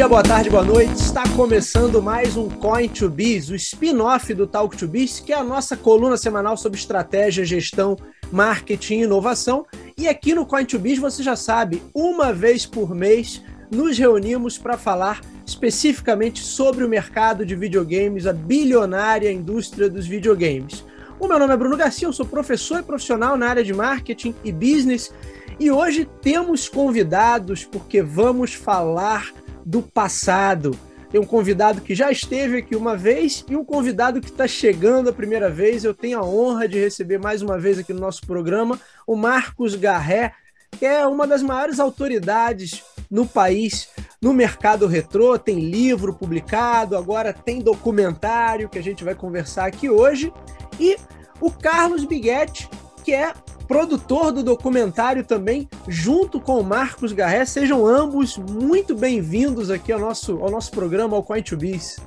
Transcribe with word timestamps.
Dia, 0.00 0.08
boa 0.08 0.22
tarde, 0.22 0.48
boa 0.48 0.64
noite. 0.64 0.94
Está 0.94 1.24
começando 1.36 2.00
mais 2.00 2.34
um 2.34 2.48
Coin 2.48 2.88
to 2.88 3.10
Biz, 3.10 3.50
o 3.50 3.54
spin-off 3.54 4.32
do 4.32 4.46
Talk 4.46 4.74
to 4.74 4.88
Biz, 4.88 5.20
que 5.20 5.30
é 5.30 5.36
a 5.36 5.44
nossa 5.44 5.76
coluna 5.76 6.16
semanal 6.16 6.56
sobre 6.56 6.78
estratégia, 6.78 7.44
gestão, 7.44 7.98
marketing 8.32 8.94
e 8.94 9.02
inovação. 9.02 9.66
E 9.98 10.08
aqui 10.08 10.34
no 10.34 10.46
Coin 10.46 10.64
to 10.64 10.78
Biz, 10.78 10.98
você 10.98 11.22
já 11.22 11.36
sabe, 11.36 11.82
uma 11.94 12.32
vez 12.32 12.64
por 12.64 12.94
mês 12.94 13.42
nos 13.70 13.98
reunimos 13.98 14.56
para 14.56 14.78
falar 14.78 15.20
especificamente 15.44 16.42
sobre 16.42 16.82
o 16.82 16.88
mercado 16.88 17.44
de 17.44 17.54
videogames, 17.54 18.26
a 18.26 18.32
bilionária 18.32 19.30
indústria 19.30 19.90
dos 19.90 20.06
videogames. 20.06 20.82
O 21.18 21.28
meu 21.28 21.38
nome 21.38 21.52
é 21.52 21.56
Bruno 21.58 21.76
Garcia, 21.76 22.08
eu 22.08 22.12
sou 22.14 22.24
professor 22.24 22.80
e 22.80 22.84
profissional 22.84 23.36
na 23.36 23.50
área 23.50 23.62
de 23.62 23.74
marketing 23.74 24.34
e 24.42 24.50
business. 24.50 25.12
E 25.58 25.70
hoje 25.70 26.08
temos 26.22 26.70
convidados 26.70 27.66
porque 27.66 28.00
vamos 28.00 28.54
falar 28.54 29.30
do 29.70 29.80
passado. 29.80 30.76
Tem 31.10 31.20
um 31.20 31.26
convidado 31.26 31.80
que 31.80 31.94
já 31.94 32.10
esteve 32.10 32.58
aqui 32.58 32.74
uma 32.74 32.96
vez 32.96 33.44
e 33.48 33.56
um 33.56 33.64
convidado 33.64 34.20
que 34.20 34.28
está 34.28 34.46
chegando 34.46 35.08
a 35.08 35.12
primeira 35.12 35.48
vez. 35.48 35.84
Eu 35.84 35.94
tenho 35.94 36.18
a 36.18 36.24
honra 36.24 36.68
de 36.68 36.78
receber 36.78 37.18
mais 37.18 37.40
uma 37.40 37.58
vez 37.58 37.78
aqui 37.78 37.92
no 37.92 38.00
nosso 38.00 38.26
programa 38.26 38.80
o 39.06 39.14
Marcos 39.16 39.76
Garré, 39.76 40.32
que 40.76 40.84
é 40.84 41.06
uma 41.06 41.26
das 41.26 41.42
maiores 41.42 41.78
autoridades 41.78 42.82
no 43.10 43.26
país 43.26 43.88
no 44.20 44.32
mercado 44.32 44.86
retrô. 44.86 45.38
Tem 45.38 45.58
livro 45.58 46.14
publicado, 46.14 46.96
agora 46.96 47.32
tem 47.32 47.60
documentário 47.60 48.68
que 48.68 48.78
a 48.78 48.82
gente 48.82 49.04
vai 49.04 49.14
conversar 49.14 49.66
aqui 49.66 49.88
hoje. 49.88 50.32
E 50.78 50.96
o 51.40 51.50
Carlos 51.50 52.04
Biguetti, 52.04 52.68
que 53.04 53.14
é 53.14 53.32
produtor 53.70 54.32
do 54.32 54.42
documentário 54.42 55.22
também, 55.22 55.68
junto 55.86 56.40
com 56.40 56.58
o 56.58 56.64
Marcos 56.64 57.12
Garré. 57.12 57.44
Sejam 57.44 57.86
ambos 57.86 58.36
muito 58.36 58.96
bem-vindos 58.96 59.70
aqui 59.70 59.92
ao 59.92 60.00
nosso, 60.00 60.40
ao 60.42 60.50
nosso 60.50 60.72
programa, 60.72 61.16
ao 61.16 61.22
Coin 61.22 61.40
to 61.40 61.56
Biz. 61.56 62.00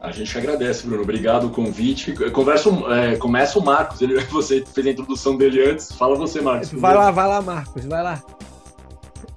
A 0.00 0.10
gente 0.10 0.36
agradece, 0.36 0.84
Bruno. 0.84 1.04
Obrigado 1.04 1.46
o 1.46 1.50
convite. 1.50 2.12
Conversa, 2.32 2.68
é, 2.90 3.14
começa 3.14 3.60
o 3.60 3.64
Marcos. 3.64 4.02
Ele, 4.02 4.18
você 4.26 4.64
fez 4.74 4.88
a 4.88 4.90
introdução 4.90 5.36
dele 5.36 5.70
antes. 5.70 5.92
Fala 5.92 6.16
você, 6.16 6.40
Marcos. 6.40 6.72
Vai 6.72 6.96
lá, 6.96 7.12
vai 7.12 7.28
lá, 7.28 7.40
Marcos. 7.40 7.84
Vai 7.84 8.02
lá. 8.02 8.20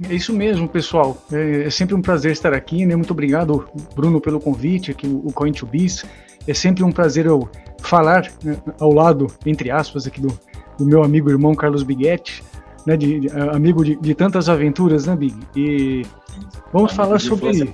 É 0.09 0.15
isso 0.15 0.33
mesmo, 0.33 0.67
pessoal. 0.67 1.15
É, 1.31 1.65
é 1.67 1.69
sempre 1.69 1.93
um 1.93 2.01
prazer 2.01 2.31
estar 2.31 2.55
aqui. 2.55 2.87
Né? 2.87 2.95
Muito 2.95 3.11
obrigado, 3.11 3.69
Bruno, 3.95 4.19
pelo 4.19 4.39
convite 4.39 4.89
aqui, 4.89 5.05
o 5.05 5.31
Coin 5.31 5.51
to 5.51 5.67
Biz. 5.67 6.05
É 6.47 6.55
sempre 6.55 6.83
um 6.83 6.91
prazer 6.91 7.27
eu 7.27 7.47
falar 7.81 8.31
né, 8.43 8.57
ao 8.79 8.93
lado, 8.93 9.27
entre 9.45 9.69
aspas, 9.71 10.07
aqui 10.07 10.21
do, 10.21 10.37
do 10.77 10.85
meu 10.85 11.03
amigo 11.03 11.29
irmão 11.29 11.53
Carlos 11.53 11.83
Biguetti, 11.83 12.43
né, 12.85 12.97
de, 12.97 13.21
de 13.21 13.29
amigo 13.29 13.83
de, 13.83 13.95
de, 13.95 14.15
tantas 14.15 14.49
aventuras, 14.49 15.05
né, 15.05 15.15
Big? 15.15 15.35
E 15.55 16.05
vamos 16.71 16.93
falar 16.93 17.19
sobre. 17.19 17.71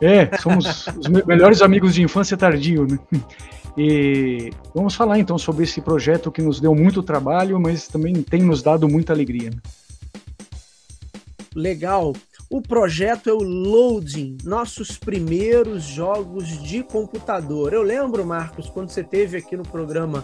É, 0.00 0.36
somos 0.38 0.86
os 0.88 1.08
melhores 1.26 1.62
amigos 1.62 1.94
de 1.94 2.02
infância 2.02 2.36
tardio, 2.36 2.86
né? 2.86 2.98
E 3.76 4.50
vamos 4.74 4.94
falar 4.94 5.18
então 5.18 5.38
sobre 5.38 5.64
esse 5.64 5.80
projeto 5.80 6.30
que 6.30 6.42
nos 6.42 6.60
deu 6.60 6.74
muito 6.74 7.02
trabalho, 7.02 7.58
mas 7.58 7.88
também 7.88 8.14
tem 8.22 8.42
nos 8.42 8.62
dado 8.62 8.88
muita 8.88 9.12
alegria. 9.12 9.50
Né? 9.50 9.56
Legal. 11.54 12.12
O 12.52 12.60
projeto 12.60 13.30
é 13.30 13.32
o 13.32 13.38
Loading, 13.38 14.36
nossos 14.44 14.98
primeiros 14.98 15.84
jogos 15.84 16.46
de 16.62 16.82
computador. 16.82 17.72
Eu 17.72 17.80
lembro, 17.80 18.26
Marcos, 18.26 18.68
quando 18.68 18.90
você 18.90 19.02
teve 19.02 19.38
aqui 19.38 19.56
no 19.56 19.62
programa, 19.62 20.22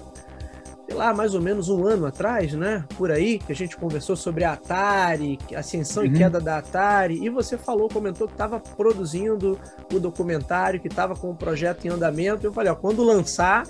sei 0.86 0.94
lá, 0.94 1.14
mais 1.14 1.34
ou 1.34 1.40
menos 1.40 1.70
um 1.70 1.86
ano 1.86 2.04
atrás, 2.04 2.52
né? 2.52 2.84
Por 2.98 3.10
aí, 3.10 3.38
que 3.38 3.50
a 3.50 3.54
gente 3.54 3.78
conversou 3.78 4.14
sobre 4.14 4.44
a 4.44 4.52
Atari, 4.52 5.38
ascensão 5.56 6.02
uhum. 6.02 6.10
e 6.10 6.18
queda 6.18 6.38
da 6.38 6.58
Atari, 6.58 7.18
e 7.24 7.30
você 7.30 7.56
falou, 7.56 7.88
comentou 7.88 8.26
que 8.26 8.34
estava 8.34 8.60
produzindo 8.60 9.58
o 9.90 9.98
documentário, 9.98 10.80
que 10.80 10.88
estava 10.88 11.16
com 11.16 11.30
o 11.30 11.34
projeto 11.34 11.86
em 11.86 11.88
andamento. 11.88 12.46
Eu 12.46 12.52
falei, 12.52 12.70
ó, 12.70 12.74
quando 12.74 13.02
lançar, 13.02 13.66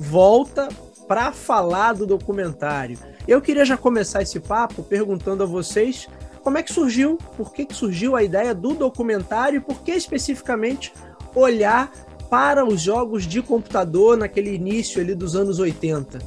volta 0.00 0.66
para 1.06 1.30
falar 1.30 1.92
do 1.92 2.06
documentário. 2.06 2.98
Eu 3.26 3.42
queria 3.42 3.66
já 3.66 3.76
começar 3.76 4.22
esse 4.22 4.40
papo 4.40 4.82
perguntando 4.82 5.42
a 5.42 5.46
vocês 5.46 6.08
como 6.48 6.56
é 6.56 6.62
que 6.62 6.72
surgiu, 6.72 7.18
por 7.36 7.52
que, 7.52 7.66
que 7.66 7.74
surgiu 7.74 8.16
a 8.16 8.22
ideia 8.22 8.54
do 8.54 8.72
documentário 8.72 9.58
e 9.58 9.60
por 9.60 9.82
que 9.82 9.90
especificamente 9.90 10.94
olhar 11.34 11.92
para 12.30 12.64
os 12.64 12.80
jogos 12.80 13.26
de 13.26 13.42
computador 13.42 14.16
naquele 14.16 14.54
início 14.54 14.98
ali 14.98 15.14
dos 15.14 15.36
anos 15.36 15.58
80? 15.58 16.18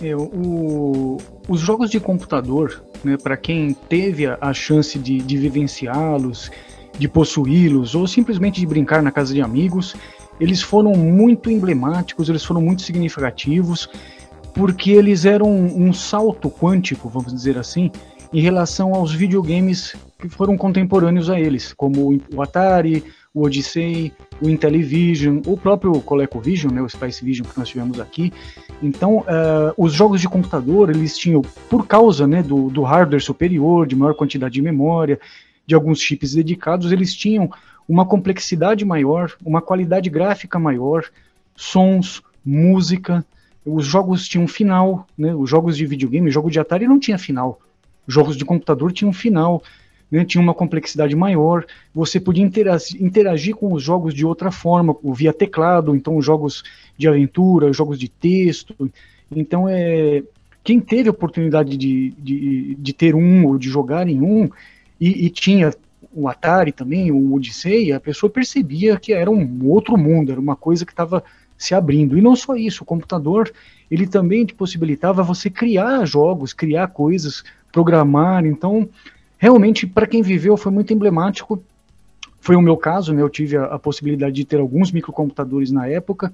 É, 0.00 0.16
o, 0.16 1.18
os 1.46 1.60
jogos 1.60 1.90
de 1.90 2.00
computador, 2.00 2.82
né, 3.04 3.18
para 3.22 3.36
quem 3.36 3.74
teve 3.74 4.24
a, 4.26 4.38
a 4.40 4.54
chance 4.54 4.98
de, 4.98 5.18
de 5.18 5.36
vivenciá-los, 5.36 6.50
de 6.98 7.06
possuí-los 7.06 7.94
ou 7.94 8.06
simplesmente 8.06 8.58
de 8.58 8.66
brincar 8.66 9.02
na 9.02 9.10
casa 9.10 9.34
de 9.34 9.42
amigos, 9.42 9.94
eles 10.40 10.62
foram 10.62 10.94
muito 10.94 11.50
emblemáticos, 11.50 12.30
eles 12.30 12.42
foram 12.42 12.62
muito 12.62 12.80
significativos, 12.80 13.86
porque 14.54 14.92
eles 14.92 15.26
eram 15.26 15.50
um 15.50 15.92
salto 15.92 16.50
quântico, 16.50 17.10
vamos 17.10 17.34
dizer 17.34 17.58
assim, 17.58 17.90
em 18.32 18.40
relação 18.40 18.94
aos 18.94 19.12
videogames 19.12 19.94
que 20.18 20.28
foram 20.28 20.56
contemporâneos 20.56 21.28
a 21.28 21.38
eles, 21.38 21.72
como 21.74 22.18
o 22.32 22.42
Atari, 22.42 23.04
o 23.34 23.44
Odyssey, 23.44 24.12
o 24.40 24.48
Intellivision, 24.48 25.40
o 25.46 25.56
próprio 25.56 26.00
ColecoVision, 26.00 26.72
né, 26.72 26.80
o 26.80 26.88
Spice 26.88 27.24
Vision 27.24 27.46
que 27.46 27.58
nós 27.58 27.68
tivemos 27.68 28.00
aqui. 28.00 28.32
Então, 28.82 29.18
uh, 29.18 29.74
os 29.76 29.92
jogos 29.92 30.20
de 30.20 30.28
computador, 30.28 30.90
eles 30.90 31.16
tinham, 31.16 31.42
por 31.68 31.86
causa 31.86 32.26
né, 32.26 32.42
do, 32.42 32.70
do 32.70 32.82
hardware 32.82 33.22
superior, 33.22 33.86
de 33.86 33.96
maior 33.96 34.14
quantidade 34.14 34.54
de 34.54 34.62
memória, 34.62 35.20
de 35.66 35.74
alguns 35.74 36.00
chips 36.00 36.34
dedicados, 36.34 36.90
eles 36.92 37.14
tinham 37.14 37.50
uma 37.88 38.06
complexidade 38.06 38.84
maior, 38.84 39.32
uma 39.44 39.60
qualidade 39.60 40.08
gráfica 40.08 40.58
maior, 40.58 41.04
sons, 41.56 42.22
música. 42.44 43.24
Os 43.64 43.84
jogos 43.84 44.26
tinham 44.28 44.46
final, 44.48 45.06
né? 45.16 45.34
Os 45.34 45.48
jogos 45.48 45.76
de 45.76 45.86
videogame, 45.86 46.28
o 46.28 46.32
jogo 46.32 46.50
de 46.50 46.58
Atari 46.58 46.86
não 46.86 46.98
tinha 46.98 47.18
final 47.18 47.60
jogos 48.06 48.36
de 48.36 48.44
computador 48.44 48.92
tinham 48.92 49.10
um 49.10 49.14
final, 49.14 49.62
né, 50.10 50.24
tinha 50.24 50.42
uma 50.42 50.52
complexidade 50.52 51.16
maior, 51.16 51.64
você 51.94 52.20
podia 52.20 52.44
interagir, 52.44 53.02
interagir, 53.02 53.54
com 53.54 53.72
os 53.72 53.82
jogos 53.82 54.12
de 54.12 54.26
outra 54.26 54.50
forma, 54.50 54.94
via 55.14 55.32
teclado, 55.32 55.96
então 55.96 56.20
jogos 56.20 56.62
de 56.98 57.08
aventura, 57.08 57.72
jogos 57.72 57.98
de 57.98 58.08
texto. 58.08 58.90
Então, 59.34 59.66
é, 59.68 60.22
quem 60.62 60.80
teve 60.80 61.08
a 61.08 61.12
oportunidade 61.12 61.76
de, 61.76 62.10
de, 62.18 62.74
de 62.74 62.92
ter 62.92 63.14
um 63.14 63.46
ou 63.46 63.58
de 63.58 63.68
jogar 63.68 64.06
em 64.06 64.20
um, 64.20 64.50
e, 65.00 65.26
e 65.26 65.30
tinha 65.30 65.72
o 66.14 66.28
Atari 66.28 66.72
também, 66.72 67.10
o 67.10 67.34
Odyssey, 67.34 67.92
a 67.92 67.98
pessoa 67.98 68.28
percebia 68.28 68.98
que 68.98 69.12
era 69.12 69.30
um 69.30 69.66
outro 69.66 69.96
mundo, 69.96 70.30
era 70.30 70.40
uma 70.40 70.54
coisa 70.54 70.84
que 70.84 70.92
estava 70.92 71.24
se 71.56 71.74
abrindo. 71.74 72.18
E 72.18 72.20
não 72.20 72.36
só 72.36 72.54
isso, 72.54 72.82
o 72.82 72.86
computador, 72.86 73.50
ele 73.90 74.06
também 74.06 74.44
te 74.44 74.54
possibilitava 74.54 75.22
você 75.22 75.48
criar 75.48 76.04
jogos, 76.04 76.52
criar 76.52 76.88
coisas 76.88 77.42
programar. 77.72 78.46
Então, 78.46 78.88
realmente, 79.38 79.86
para 79.86 80.06
quem 80.06 80.22
viveu, 80.22 80.56
foi 80.56 80.70
muito 80.70 80.92
emblemático. 80.92 81.62
Foi 82.40 82.54
o 82.54 82.60
meu 82.60 82.76
caso, 82.76 83.12
né? 83.12 83.22
Eu 83.22 83.30
tive 83.30 83.56
a, 83.56 83.64
a 83.64 83.78
possibilidade 83.78 84.34
de 84.34 84.44
ter 84.44 84.60
alguns 84.60 84.92
microcomputadores 84.92 85.72
na 85.72 85.88
época. 85.88 86.32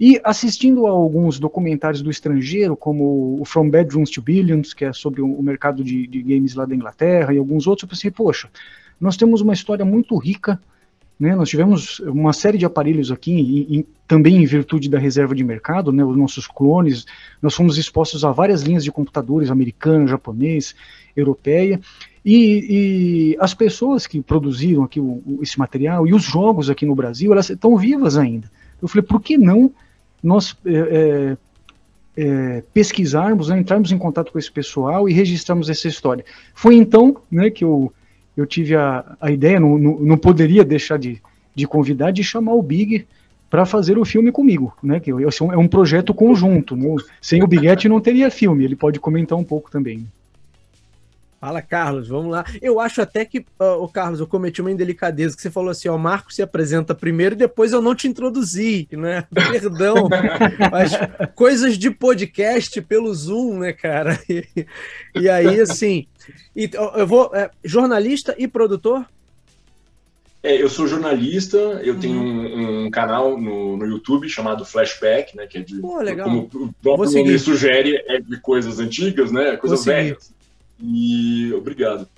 E 0.00 0.18
assistindo 0.24 0.86
a 0.86 0.90
alguns 0.90 1.38
documentários 1.38 2.00
do 2.00 2.10
estrangeiro, 2.10 2.74
como 2.74 3.38
o 3.38 3.44
From 3.44 3.68
Bedrooms 3.68 4.08
to 4.08 4.22
Billions, 4.22 4.72
que 4.72 4.86
é 4.86 4.92
sobre 4.94 5.20
o 5.20 5.42
mercado 5.42 5.84
de, 5.84 6.06
de 6.06 6.22
games 6.22 6.54
lá 6.54 6.64
da 6.64 6.74
Inglaterra, 6.74 7.34
e 7.34 7.38
alguns 7.38 7.66
outros, 7.66 7.82
eu 7.82 7.88
pensei, 7.90 8.10
poxa, 8.10 8.48
nós 8.98 9.18
temos 9.18 9.42
uma 9.42 9.52
história 9.52 9.84
muito 9.84 10.16
rica 10.16 10.58
né, 11.20 11.36
nós 11.36 11.50
tivemos 11.50 12.00
uma 12.00 12.32
série 12.32 12.56
de 12.56 12.64
aparelhos 12.64 13.12
aqui, 13.12 13.66
e, 13.68 13.86
também 14.08 14.42
em 14.42 14.46
virtude 14.46 14.88
da 14.88 14.98
reserva 14.98 15.34
de 15.34 15.44
mercado, 15.44 15.92
né, 15.92 16.02
os 16.02 16.16
nossos 16.16 16.46
clones, 16.46 17.04
nós 17.42 17.54
fomos 17.54 17.76
expostos 17.76 18.24
a 18.24 18.32
várias 18.32 18.62
linhas 18.62 18.82
de 18.82 18.90
computadores, 18.90 19.50
americana, 19.50 20.06
japonês, 20.06 20.74
europeia, 21.14 21.78
e, 22.24 23.34
e 23.34 23.36
as 23.38 23.52
pessoas 23.52 24.06
que 24.06 24.22
produziram 24.22 24.82
aqui 24.82 24.98
o, 24.98 25.22
o, 25.26 25.40
esse 25.42 25.58
material 25.58 26.06
e 26.06 26.14
os 26.14 26.22
jogos 26.22 26.70
aqui 26.70 26.86
no 26.86 26.94
Brasil, 26.94 27.32
elas 27.32 27.50
estão 27.50 27.76
vivas 27.76 28.16
ainda. 28.16 28.50
Eu 28.80 28.88
falei, 28.88 29.02
por 29.02 29.20
que 29.20 29.36
não 29.36 29.70
nós 30.22 30.56
é, 30.64 31.36
é, 32.16 32.62
pesquisarmos, 32.72 33.48
né, 33.48 33.58
entrarmos 33.58 33.92
em 33.92 33.98
contato 33.98 34.32
com 34.32 34.38
esse 34.38 34.50
pessoal 34.50 35.06
e 35.06 35.12
registrarmos 35.12 35.68
essa 35.68 35.86
história? 35.86 36.24
Foi 36.54 36.76
então 36.76 37.16
né, 37.30 37.50
que 37.50 37.62
eu 37.62 37.92
eu 38.36 38.46
tive 38.46 38.76
a, 38.76 39.16
a 39.20 39.30
ideia, 39.30 39.60
não, 39.60 39.78
não, 39.78 39.98
não 40.00 40.18
poderia 40.18 40.64
deixar 40.64 40.98
de, 40.98 41.20
de 41.54 41.66
convidar, 41.66 42.10
de 42.10 42.22
chamar 42.22 42.54
o 42.54 42.62
Big 42.62 43.06
para 43.50 43.66
fazer 43.66 43.98
o 43.98 44.04
filme 44.04 44.30
comigo, 44.30 44.72
né? 44.80 45.00
Que 45.00 45.10
é 45.10 45.58
um 45.58 45.66
projeto 45.66 46.14
conjunto. 46.14 46.76
Né? 46.76 46.94
Sem 47.20 47.42
o 47.42 47.48
Biguete 47.48 47.88
não 47.88 48.00
teria 48.00 48.30
filme. 48.30 48.64
Ele 48.64 48.76
pode 48.76 49.00
comentar 49.00 49.36
um 49.36 49.42
pouco 49.42 49.70
também. 49.70 50.06
Fala, 51.40 51.62
Carlos, 51.62 52.06
vamos 52.06 52.30
lá. 52.30 52.44
Eu 52.60 52.78
acho 52.78 53.00
até 53.00 53.24
que, 53.24 53.46
o 53.58 53.84
uh, 53.84 53.88
Carlos, 53.88 54.20
eu 54.20 54.26
cometi 54.26 54.60
uma 54.60 54.70
indelicadeza, 54.70 55.34
que 55.34 55.40
você 55.40 55.50
falou 55.50 55.70
assim, 55.70 55.88
ó, 55.88 55.96
o 55.96 55.98
Marco 55.98 56.30
se 56.30 56.42
apresenta 56.42 56.94
primeiro 56.94 57.34
e 57.34 57.38
depois 57.38 57.72
eu 57.72 57.80
não 57.80 57.94
te 57.94 58.06
introduzi, 58.06 58.86
né? 58.92 59.24
Perdão, 59.32 60.06
mas 60.70 60.92
coisas 61.34 61.78
de 61.78 61.90
podcast 61.90 62.78
pelo 62.82 63.14
Zoom, 63.14 63.60
né, 63.60 63.72
cara? 63.72 64.20
E, 64.28 64.66
e 65.14 65.30
aí, 65.30 65.60
assim, 65.62 66.06
e, 66.54 66.68
eu 66.94 67.06
vou, 67.06 67.34
é, 67.34 67.50
jornalista 67.64 68.34
e 68.36 68.46
produtor? 68.46 69.06
É, 70.42 70.60
eu 70.60 70.68
sou 70.68 70.86
jornalista, 70.86 71.56
eu 71.56 71.94
uhum. 71.94 72.00
tenho 72.00 72.20
um, 72.20 72.84
um, 72.86 72.90
canal 72.90 73.40
no, 73.40 73.78
no 73.78 73.86
YouTube 73.86 74.28
chamado 74.28 74.64
Flashback, 74.66 75.34
né, 75.34 75.46
que 75.46 75.56
é 75.56 75.60
de, 75.62 75.80
Pô, 75.80 76.02
legal. 76.02 76.26
como 76.26 76.50
o 76.52 76.74
próprio 76.82 77.10
nome 77.10 77.38
sugere, 77.38 77.96
é 78.06 78.20
de 78.20 78.38
coisas 78.40 78.78
antigas, 78.78 79.32
né, 79.32 79.56
coisas 79.56 79.82
velhas. 79.86 80.38
E 80.82 81.52
obrigado. 81.54 82.08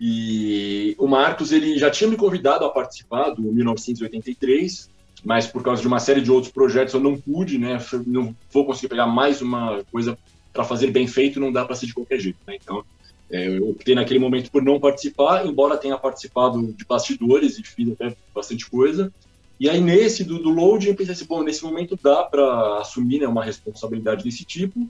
E 0.00 0.94
o 0.98 1.06
Marcos 1.06 1.52
ele 1.52 1.78
já 1.78 1.90
tinha 1.90 2.08
me 2.08 2.16
convidado 2.16 2.64
a 2.64 2.70
participar 2.70 3.30
do 3.30 3.42
1983, 3.42 4.90
mas 5.24 5.46
por 5.46 5.62
causa 5.62 5.80
de 5.80 5.88
uma 5.88 5.98
série 5.98 6.20
de 6.20 6.30
outros 6.30 6.52
projetos 6.52 6.94
eu 6.94 7.00
não 7.00 7.18
pude, 7.18 7.58
né? 7.58 7.78
Não 8.06 8.34
vou 8.50 8.66
conseguir 8.66 8.88
pegar 8.88 9.06
mais 9.06 9.40
uma 9.40 9.82
coisa 9.90 10.18
para 10.52 10.64
fazer 10.64 10.90
bem 10.90 11.06
feito, 11.06 11.40
não 11.40 11.52
dá 11.52 11.64
para 11.64 11.74
ser 11.74 11.86
de 11.86 11.94
qualquer 11.94 12.20
jeito, 12.20 12.38
né? 12.46 12.56
Então 12.62 12.84
é, 13.30 13.48
eu 13.48 13.70
optei 13.70 13.94
naquele 13.94 14.18
momento 14.18 14.50
por 14.50 14.62
não 14.62 14.78
participar, 14.78 15.46
embora 15.46 15.76
tenha 15.76 15.98
participado 15.98 16.72
de 16.72 16.84
bastidores 16.84 17.58
e 17.58 17.62
fiz 17.62 17.90
até 17.90 18.14
bastante 18.34 18.68
coisa. 18.68 19.12
E 19.58 19.70
aí 19.70 19.80
nesse 19.80 20.22
do, 20.22 20.38
do 20.38 20.50
loading 20.50 20.88
eu 20.88 20.94
pensei 20.94 21.14
assim, 21.14 21.24
bom, 21.24 21.42
nesse 21.42 21.64
momento 21.64 21.98
dá 22.02 22.22
para 22.22 22.80
assumir 22.80 23.20
né, 23.20 23.26
uma 23.26 23.42
responsabilidade 23.42 24.22
desse 24.22 24.44
tipo 24.44 24.86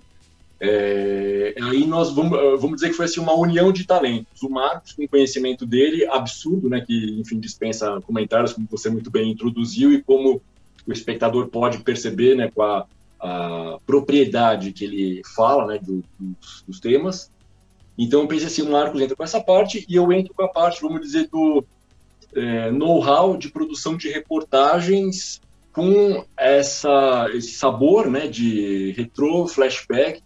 é, 0.59 1.55
aí 1.61 1.87
nós 1.87 2.15
vamos, 2.15 2.39
vamos 2.61 2.77
dizer 2.77 2.89
que 2.89 2.97
foi 2.97 3.05
assim, 3.05 3.21
uma 3.21 3.35
união 3.35 3.71
de 3.71 3.87
talentos. 3.87 4.43
O 4.43 4.49
Marcos, 4.49 4.93
com 4.93 5.05
o 5.05 5.09
conhecimento 5.09 5.67
dele, 5.67 6.07
absurdo, 6.07 6.69
né, 6.69 6.81
que 6.81 7.21
enfim 7.21 7.39
dispensa 7.39 8.01
comentários, 8.03 8.53
como 8.53 8.67
você 8.71 8.89
muito 8.89 9.11
bem 9.11 9.31
introduziu, 9.31 9.93
e 9.93 10.03
como 10.03 10.41
o 10.87 10.93
espectador 10.93 11.49
pode 11.49 11.79
perceber 11.79 12.35
né, 12.37 12.51
com 12.55 12.63
a, 12.63 12.87
a 13.21 13.79
propriedade 13.85 14.73
que 14.73 14.85
ele 14.85 15.23
fala 15.35 15.67
né, 15.67 15.79
do, 15.79 16.03
dos, 16.19 16.65
dos, 16.67 16.81
temas. 16.81 17.31
Então 17.99 18.23
eu 18.23 18.29
pensei 18.29 18.47
assim, 18.47 18.63
o 18.63 18.71
Marcos 18.71 19.01
entra 19.01 19.17
com 19.17 19.25
essa 19.25 19.41
parte 19.41 19.85
e 19.89 19.97
eu 19.97 20.11
entro 20.13 20.33
com 20.33 20.43
a 20.43 20.49
parte, 20.49 20.81
vamos 20.81 21.01
dizer, 21.01 21.29
do 21.29 21.65
é, 22.35 22.71
know-how 22.71 23.37
de 23.37 23.49
produção 23.51 23.97
de 23.97 24.09
reportagens 24.09 25.41
com 25.73 26.25
essa, 26.37 27.29
esse 27.35 27.53
sabor 27.53 28.09
né, 28.09 28.27
de 28.27 28.93
retro, 28.93 29.47
flashback, 29.47 30.23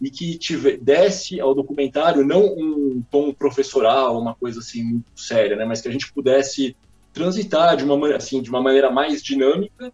e 0.00 0.10
que 0.10 0.36
tive, 0.36 0.76
desse 0.76 1.40
ao 1.40 1.54
documentário 1.54 2.24
não 2.24 2.44
um 2.44 3.02
tom 3.10 3.32
professoral, 3.32 4.20
uma 4.20 4.34
coisa 4.34 4.60
assim 4.60 4.82
muito 4.82 5.06
séria, 5.16 5.56
né, 5.56 5.64
mas 5.64 5.80
que 5.80 5.88
a 5.88 5.92
gente 5.92 6.12
pudesse 6.12 6.76
transitar 7.12 7.76
de 7.76 7.84
uma 7.84 8.14
assim 8.14 8.42
de 8.42 8.50
uma 8.50 8.60
maneira 8.60 8.90
mais 8.90 9.22
dinâmica 9.22 9.92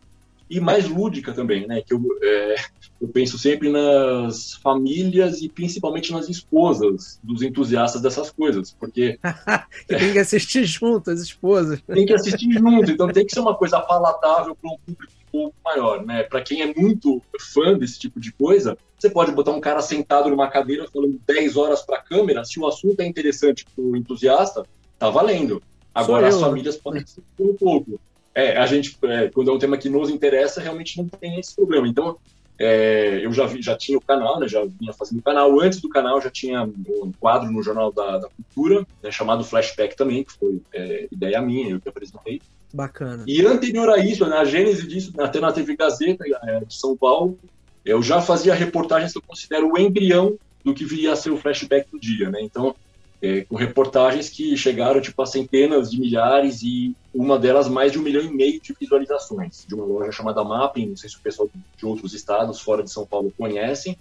e 0.50 0.60
mais 0.60 0.88
lúdica 0.88 1.32
também, 1.32 1.66
né? 1.66 1.80
Que 1.80 1.94
eu, 1.94 2.02
é, 2.22 2.56
eu 3.00 3.08
penso 3.08 3.38
sempre 3.38 3.70
nas 3.70 4.54
famílias 4.54 5.40
e 5.40 5.48
principalmente 5.48 6.12
nas 6.12 6.28
esposas 6.28 7.20
dos 7.22 7.40
entusiastas 7.40 8.02
dessas 8.02 8.30
coisas, 8.30 8.74
porque 8.78 9.18
tem 9.86 10.12
que 10.12 10.18
assistir 10.18 10.64
junto 10.64 11.10
as 11.10 11.20
esposas. 11.20 11.80
Tem 11.82 12.04
que 12.04 12.12
assistir 12.12 12.52
junto, 12.52 12.90
então 12.90 13.12
tem 13.12 13.24
que 13.24 13.32
ser 13.32 13.40
uma 13.40 13.54
coisa 13.54 13.80
palatável 13.80 14.56
para 14.56 14.70
um 14.70 14.76
público 14.78 15.20
pouco 15.30 15.54
maior, 15.64 16.04
né? 16.04 16.24
Para 16.24 16.42
quem 16.42 16.62
é 16.62 16.74
muito 16.74 17.22
fã 17.38 17.78
desse 17.78 17.98
tipo 17.98 18.20
de 18.20 18.32
coisa, 18.32 18.76
você 18.98 19.08
pode 19.08 19.32
botar 19.32 19.52
um 19.52 19.60
cara 19.60 19.80
sentado 19.80 20.28
numa 20.28 20.48
cadeira 20.48 20.86
falando 20.92 21.20
10 21.26 21.56
horas 21.56 21.82
para 21.82 21.98
a 21.98 22.02
câmera, 22.02 22.44
se 22.44 22.58
o 22.58 22.66
assunto 22.66 23.00
é 23.00 23.06
interessante 23.06 23.64
para 23.64 23.82
o 23.82 23.96
entusiasta, 23.96 24.64
tá 24.98 25.08
valendo. 25.08 25.62
Agora 25.94 26.28
as 26.28 26.38
famílias 26.38 26.76
podem 26.76 27.04
ser 27.06 27.22
um 27.38 27.54
pouco. 27.54 28.00
É, 28.40 28.56
a 28.56 28.64
gente, 28.64 28.96
é, 29.02 29.28
quando 29.28 29.50
é 29.50 29.54
um 29.54 29.58
tema 29.58 29.76
que 29.76 29.90
nos 29.90 30.08
interessa, 30.08 30.60
realmente 30.60 30.96
não 30.96 31.06
tem 31.06 31.38
esse 31.38 31.54
problema. 31.54 31.86
Então, 31.86 32.16
é, 32.58 33.24
eu 33.24 33.32
já, 33.32 33.44
vi, 33.44 33.60
já 33.60 33.76
tinha 33.76 33.98
o 33.98 34.00
canal, 34.00 34.40
né, 34.40 34.48
já 34.48 34.64
vinha 34.64 34.94
fazendo 34.94 35.18
o 35.18 35.22
canal. 35.22 35.60
Antes 35.60 35.80
do 35.80 35.90
canal, 35.90 36.20
já 36.20 36.30
tinha 36.30 36.62
um 36.62 37.12
quadro 37.20 37.50
no 37.50 37.62
Jornal 37.62 37.92
da, 37.92 38.18
da 38.18 38.28
Cultura, 38.28 38.86
né, 39.02 39.10
chamado 39.10 39.44
Flashback 39.44 39.94
também, 39.94 40.24
que 40.24 40.32
foi 40.32 40.62
é, 40.72 41.06
ideia 41.12 41.40
minha, 41.42 41.70
eu 41.70 41.80
que 41.80 41.88
apresentei. 41.88 42.40
Bacana. 42.72 43.24
E 43.26 43.44
anterior 43.44 43.90
a 43.90 43.98
isso, 43.98 44.26
na 44.26 44.44
gênese 44.44 44.86
disso, 44.86 45.12
até 45.18 45.38
na 45.38 45.52
TV 45.52 45.76
Gazeta 45.76 46.24
é, 46.44 46.60
de 46.60 46.74
São 46.74 46.96
Paulo, 46.96 47.38
eu 47.84 48.02
já 48.02 48.22
fazia 48.22 48.54
reportagens 48.54 49.12
que 49.12 49.18
eu 49.18 49.22
considero 49.26 49.70
o 49.70 49.78
embrião 49.78 50.38
do 50.64 50.72
que 50.72 50.84
viria 50.84 51.12
a 51.12 51.16
ser 51.16 51.30
o 51.30 51.36
flashback 51.36 51.90
do 51.90 51.98
dia, 51.98 52.30
né? 52.30 52.40
Então, 52.42 52.74
é, 53.22 53.42
com 53.42 53.56
reportagens 53.56 54.28
que 54.28 54.56
chegaram 54.56 55.00
tipo 55.00 55.20
a 55.20 55.26
centenas 55.26 55.90
de 55.90 56.00
milhares 56.00 56.62
e 56.62 56.94
uma 57.14 57.38
delas 57.38 57.68
mais 57.68 57.92
de 57.92 57.98
um 57.98 58.02
milhão 58.02 58.22
e 58.22 58.32
meio 58.32 58.60
de 58.60 58.74
visualizações 58.78 59.64
de 59.66 59.74
uma 59.74 59.84
loja 59.84 60.10
chamada 60.12 60.42
Mapping, 60.42 60.86
não 60.86 60.96
sei 60.96 61.10
se 61.10 61.16
o 61.16 61.20
pessoal 61.20 61.48
de 61.76 61.86
outros 61.86 62.14
estados 62.14 62.60
fora 62.60 62.82
de 62.82 62.90
São 62.90 63.04
Paulo 63.06 63.32
conhecem, 63.36 63.96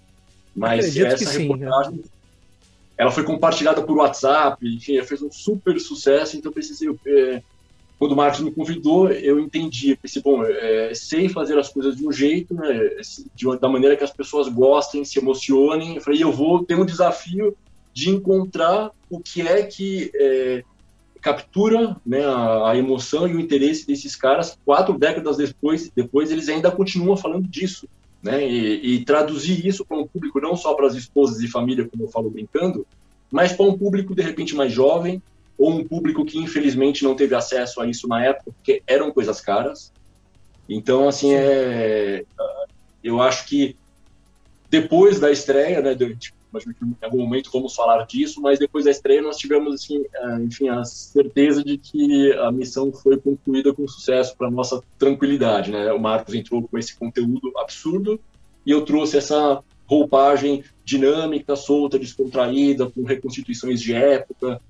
mas 0.54 0.96
essa 0.96 1.30
reportagem 1.30 1.96
sim, 1.96 2.04
ela 2.96 3.10
foi 3.10 3.24
compartilhada 3.24 3.82
por 3.82 3.96
WhatsApp, 3.96 4.66
enfim, 4.66 5.02
fez 5.02 5.22
um 5.22 5.32
super 5.32 5.80
sucesso, 5.80 6.36
então 6.36 6.52
precisei 6.52 6.88
é, 7.06 7.42
quando 8.00 8.12
o 8.12 8.16
Marcos 8.16 8.40
me 8.40 8.50
convidou, 8.50 9.10
eu 9.10 9.38
entendi, 9.38 9.94
pensei, 9.94 10.22
bom, 10.22 10.42
é, 10.42 10.92
sei 10.94 11.28
fazer 11.28 11.58
as 11.58 11.68
coisas 11.68 11.94
de 11.94 12.06
um 12.06 12.10
jeito, 12.10 12.54
né, 12.54 12.90
de, 13.34 13.58
da 13.58 13.68
maneira 13.68 13.94
que 13.94 14.02
as 14.02 14.10
pessoas 14.10 14.48
gostem, 14.48 15.04
se 15.04 15.18
emocionem. 15.18 15.96
Eu 15.96 16.00
falei, 16.00 16.22
eu 16.22 16.32
vou 16.32 16.64
ter 16.64 16.76
um 16.76 16.84
desafio 16.86 17.54
de 17.92 18.08
encontrar 18.08 18.90
o 19.10 19.20
que 19.20 19.42
é 19.42 19.62
que 19.64 20.10
é, 20.14 20.62
captura 21.20 21.96
né, 22.06 22.24
a, 22.24 22.70
a, 22.70 22.76
emoção 22.76 23.28
e 23.28 23.34
o 23.34 23.40
interesse 23.40 23.86
desses 23.86 24.16
caras. 24.16 24.56
Quatro 24.64 24.98
décadas 24.98 25.36
depois, 25.36 25.90
depois 25.94 26.30
eles 26.30 26.48
ainda 26.48 26.70
continuam 26.70 27.16
falando 27.16 27.46
disso. 27.46 27.88
Né, 28.22 28.46
e, 28.46 28.96
e 28.96 29.04
traduzir 29.06 29.66
isso 29.66 29.82
para 29.82 29.96
um 29.96 30.06
público 30.06 30.38
não 30.42 30.54
só 30.54 30.74
para 30.74 30.86
as 30.86 30.94
esposas 30.94 31.40
e 31.40 31.48
família, 31.48 31.88
como 31.88 32.04
eu 32.04 32.08
falo 32.08 32.28
brincando, 32.28 32.86
mas 33.30 33.54
para 33.54 33.64
um 33.64 33.78
público 33.78 34.14
de 34.14 34.20
repente 34.20 34.54
mais 34.54 34.70
jovem, 34.70 35.22
ou 35.56 35.70
um 35.70 35.88
público 35.88 36.22
que 36.24 36.38
infelizmente 36.38 37.02
não 37.02 37.14
teve 37.14 37.34
acesso 37.34 37.80
a 37.80 37.86
isso 37.86 38.06
na 38.06 38.22
época, 38.22 38.52
porque 38.52 38.82
eram 38.86 39.10
coisas 39.10 39.40
caras. 39.40 39.90
Então, 40.68 41.08
assim, 41.08 41.32
é, 41.32 42.24
eu 43.02 43.22
acho 43.22 43.46
que 43.46 43.74
depois 44.68 45.18
da 45.18 45.30
estreia, 45.30 45.80
né, 45.80 45.94
de, 45.94 46.14
tipo, 46.16 46.36
em 46.54 47.04
algum 47.04 47.18
momento 47.18 47.50
vamos 47.52 47.74
falar 47.74 48.04
disso, 48.06 48.40
mas 48.40 48.58
depois 48.58 48.84
da 48.84 48.90
estreia 48.90 49.22
nós 49.22 49.36
tivemos, 49.36 49.74
assim, 49.74 50.04
é, 50.14 50.36
enfim, 50.42 50.68
a 50.68 50.84
certeza 50.84 51.62
de 51.62 51.78
que 51.78 52.32
a 52.34 52.50
missão 52.50 52.92
foi 52.92 53.16
concluída 53.16 53.72
com 53.72 53.86
sucesso 53.86 54.36
para 54.36 54.50
nossa 54.50 54.82
tranquilidade, 54.98 55.70
né? 55.70 55.92
O 55.92 55.98
Marcos 55.98 56.34
entrou 56.34 56.66
com 56.66 56.78
esse 56.78 56.96
conteúdo 56.96 57.52
absurdo 57.58 58.20
e 58.66 58.70
eu 58.70 58.82
trouxe 58.82 59.16
essa 59.16 59.62
roupagem 59.86 60.62
dinâmica, 60.84 61.56
solta, 61.56 61.98
descontraída, 61.98 62.90
com 62.90 63.02
reconstituições 63.04 63.80
de 63.80 63.92
época, 63.92 64.60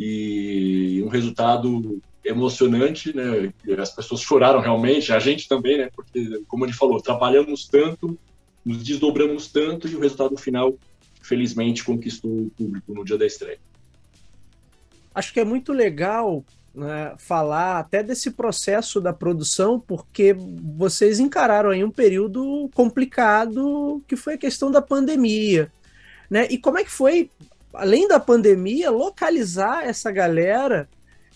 e 0.00 1.02
um 1.04 1.08
resultado 1.08 2.00
emocionante, 2.24 3.14
né? 3.14 3.52
As 3.78 3.94
pessoas 3.94 4.22
choraram 4.22 4.60
realmente, 4.60 5.12
a 5.12 5.18
gente 5.18 5.46
também, 5.46 5.76
né? 5.76 5.90
Porque, 5.94 6.42
como 6.48 6.64
ele 6.64 6.72
falou, 6.72 7.02
trabalhamos 7.02 7.68
tanto, 7.68 8.18
nos 8.64 8.82
desdobramos 8.82 9.48
tanto 9.48 9.86
e 9.86 9.94
o 9.94 10.00
resultado 10.00 10.36
final, 10.38 10.74
felizmente, 11.30 11.84
conquistou 11.84 12.30
o 12.30 12.50
público 12.50 12.92
no 12.92 13.04
dia 13.04 13.16
da 13.16 13.24
estreia. 13.24 13.58
Acho 15.14 15.32
que 15.32 15.38
é 15.38 15.44
muito 15.44 15.72
legal 15.72 16.44
né, 16.74 17.14
falar 17.18 17.78
até 17.78 18.02
desse 18.02 18.32
processo 18.32 19.00
da 19.00 19.12
produção, 19.12 19.78
porque 19.78 20.34
vocês 20.76 21.20
encararam 21.20 21.70
aí 21.70 21.84
um 21.84 21.90
período 21.90 22.68
complicado 22.74 24.02
que 24.08 24.16
foi 24.16 24.34
a 24.34 24.38
questão 24.38 24.72
da 24.72 24.82
pandemia. 24.82 25.70
Né? 26.28 26.48
E 26.50 26.58
como 26.58 26.78
é 26.78 26.84
que 26.84 26.90
foi 26.90 27.30
além 27.72 28.08
da 28.08 28.18
pandemia, 28.18 28.90
localizar 28.90 29.86
essa 29.86 30.10
galera, 30.10 30.88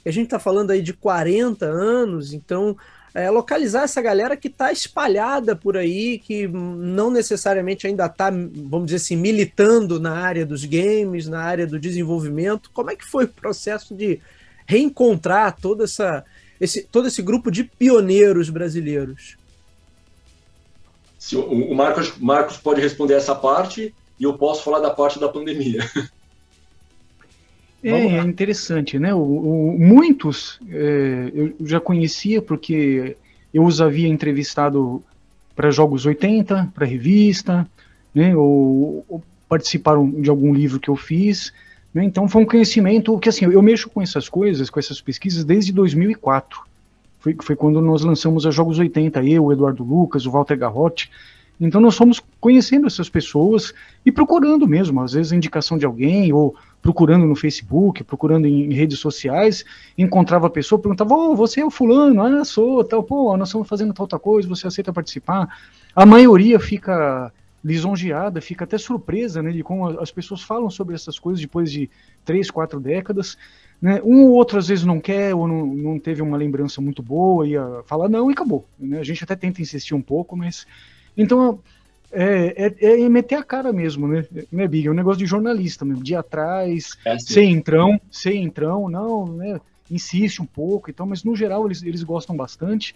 a 0.04 0.10
gente 0.10 0.24
está 0.24 0.40
falando 0.40 0.72
aí 0.72 0.82
de 0.82 0.92
40 0.92 1.64
anos, 1.64 2.32
então 2.32 2.76
é, 3.14 3.30
localizar 3.30 3.85
essa 3.85 4.02
galera 4.02 4.37
que 4.37 4.49
está 4.49 4.73
espalhada 4.73 5.54
por 5.54 5.76
aí, 5.76 6.18
que 6.18 6.49
não 6.49 7.12
necessariamente 7.12 7.87
ainda 7.87 8.06
está, 8.06 8.28
vamos 8.28 8.87
dizer 8.87 8.97
assim, 8.97 9.14
militando 9.14 10.00
na 10.00 10.18
área 10.18 10.44
dos 10.44 10.64
games, 10.64 11.28
na 11.28 11.40
área 11.40 11.64
do 11.64 11.78
desenvolvimento. 11.78 12.71
Como 12.75 12.90
é 12.90 12.97
que 12.97 13.04
foi 13.04 13.26
o 13.26 13.28
processo 13.28 13.94
de 13.94 14.21
reencontrar 14.66 15.56
toda 15.56 15.85
essa, 15.85 16.25
esse, 16.61 16.83
todo 16.83 17.06
esse 17.06 17.23
grupo 17.23 17.52
de 17.52 17.62
pioneiros 17.62 18.50
brasileiros? 18.50 19.37
O 21.33 21.75
Marcos, 21.75 22.18
Marcos 22.18 22.56
pode 22.56 22.80
responder 22.80 23.14
essa 23.14 23.35
parte 23.35 23.94
e 24.18 24.25
eu 24.25 24.37
posso 24.37 24.64
falar 24.64 24.80
da 24.80 24.90
parte 24.90 25.21
da 25.21 25.28
pandemia. 25.28 25.88
É, 27.84 28.16
é 28.16 28.22
interessante, 28.22 28.98
né? 28.98 29.14
O, 29.14 29.18
o, 29.18 29.76
muitos 29.78 30.58
é, 30.70 31.30
eu 31.34 31.54
já 31.60 31.78
conhecia 31.78 32.40
porque 32.40 33.16
eu 33.52 33.64
os 33.64 33.80
havia 33.80 34.08
entrevistado 34.08 35.02
para 35.54 35.70
Jogos 35.70 36.06
80, 36.06 36.72
para 36.74 36.86
revista, 36.86 37.68
né? 38.14 38.34
Ou, 38.34 39.04
ou, 39.08 39.22
participaram 39.46 40.10
de 40.10 40.30
algum 40.30 40.52
livro 40.54 40.80
que 40.80 40.88
eu 40.88 40.96
fiz, 40.96 41.52
Né? 41.92 42.02
Então 42.04 42.26
foi 42.26 42.42
um 42.42 42.46
conhecimento 42.46 43.16
que 43.18 43.28
assim, 43.28 43.44
eu 43.44 43.62
mexo 43.62 43.88
com 43.88 44.00
essas 44.00 44.28
coisas, 44.28 44.70
com 44.70 44.80
essas 44.80 45.00
pesquisas 45.00 45.44
desde 45.44 45.70
2004. 45.70 46.60
Foi, 47.20 47.36
foi 47.40 47.54
quando 47.54 47.80
nós 47.80 48.02
lançamos 48.02 48.46
a 48.46 48.50
Jogos 48.50 48.78
80, 48.78 49.22
eu, 49.24 49.44
o 49.44 49.52
Eduardo 49.52 49.84
Lucas, 49.84 50.26
o 50.26 50.30
Walter 50.30 50.56
Garrotti. 50.56 51.10
Então 51.60 51.80
nós 51.80 51.96
fomos 51.96 52.20
conhecendo 52.40 52.86
essas 52.86 53.08
pessoas 53.08 53.72
e 54.04 54.10
procurando 54.10 54.66
mesmo, 54.66 55.00
às 55.00 55.12
vezes 55.12 55.32
a 55.32 55.36
indicação 55.36 55.78
de 55.78 55.86
alguém, 55.86 56.32
ou 56.32 56.56
procurando 56.84 57.24
no 57.24 57.34
Facebook, 57.34 58.04
procurando 58.04 58.46
em, 58.46 58.66
em 58.66 58.74
redes 58.74 58.98
sociais, 58.98 59.64
encontrava 59.96 60.48
a 60.48 60.50
pessoa, 60.50 60.78
perguntava, 60.78 61.14
oh, 61.14 61.34
você 61.34 61.62
é 61.62 61.64
o 61.64 61.70
fulano, 61.70 62.20
ah, 62.20 62.44
sou, 62.44 62.84
tal, 62.84 63.02
pô, 63.02 63.34
nós 63.38 63.48
estamos 63.48 63.66
fazendo 63.66 63.94
tal, 63.94 64.06
tal 64.06 64.20
coisa, 64.20 64.46
você 64.46 64.66
aceita 64.66 64.92
participar? 64.92 65.48
A 65.96 66.04
maioria 66.04 66.60
fica 66.60 67.32
lisonjeada, 67.64 68.38
fica 68.42 68.64
até 68.64 68.76
surpresa 68.76 69.42
né, 69.42 69.50
de 69.50 69.62
como 69.62 69.98
as 69.98 70.10
pessoas 70.10 70.42
falam 70.42 70.68
sobre 70.68 70.94
essas 70.94 71.18
coisas 71.18 71.40
depois 71.40 71.72
de 71.72 71.88
três, 72.22 72.50
quatro 72.50 72.78
décadas. 72.78 73.38
Né? 73.80 74.02
Um 74.04 74.26
ou 74.26 74.32
outro 74.32 74.58
às 74.58 74.68
vezes 74.68 74.84
não 74.84 75.00
quer 75.00 75.34
ou 75.34 75.48
não, 75.48 75.64
não 75.64 75.98
teve 75.98 76.20
uma 76.20 76.36
lembrança 76.36 76.82
muito 76.82 77.02
boa 77.02 77.48
e 77.48 77.54
fala 77.86 78.10
não 78.10 78.30
e 78.30 78.34
acabou. 78.34 78.66
Né? 78.78 78.98
A 78.98 79.04
gente 79.04 79.24
até 79.24 79.34
tenta 79.34 79.62
insistir 79.62 79.94
um 79.94 80.02
pouco, 80.02 80.36
mas. 80.36 80.66
Então 81.16 81.60
é, 82.14 82.75
é, 82.80 83.00
é 83.02 83.09
meter 83.09 83.37
a 83.37 83.42
cara 83.42 83.73
mesmo, 83.73 84.06
né, 84.06 84.25
né 84.50 84.68
Big? 84.68 84.87
É 84.87 84.90
um 84.90 84.94
negócio 84.94 85.18
de 85.18 85.26
jornalista 85.26 85.85
mesmo, 85.85 86.02
de 86.02 86.14
atrás, 86.14 86.97
é 87.04 87.12
assim. 87.12 87.33
sem 87.33 87.52
entrão, 87.52 88.00
sem 88.11 88.44
entrão, 88.44 88.88
não, 88.88 89.26
né? 89.26 89.61
Insiste 89.90 90.40
um 90.40 90.47
pouco 90.47 90.88
e 90.88 90.92
tal, 90.92 91.06
mas 91.06 91.25
no 91.25 91.37
geral 91.37 91.66
eles, 91.66 91.83
eles 91.83 92.02
gostam 92.02 92.37
bastante. 92.37 92.94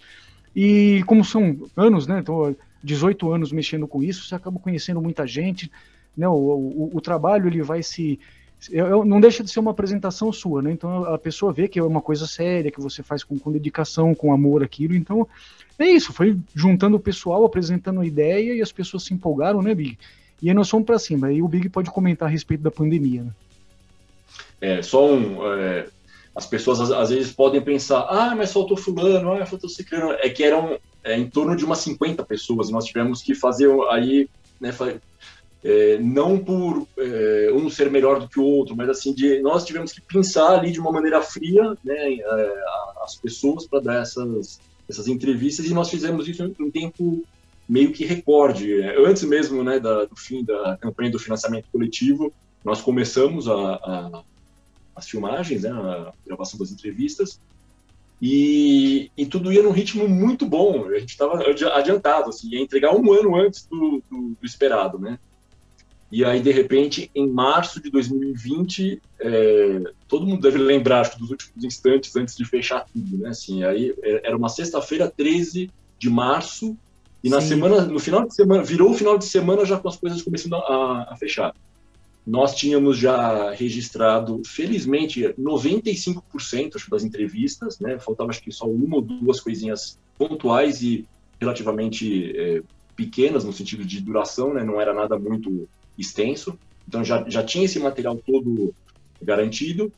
E 0.55 1.03
como 1.05 1.23
são 1.23 1.55
anos, 1.75 2.07
né? 2.07 2.19
Então, 2.19 2.55
18 2.83 3.31
anos 3.31 3.51
mexendo 3.51 3.87
com 3.87 4.01
isso, 4.01 4.25
você 4.25 4.35
acaba 4.35 4.59
conhecendo 4.59 5.01
muita 5.01 5.27
gente, 5.27 5.71
né? 6.17 6.27
O, 6.27 6.33
o, 6.33 6.91
o 6.93 7.01
trabalho 7.01 7.47
ele 7.47 7.61
vai 7.61 7.83
se 7.83 8.19
eu, 8.69 8.87
eu, 8.87 9.05
não 9.05 9.21
deixa 9.21 9.43
de 9.43 9.49
ser 9.49 9.59
uma 9.59 9.71
apresentação 9.71 10.33
sua, 10.33 10.61
né? 10.61 10.71
Então 10.71 11.05
a 11.05 11.17
pessoa 11.17 11.53
vê 11.53 11.67
que 11.67 11.79
é 11.79 11.83
uma 11.83 12.01
coisa 12.01 12.27
séria, 12.27 12.71
que 12.71 12.81
você 12.81 13.01
faz 13.01 13.23
com, 13.23 13.39
com 13.39 13.51
dedicação, 13.51 14.13
com 14.13 14.33
amor 14.33 14.63
aquilo. 14.63 14.95
Então 14.95 15.27
é 15.77 15.87
isso, 15.87 16.11
foi 16.11 16.37
juntando 16.53 16.97
o 16.97 16.99
pessoal, 16.99 17.45
apresentando 17.45 18.01
a 18.01 18.05
ideia 18.05 18.53
e 18.53 18.61
as 18.61 18.71
pessoas 18.71 19.03
se 19.03 19.13
empolgaram, 19.13 19.61
né, 19.61 19.73
Big? 19.73 19.97
E 20.41 20.49
aí 20.49 20.53
nós 20.53 20.69
fomos 20.69 20.85
para 20.85 20.99
cima. 20.99 21.27
Aí 21.27 21.41
o 21.41 21.47
Big 21.47 21.69
pode 21.69 21.89
comentar 21.89 22.27
a 22.27 22.31
respeito 22.31 22.61
da 22.61 22.71
pandemia. 22.71 23.23
Né? 23.23 23.31
É, 24.61 24.81
só 24.81 25.09
um. 25.09 25.45
É, 25.53 25.87
as 26.35 26.45
pessoas 26.45 26.79
às, 26.79 26.91
às, 26.91 27.09
vezes 27.09 27.31
podem 27.31 27.61
pensar, 27.61 28.01
ah, 28.09 28.35
mas 28.35 28.53
faltou 28.53 28.77
fulano, 28.77 29.33
ah, 29.33 29.45
faltou 29.45 29.69
ciclano. 29.69 30.11
É 30.13 30.29
que 30.29 30.43
eram 30.43 30.77
é, 31.03 31.17
em 31.17 31.29
torno 31.29 31.55
de 31.55 31.65
umas 31.65 31.79
50 31.79 32.23
pessoas. 32.23 32.69
Nós 32.69 32.85
tivemos 32.85 33.21
que 33.21 33.33
fazer 33.33 33.69
aí, 33.89 34.29
né, 34.59 34.73
é, 35.63 35.97
não 35.97 36.37
por 36.37 36.87
é, 36.97 37.51
um 37.53 37.69
ser 37.69 37.91
melhor 37.91 38.19
do 38.19 38.27
que 38.27 38.39
o 38.39 38.43
outro, 38.43 38.75
mas 38.75 38.89
assim, 38.89 39.13
de, 39.13 39.41
nós 39.41 39.65
tivemos 39.65 39.91
que 39.91 40.01
pensar 40.01 40.57
ali 40.57 40.71
de 40.71 40.79
uma 40.79 40.91
maneira 40.91 41.21
fria 41.21 41.77
né, 41.83 42.13
é, 42.13 42.63
as 43.03 43.15
pessoas 43.15 43.67
para 43.67 43.79
dar 43.79 44.01
essas, 44.01 44.59
essas 44.87 45.07
entrevistas 45.07 45.65
e 45.65 45.73
nós 45.73 45.89
fizemos 45.89 46.27
isso 46.27 46.43
em 46.43 46.55
um 46.63 46.71
tempo 46.71 47.23
meio 47.67 47.91
que 47.91 48.05
recorde. 48.05 48.81
Antes 49.05 49.23
mesmo 49.23 49.63
né, 49.63 49.79
da, 49.79 50.05
do 50.05 50.15
fim 50.15 50.43
da 50.43 50.77
campanha 50.77 51.11
do 51.11 51.19
financiamento 51.19 51.67
coletivo, 51.71 52.33
nós 52.63 52.81
começamos 52.81 53.47
a, 53.47 53.53
a, 53.53 54.23
as 54.95 55.07
filmagens, 55.07 55.63
né, 55.63 55.69
a 55.71 56.13
gravação 56.25 56.57
das 56.57 56.71
entrevistas, 56.71 57.39
e, 58.21 59.09
e, 59.15 59.25
tudo 59.25 59.51
ia 59.51 59.63
num 59.63 59.71
ritmo 59.71 60.07
muito 60.07 60.45
bom. 60.45 60.85
A 60.89 60.99
gente 60.99 61.11
estava 61.11 61.41
adiantado, 61.73 62.29
assim, 62.29 62.49
ia 62.49 62.59
entregar 62.59 62.93
um 62.93 63.13
ano 63.13 63.35
antes 63.35 63.65
do, 63.65 64.03
do, 64.11 64.35
do, 64.39 64.45
esperado, 64.45 64.99
né? 64.99 65.17
E 66.11 66.25
aí, 66.25 66.41
de 66.41 66.51
repente, 66.51 67.11
em 67.13 67.27
março 67.27 67.81
de 67.81 67.91
2020, 67.91 69.01
é, 69.19 69.81
todo 70.07 70.25
mundo 70.25 70.41
deve 70.41 70.57
lembrar 70.57 71.01
acho, 71.01 71.19
dos 71.19 71.29
últimos 71.29 71.63
instantes 71.63 72.15
antes 72.15 72.35
de 72.35 72.45
fechar 72.45 72.85
tudo, 72.91 73.17
né? 73.17 73.29
Assim, 73.29 73.63
aí 73.63 73.93
é, 74.01 74.27
era 74.27 74.35
uma 74.35 74.49
sexta-feira, 74.49 75.11
13 75.15 75.69
de 75.99 76.09
março, 76.09 76.75
e 77.23 77.29
na 77.29 77.41
Sim. 77.41 77.49
semana, 77.49 77.81
no 77.81 77.99
final 77.99 78.25
de 78.25 78.33
semana, 78.33 78.63
virou 78.63 78.91
o 78.91 78.95
final 78.95 79.17
de 79.17 79.25
semana 79.25 79.65
já 79.65 79.77
com 79.77 79.87
as 79.87 79.97
coisas 79.97 80.21
começando 80.21 80.55
a, 80.55 81.09
a 81.11 81.15
fechar 81.17 81.53
nós 82.29 82.53
tínhamos 82.53 82.97
já 82.97 83.51
registrado, 83.51 84.41
felizmente, 84.45 85.23
95% 85.39 86.75
acho, 86.75 86.89
das 86.89 87.03
entrevistas, 87.03 87.79
né? 87.79 87.97
Faltava 87.97 88.29
acho 88.29 88.41
que 88.41 88.51
só 88.51 88.67
uma 88.67 88.97
ou 88.97 89.01
duas 89.01 89.39
coisinhas 89.39 89.97
pontuais 90.15 90.83
e 90.83 91.07
relativamente 91.41 92.31
é, 92.37 92.61
pequenas 92.95 93.43
no 93.43 93.51
sentido 93.51 93.83
de 93.83 93.99
duração, 93.99 94.53
né? 94.53 94.63
Não 94.63 94.79
era 94.79 94.93
nada 94.93 95.17
muito 95.17 95.67
extenso. 95.99 96.57
Então 96.87 97.03
já, 97.03 97.23
já 97.27 97.43
tinha 97.43 97.65
esse 97.65 97.79
material 97.79 98.17
todo 98.17 98.73
garantido. 99.21 99.91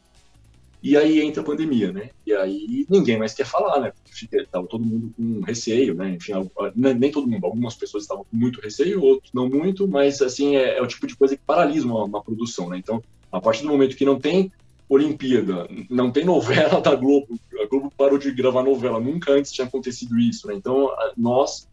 E 0.84 0.98
aí 0.98 1.22
entra 1.22 1.44
a 1.44 1.46
pandemia, 1.46 1.92
né? 1.92 2.10
E 2.26 2.34
aí 2.34 2.88
ninguém 2.90 3.18
mais 3.18 3.36
quer 3.36 3.46
falar, 3.46 3.80
né? 3.80 3.92
Porque 3.92 4.14
fica, 4.14 4.44
todo 4.52 4.80
mundo 4.80 5.14
com 5.16 5.42
receio, 5.42 5.94
né? 5.94 6.16
Enfim, 6.16 6.34
nem 6.74 7.12
todo 7.12 7.28
mundo, 7.28 7.46
algumas 7.46 7.76
pessoas 7.76 8.04
estavam 8.04 8.24
com 8.24 8.36
muito 8.36 8.60
receio, 8.60 9.02
outros 9.02 9.32
não 9.32 9.48
muito, 9.48 9.88
mas 9.88 10.22
assim, 10.24 10.56
é, 10.56 10.80
é 10.80 10.82
o 10.82 10.88
tipo 10.88 11.06
de 11.06 11.16
coisa 11.16 11.38
que 11.38 11.44
paralisa 11.46 11.86
uma, 11.86 12.04
uma, 12.04 12.24
produção, 12.24 12.68
né? 12.68 12.80
Então, 12.80 13.02
a 13.32 13.40
partir 13.40 13.62
do 13.62 13.70
momento 13.70 13.96
que 13.96 14.06
não 14.06 14.20
tem 14.20 14.52
Olimpíada, 14.90 15.70
não 15.88 16.10
tem 16.10 16.26
novela 16.26 16.82
da 16.82 16.96
Globo, 16.96 17.40
a 17.62 17.66
Globo 17.68 17.94
parou 17.96 18.18
de 18.18 18.32
gravar 18.32 18.64
novela, 18.64 19.00
nunca 19.00 19.34
antes 19.34 19.52
tinha 19.52 19.68
acontecido 19.68 20.20
isso, 20.20 20.48
né? 20.48 20.56
Então, 20.56 20.90
nós, 21.16 21.68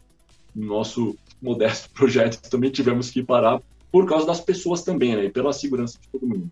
no 0.55 0.67
nosso 0.67 1.17
modesto 1.41 1.89
projeto, 1.97 2.47
também 2.47 2.69
tivemos 2.69 3.09
que 3.09 3.23
parar 3.23 3.59
por 3.91 4.07
causa 4.07 4.25
das 4.25 4.39
pessoas 4.39 4.83
também, 4.83 5.15
né? 5.15 5.25
E 5.25 5.29
pela 5.29 5.53
segurança 5.53 5.97
de 5.99 6.07
todo 6.09 6.27
mundo. 6.27 6.51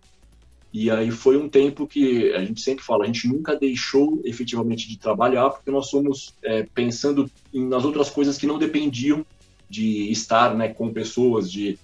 E 0.72 0.90
aí 0.90 1.10
foi 1.10 1.36
um 1.36 1.48
tempo 1.48 1.86
que 1.86 2.32
a 2.34 2.44
gente 2.44 2.60
sempre 2.60 2.84
fala, 2.84 3.04
a 3.04 3.06
gente 3.06 3.26
nunca 3.26 3.56
deixou 3.56 4.20
efetivamente 4.24 4.86
de 4.86 4.98
trabalhar, 4.98 5.48
porque 5.50 5.70
nós 5.70 5.88
somos 5.88 6.34
é, 6.42 6.62
pensando 6.74 7.30
nas 7.52 7.84
outras 7.84 8.10
coisas 8.10 8.36
que 8.36 8.46
não 8.46 8.58
dependiam 8.58 9.24
de 9.68 10.10
estar 10.10 10.54
né, 10.54 10.68
com 10.68 10.92
pessoas, 10.92 11.50
de, 11.50 11.78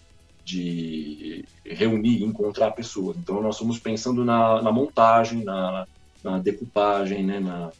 de 0.45 1.45
reunir, 1.65 2.23
encontrar 2.23 2.73
pessoas. 2.73 3.17
Então 3.17 3.41
nós 3.41 3.57
somos 3.57 3.79
pensando 3.79 4.25
na, 4.25 4.61
na 4.61 4.71
montagem, 4.71 5.45
na, 5.45 5.87
na 6.23 6.39
decupagem, 6.39 7.25
né, 7.25 7.41
na, 7.41 7.73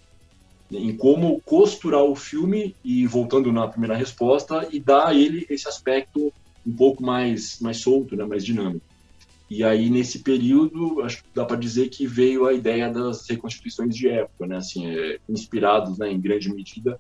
em 0.71 0.97
como 0.97 1.41
costurar 1.43 2.03
o 2.03 2.17
filme 2.17 2.75
e 2.83 3.07
voltando 3.07 3.53
na 3.53 3.69
primeira 3.69 3.95
resposta 3.95 4.67
e 4.73 4.81
dar 4.81 5.09
a 5.09 5.15
ele 5.15 5.47
esse 5.51 5.69
aspecto 5.69 6.33
um 6.67 6.73
pouco 6.73 7.03
mais 7.03 7.61
mais 7.61 7.79
solto, 7.79 8.17
né, 8.17 8.25
mais 8.25 8.45
dinâmico. 8.45 8.85
E 9.51 9.63
aí, 9.63 9.91
nesse 9.91 10.21
período, 10.21 11.03
acho 11.03 11.23
que 11.23 11.29
dá 11.35 11.45
para 11.45 11.57
dizer 11.57 11.89
que 11.89 12.07
veio 12.07 12.47
a 12.47 12.53
ideia 12.53 12.91
das 12.91 13.29
reconstituições 13.29 13.95
de 13.95 14.09
época, 14.09 14.47
né? 14.47 14.57
Assim, 14.57 14.87
é, 14.87 15.19
inspirados 15.29 15.99
né, 15.99 16.11
em 16.11 16.21
grande 16.21 16.53
medida 16.53 16.99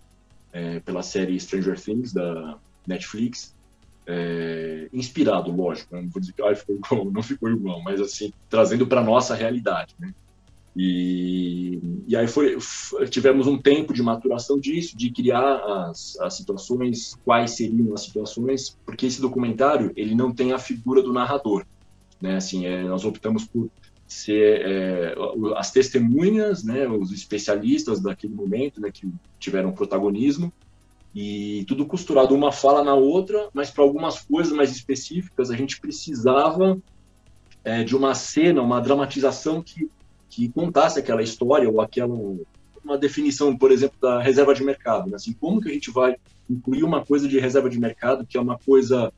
é, 0.53 0.79
pela 0.81 1.03
série 1.03 1.41
Stranger 1.41 1.81
Things 1.81 2.13
da 2.13 2.59
Netflix. 2.87 3.55
É, 4.07 4.89
inspirado, 4.93 5.51
lógico, 5.51 5.97
né? 5.97 6.03
não 6.03 6.11
vou 6.11 6.21
dizer 6.21 6.35
que 6.35 6.43
ah, 6.43 6.55
ficou 6.55 6.77
igual, 6.77 7.05
não 7.11 7.23
ficou 7.23 7.51
igual, 7.51 7.83
mas 7.83 8.03
assim, 8.03 8.35
trazendo 8.51 8.87
para 8.87 9.03
nossa 9.03 9.35
realidade, 9.35 9.95
né? 9.99 10.13
E, 10.77 11.81
e 12.09 12.17
aí 12.17 12.27
foi, 12.27 12.59
tivemos 13.09 13.47
um 13.47 13.57
tempo 13.57 13.93
de 13.95 14.03
maturação 14.03 14.59
disso, 14.59 14.97
de 14.97 15.11
criar 15.11 15.57
as, 15.89 16.19
as 16.21 16.35
situações, 16.37 17.17
quais 17.25 17.53
seriam 17.53 17.95
as 17.95 18.03
situações, 18.03 18.77
porque 18.85 19.07
esse 19.07 19.21
documentário 19.21 19.93
ele 19.95 20.15
não 20.15 20.33
tem 20.33 20.53
a 20.53 20.59
figura 20.59 21.01
do 21.01 21.13
narrador 21.13 21.65
né? 22.25 22.37
Assim, 22.37 22.65
é, 22.65 22.83
nós 22.83 23.05
optamos 23.05 23.45
por 23.45 23.71
ser 24.07 24.63
é, 24.65 25.15
as 25.57 25.71
testemunhas, 25.71 26.65
né, 26.65 26.89
os 26.89 27.13
especialistas 27.13 28.01
daquele 28.01 28.35
momento, 28.35 28.81
né, 28.81 28.91
que 28.91 29.07
tiveram 29.39 29.73
protagonismo. 29.73 30.51
E 31.15 31.65
tudo 31.69 31.87
costurado 31.87 32.35
uma 32.35 32.51
fala 32.51 32.83
na 32.83 32.95
outra, 32.95 33.49
mas 33.53 33.71
para 33.71 33.85
algumas 33.85 34.21
coisas 34.21 34.53
mais 34.53 34.73
específicas 34.73 35.51
a 35.51 35.57
gente 35.57 35.81
precisava 35.81 36.79
é, 37.63 37.85
de 37.85 37.95
uma 37.95 38.15
cena, 38.15 38.63
uma 38.63 38.81
dramatização 38.81 39.63
que 39.63 39.89
que 40.35 40.49
contasse 40.49 40.99
aquela 40.99 41.23
história 41.23 41.69
ou 41.71 41.81
aquela 41.81 42.15
uma 42.85 42.99
definição, 42.99 43.57
por 43.57 43.73
exemplo, 43.73 43.97
da 44.01 44.21
reserva 44.21 44.55
de 44.55 44.63
mercado, 44.63 45.09
né? 45.09 45.17
assim, 45.17 45.33
como 45.33 45.61
que 45.61 45.71
a 45.71 45.73
gente 45.73 45.91
vai 45.91 46.17
incluir 46.51 46.83
uma 46.83 47.03
coisa 47.03 47.27
de 47.27 47.39
reserva 47.39 47.71
de 47.71 47.79
mercado 47.79 48.27
que 48.27 48.37
é 48.37 48.41
uma 48.41 48.59
coisa 48.59 49.11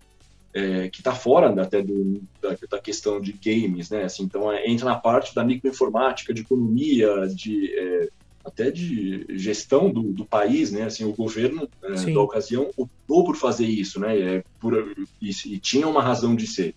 é, 0.54 0.88
que 0.88 1.00
está 1.00 1.12
fora 1.12 1.50
até 1.60 1.82
do, 1.82 2.22
da, 2.40 2.56
da, 2.70 2.78
questão 2.78 3.20
de 3.20 3.32
games, 3.32 3.90
né? 3.90 4.04
Assim, 4.04 4.22
então 4.22 4.50
é, 4.50 4.66
entra 4.66 4.86
na 4.86 4.94
parte 4.94 5.34
da 5.34 5.44
microinformática, 5.44 6.32
de 6.32 6.42
economia, 6.42 7.26
de 7.26 7.74
é, 7.76 8.08
até 8.42 8.70
de 8.70 9.26
gestão 9.30 9.90
do, 9.90 10.02
do, 10.02 10.24
país, 10.24 10.72
né? 10.72 10.84
Assim, 10.84 11.04
o 11.04 11.12
governo 11.12 11.68
é, 11.82 12.10
da 12.10 12.20
ocasião 12.22 12.70
optou 12.74 13.24
por 13.24 13.36
fazer 13.36 13.66
isso, 13.66 14.00
né? 14.00 14.18
É, 14.18 14.44
por, 14.58 14.94
e, 15.20 15.30
e, 15.30 15.58
tinha 15.58 15.86
uma 15.86 16.02
razão 16.02 16.34
de 16.34 16.46
ser. 16.46 16.74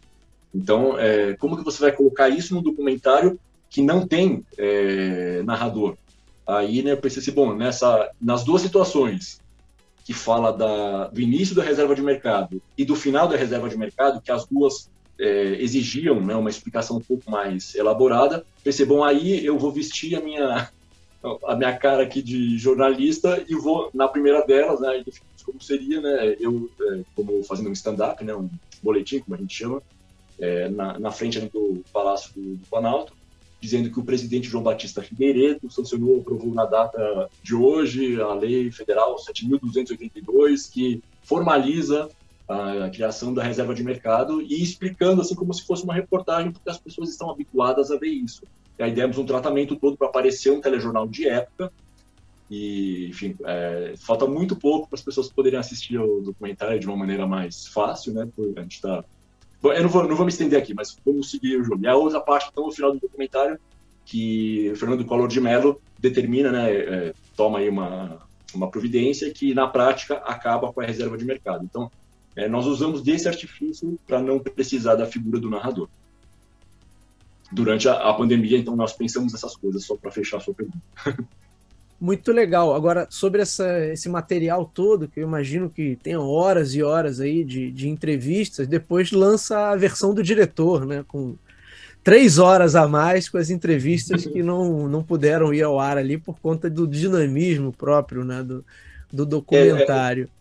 Então, 0.54 1.00
é, 1.00 1.36
como 1.36 1.56
que 1.56 1.64
você 1.64 1.80
vai 1.80 1.94
colocar 1.94 2.28
isso 2.28 2.54
no 2.54 2.62
documentário 2.62 3.40
que 3.70 3.82
não 3.82 4.08
tem 4.08 4.44
narrador? 5.46 5.96
Aí, 6.48 6.82
né, 6.82 6.94
eu 6.94 6.98
pensei 6.98 7.22
assim, 7.22 7.32
bom, 7.32 7.54
nessa, 7.54 8.10
nas 8.20 8.44
duas 8.44 8.64
situações, 8.64 9.40
que 10.04 10.14
fala 10.14 10.52
da, 10.52 11.08
do 11.10 11.22
início 11.22 11.56
da 11.56 11.62
reserva 11.62 11.94
de 11.94 12.02
mercado 12.02 12.60
e 12.76 12.84
do 12.84 12.96
final 12.96 13.28
da 13.28 13.38
reserva 13.38 13.70
de 13.70 13.78
mercado, 13.78 14.20
que 14.20 14.32
as 14.32 14.44
duas 14.48 14.90
é, 15.20 15.58
exigiam 15.60 16.20
né, 16.20 16.36
uma 16.36 16.50
explicação 16.50 16.98
um 16.98 17.02
pouco 17.02 17.30
mais 17.30 17.76
elaborada. 17.76 18.44
Pensei, 18.64 18.88
bom, 18.88 19.04
aí 19.04 19.46
eu 19.46 19.60
vou 19.60 19.72
vestir 19.72 20.16
a 20.16 20.20
minha, 20.20 20.68
a 21.46 21.56
minha 21.56 21.78
cara 21.78 22.02
aqui 22.02 22.24
de 22.24 22.58
jornalista 22.58 23.46
e 23.48 23.54
vou, 23.54 23.92
na 23.94 24.08
primeira 24.08 24.44
delas, 24.44 24.80
né, 24.80 25.04
como 25.46 25.62
seria, 25.62 26.02
né, 26.02 26.36
eu, 26.40 26.68
é, 26.82 27.02
como 27.16 27.44
fazendo 27.44 27.70
um 27.70 27.74
stand-up, 27.74 28.24
né, 28.24 28.34
um 28.34 28.50
boletim, 28.82 29.20
como 29.20 29.36
a 29.36 29.40
gente 29.40 29.56
chama, 29.56 29.80
é, 30.40 30.70
na, 30.70 30.98
na, 30.98 31.12
frente 31.12 31.40
do 31.40 31.84
Palácio 31.94 32.34
do, 32.34 32.56
do 32.56 32.68
Planalto, 32.68 33.14
dizendo 33.60 33.92
que 33.92 34.00
o 34.00 34.04
presidente 34.04 34.48
João 34.48 34.64
Batista 34.64 35.02
Figueiredo 35.02 35.70
sancionou, 35.70 36.20
aprovou 36.20 36.54
na 36.54 36.66
data 36.66 37.30
de 37.44 37.54
hoje 37.54 38.20
a 38.22 38.34
Lei 38.34 38.72
Federal 38.72 39.16
7.282, 39.18 40.72
que 40.72 41.04
formaliza 41.24 42.10
a 42.48 42.90
criação 42.90 43.34
da 43.34 43.44
reserva 43.44 43.76
de 43.76 43.84
mercado 43.84 44.42
e 44.42 44.64
explicando 44.64 45.22
assim 45.22 45.36
como 45.36 45.54
se 45.54 45.66
fosse 45.66 45.84
uma 45.84 45.94
reportagem, 45.94 46.52
porque 46.52 46.70
as 46.70 46.80
pessoas 46.80 47.10
estão 47.10 47.30
habituadas 47.30 47.92
a 47.92 47.98
ver 47.98 48.10
isso. 48.10 48.44
E 48.78 48.84
aí 48.84 48.92
demos 48.92 49.18
um 49.18 49.26
tratamento 49.26 49.76
todo 49.76 49.98
para 49.98 50.08
aparecer 50.08 50.52
um 50.52 50.62
telejornal 50.62 51.08
de 51.08 51.28
época, 51.28 51.72
e, 52.50 53.08
enfim, 53.10 53.36
é, 53.46 53.94
falta 53.98 54.26
muito 54.26 54.56
pouco 54.56 54.90
para 54.90 54.98
as 54.98 55.04
pessoas 55.04 55.30
poderem 55.30 55.60
assistir 55.60 56.00
o 56.00 56.22
documentário 56.22 56.80
de 56.80 56.88
uma 56.88 56.98
maneira 56.98 57.28
mais 57.28 57.68
fácil, 57.68 58.14
né? 58.14 58.28
Porque 58.36 58.58
a 58.58 58.64
gente 58.64 58.76
está 58.76 59.06
eu 59.64 59.84
não 59.84 59.90
vou, 59.90 60.08
não 60.08 60.16
vou 60.16 60.26
me 60.26 60.32
estender 60.32 60.58
aqui, 60.58 60.74
mas 60.74 60.96
vamos 61.06 61.30
seguir 61.30 61.58
o 61.58 61.64
jogo. 61.64 61.84
E 61.84 61.88
a 61.88 61.96
outra 61.96 62.20
parte, 62.22 62.50
então, 62.52 62.68
no 62.68 62.72
final 62.72 62.94
do 62.94 63.00
documentário, 63.00 63.60
que 64.06 64.72
o 64.72 64.76
Fernando 64.76 65.06
Collor 65.06 65.28
de 65.28 65.42
Mello 65.42 65.80
determina, 65.98 66.52
né, 66.52 66.72
é, 66.72 67.14
toma 67.36 67.60
aí 67.60 67.70
uma, 67.70 68.20
uma 68.54 68.70
providência 68.72 69.32
que, 69.32 69.54
na 69.54 69.68
prática, 69.68 70.16
acaba 70.18 70.72
com 70.72 70.82
a 70.82 70.86
reserva 70.86 71.18
de 71.18 71.26
mercado. 71.26 71.64
Então, 71.64 71.92
é, 72.36 72.48
nós 72.48 72.66
usamos 72.66 73.02
desse 73.02 73.28
artifício 73.28 74.00
para 74.08 74.22
não 74.22 74.40
precisar 74.40 74.96
da 74.96 75.06
figura 75.06 75.40
do 75.40 75.50
narrador. 75.50 75.90
Durante 77.52 77.90
a, 77.90 77.94
a 77.94 78.14
pandemia, 78.14 78.58
então, 78.58 78.76
nós 78.76 78.94
pensamos 78.94 79.34
essas 79.34 79.56
coisas, 79.56 79.84
só 79.86 79.96
para 79.98 80.12
fechar 80.12 80.38
a 80.38 80.42
sua 80.42 80.54
pergunta. 80.54 80.80
Muito 82.00 82.32
legal. 82.32 82.74
Agora, 82.74 83.08
sobre 83.10 83.42
essa, 83.42 83.86
esse 83.88 84.08
material 84.08 84.66
todo, 84.66 85.08
que 85.08 85.20
eu 85.20 85.28
imagino 85.28 85.70
que 85.70 85.98
tem 85.98 86.16
horas 86.16 86.74
e 86.74 86.82
horas 86.82 87.20
aí 87.20 87.44
de, 87.44 87.72
de 87.72 87.90
entrevistas, 87.90 88.68
depois 88.68 89.12
lança 89.12 89.72
a 89.72 89.76
versão 89.76 90.14
do 90.14 90.24
diretor, 90.24 90.86
né? 90.86 91.04
Com 91.08 91.36
três 92.02 92.38
horas 92.38 92.76
a 92.76 92.88
mais 92.88 93.28
com 93.28 93.38
as 93.38 93.50
entrevistas 93.50 94.26
que 94.26 94.42
não, 94.42 94.88
não 94.88 95.04
puderam 95.04 95.54
ir 95.54 95.62
ao 95.62 95.78
ar 95.78 95.98
ali 95.98 96.18
por 96.18 96.40
conta 96.40 96.70
do 96.70 96.88
dinamismo 96.88 97.74
próprio, 97.74 98.24
né? 98.24 98.44
Do, 98.44 98.64
do 99.12 99.26
documentário. 99.26 100.24
É, 100.24 100.28
é, 100.28 100.40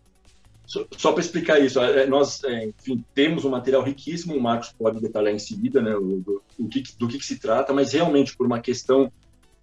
só, 0.65 0.87
só 0.97 1.13
para 1.13 1.23
explicar 1.23 1.59
isso, 1.59 1.81
é, 1.81 2.07
nós 2.07 2.45
é, 2.45 2.67
enfim, 2.67 3.03
temos 3.15 3.45
um 3.45 3.51
material 3.51 3.83
riquíssimo, 3.83 4.37
o 4.37 4.41
Marcos 4.41 4.73
pode 4.79 5.01
detalhar 5.01 5.35
em 5.35 5.39
seguida 5.39 5.81
né, 5.81 5.97
o, 5.97 6.19
do, 6.19 6.43
o 6.59 6.69
que, 6.69 6.83
do 6.99 7.09
que, 7.09 7.19
que 7.19 7.25
se 7.25 7.39
trata, 7.39 7.73
mas 7.73 7.93
realmente 7.93 8.37
por 8.37 8.47
uma 8.47 8.61
questão 8.61 9.11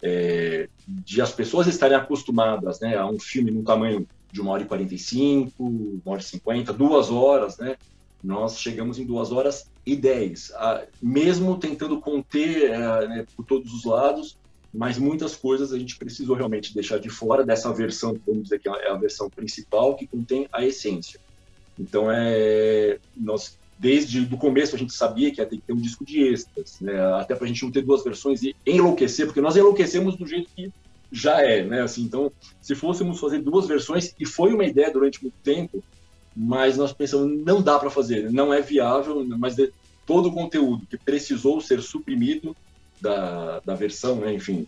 é, 0.02 0.68
de 0.86 1.20
as 1.20 1.32
pessoas 1.32 1.66
estarem 1.66 1.96
acostumadas 1.96 2.80
né, 2.80 2.96
a 2.96 3.06
um 3.06 3.18
filme 3.18 3.50
num 3.50 3.62
tamanho 3.62 4.06
de 4.30 4.40
uma 4.40 4.52
hora 4.52 4.62
e 4.62 4.66
45, 4.66 5.54
uma 5.62 6.00
hora 6.04 6.20
e 6.20 6.24
50, 6.24 6.72
duas 6.72 7.10
horas, 7.10 7.56
né? 7.58 7.76
Nós 8.22 8.58
chegamos 8.58 8.98
em 8.98 9.04
duas 9.04 9.30
horas 9.30 9.70
e 9.84 9.94
dez, 9.94 10.50
mesmo 11.00 11.56
tentando 11.58 12.00
conter 12.00 12.70
é, 12.70 13.08
né, 13.08 13.26
por 13.36 13.44
todos 13.44 13.72
os 13.72 13.84
lados, 13.84 14.36
mas 14.74 14.98
muitas 14.98 15.36
coisas 15.36 15.72
a 15.72 15.78
gente 15.78 15.96
precisou 15.96 16.34
realmente 16.34 16.74
deixar 16.74 16.98
de 16.98 17.08
fora 17.08 17.44
dessa 17.44 17.72
versão, 17.72 18.18
vamos 18.26 18.44
dizer 18.44 18.58
que 18.58 18.68
é 18.68 18.90
a 18.90 18.94
versão 18.94 19.30
principal, 19.30 19.94
que 19.94 20.06
contém 20.06 20.48
a 20.52 20.64
essência. 20.64 21.20
Então, 21.78 22.10
é, 22.10 22.98
nós 23.16 23.56
desde 23.78 24.20
o 24.20 24.36
começo 24.36 24.74
a 24.74 24.78
gente 24.78 24.92
sabia 24.92 25.30
que 25.30 25.40
ia 25.40 25.46
ter 25.46 25.56
que 25.56 25.62
ter 25.62 25.72
um 25.72 25.80
disco 25.80 26.04
de 26.04 26.20
extras, 26.32 26.80
né? 26.80 26.98
até 27.14 27.34
para 27.34 27.44
a 27.44 27.48
gente 27.48 27.62
não 27.62 27.70
ter 27.70 27.82
duas 27.82 28.02
versões 28.02 28.42
e 28.42 28.54
enlouquecer, 28.66 29.26
porque 29.26 29.40
nós 29.40 29.56
enlouquecemos 29.56 30.16
do 30.16 30.26
jeito 30.26 30.48
que 30.54 30.72
já 31.10 31.40
é, 31.40 31.62
né? 31.64 31.82
Assim, 31.82 32.02
então, 32.02 32.32
se 32.60 32.74
fôssemos 32.74 33.20
fazer 33.20 33.40
duas 33.40 33.66
versões, 33.66 34.14
e 34.18 34.26
foi 34.26 34.52
uma 34.52 34.64
ideia 34.64 34.92
durante 34.92 35.22
muito 35.22 35.36
tempo, 35.42 35.82
mas 36.34 36.76
nós 36.76 36.92
pensamos, 36.92 37.44
não 37.44 37.62
dá 37.62 37.78
para 37.78 37.90
fazer, 37.90 38.30
não 38.32 38.52
é 38.52 38.60
viável, 38.60 39.24
mas 39.38 39.56
todo 40.04 40.28
o 40.28 40.32
conteúdo 40.32 40.86
que 40.86 40.98
precisou 40.98 41.60
ser 41.60 41.80
suprimido 41.80 42.56
da, 43.00 43.60
da 43.60 43.74
versão, 43.74 44.16
né, 44.16 44.34
enfim, 44.34 44.66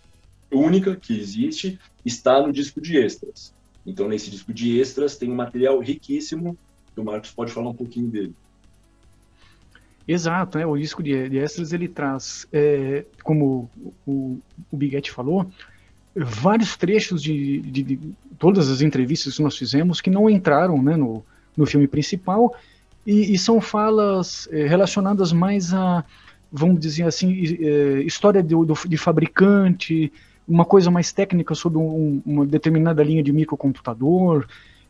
única 0.51 0.97
que 0.97 1.19
existe, 1.19 1.79
está 2.05 2.41
no 2.41 2.53
disco 2.53 2.81
de 2.81 2.97
extras. 2.97 3.53
Então, 3.87 4.09
nesse 4.09 4.31
disco 4.31 4.53
de 4.53 4.79
extras 4.79 5.17
tem 5.17 5.31
um 5.31 5.35
material 5.35 5.79
riquíssimo, 5.81 6.57
que 6.95 7.01
o 7.01 7.05
Marcos 7.05 7.31
pode 7.31 7.53
falar 7.53 7.71
um 7.71 7.75
pouquinho 7.75 8.09
dele. 8.09 8.35
Exato, 10.09 10.57
né? 10.57 10.65
o 10.65 10.75
disco 10.75 11.03
de, 11.03 11.29
de 11.29 11.37
extras 11.37 11.75
ele 11.75 11.87
traz, 11.87 12.47
é, 12.51 13.05
como 13.23 13.71
o, 14.07 14.41
o 14.73 14.77
Biguete 14.77 15.13
falou, 15.13 15.47
vários 16.17 16.79
trechos 16.79 17.23
de, 17.23 17.61
de, 17.61 17.83
de, 17.83 18.01
todas 18.39 18.71
as 18.71 18.81
entrevistas 18.81 19.37
que 19.37 19.43
nós 19.43 19.55
fizemos 19.55 20.01
que 20.01 20.09
não 20.09 20.31
entraram 20.31 20.83
né, 20.83 20.97
no, 20.97 21.23
no 21.55 21.67
filme 21.67 21.87
principal 21.87 22.57
e, 23.07 23.35
e 23.35 23.39
são 23.39 23.61
falas 23.61 24.49
é, 24.51 24.67
relacionadas 24.67 25.31
mais 25.31 25.75
a, 25.75 26.03
vamos 26.51 26.81
dizer 26.81 27.05
assim, 27.05 27.59
é, 27.61 28.01
história 28.01 28.43
de, 28.43 28.55
de 28.87 28.97
fabricante, 28.97 30.11
uma 30.49 30.65
coisa 30.65 30.91
mais 30.91 31.13
técnica 31.13 31.55
sobre 31.55 31.79
um, 31.79 32.23
uma 32.25 32.47
determinada 32.47 33.03
linha 33.03 33.23
de 33.23 33.31
microcomputador, 33.31 34.47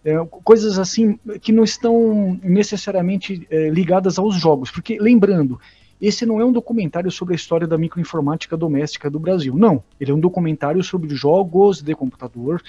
é, 0.09 0.27
coisas 0.45 0.79
assim 0.79 1.19
que 1.41 1.53
não 1.53 1.65
estão 1.65 2.39
necessariamente 2.43 3.47
é, 3.51 3.69
ligadas 3.69 4.19
aos 4.19 4.35
jogos, 4.35 4.71
porque 4.71 4.99
lembrando, 4.99 5.61
esse 6.01 6.25
não 6.25 6.41
é 6.41 6.45
um 6.45 6.53
documentário 6.53 7.11
sobre 7.11 7.35
a 7.35 7.37
história 7.37 7.67
da 7.67 7.77
microinformática 7.77 8.57
doméstica 8.57 9.11
do 9.11 9.19
Brasil, 9.19 9.55
não. 9.57 9.83
Ele 10.01 10.13
é 10.13 10.15
um 10.15 10.21
documentário 10.21 10.83
sobre 10.83 11.15
jogos 11.15 11.83
de 11.83 11.95
computador 11.95 12.63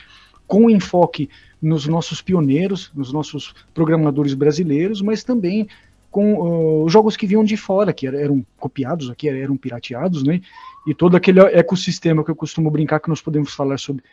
com 0.47 0.69
enfoque 0.69 1.29
nos 1.61 1.87
nossos 1.87 2.21
pioneiros, 2.21 2.91
nos 2.95 3.13
nossos 3.13 3.53
programadores 3.73 4.33
brasileiros, 4.33 5.01
mas 5.01 5.23
também 5.23 5.67
com 6.09 6.83
uh, 6.85 6.89
jogos 6.89 7.15
que 7.15 7.27
vinham 7.27 7.43
de 7.43 7.55
fora, 7.55 7.93
que 7.93 8.07
eram 8.07 8.43
copiados 8.57 9.11
aqui, 9.11 9.29
eram 9.29 9.55
pirateados, 9.55 10.23
né? 10.23 10.41
E 10.87 10.93
todo 10.95 11.15
aquele 11.15 11.39
ecossistema 11.39 12.23
que 12.23 12.31
eu 12.31 12.35
costumo 12.35 12.71
brincar 12.71 12.99
que 12.99 13.09
nós 13.09 13.21
podemos 13.21 13.53
falar 13.53 13.77
sobre, 13.77 14.03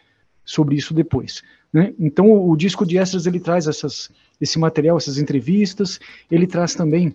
sobre 0.47 0.77
isso 0.77 0.95
depois. 0.95 1.43
Né? 1.73 1.93
Então, 1.99 2.31
o, 2.31 2.51
o, 2.51 2.57
disco 2.57 2.87
de 2.87 2.97
extras 2.97 3.27
ele 3.27 3.41
traz 3.41 3.67
essas, 3.67 4.09
esse 4.41 4.59
material, 4.59 4.97
essas 4.97 5.19
entrevistas. 5.19 6.01
Ele 6.31 6.47
traz 6.47 6.75
também. 6.75 7.15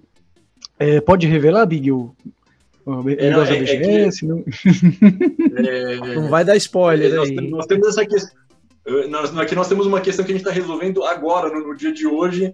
É, 0.77 0.99
pode 1.01 1.25
revelar, 1.25 1.65
Big, 1.65 1.91
o, 1.91 2.13
o 2.85 3.09
é, 3.09 3.31
não, 3.31 3.43
é, 3.43 3.59
BGS? 3.59 4.25
É 4.25 4.27
não... 4.27 4.43
É, 5.57 6.15
não 6.15 6.29
vai 6.29 6.43
dar 6.43 6.55
spoiler. 6.57 7.15
Nós, 7.15 7.31
nós, 7.31 7.65
temos 7.65 7.87
essa 7.87 8.05
questão. 8.05 8.39
Nós, 9.09 9.35
aqui 9.37 9.55
nós 9.55 9.67
temos 9.67 9.85
uma 9.85 10.01
questão 10.01 10.25
que 10.25 10.31
a 10.31 10.35
gente 10.35 10.45
está 10.45 10.53
resolvendo 10.53 11.03
agora, 11.03 11.49
no, 11.49 11.67
no 11.67 11.75
dia 11.75 11.93
de 11.93 12.05
hoje, 12.05 12.53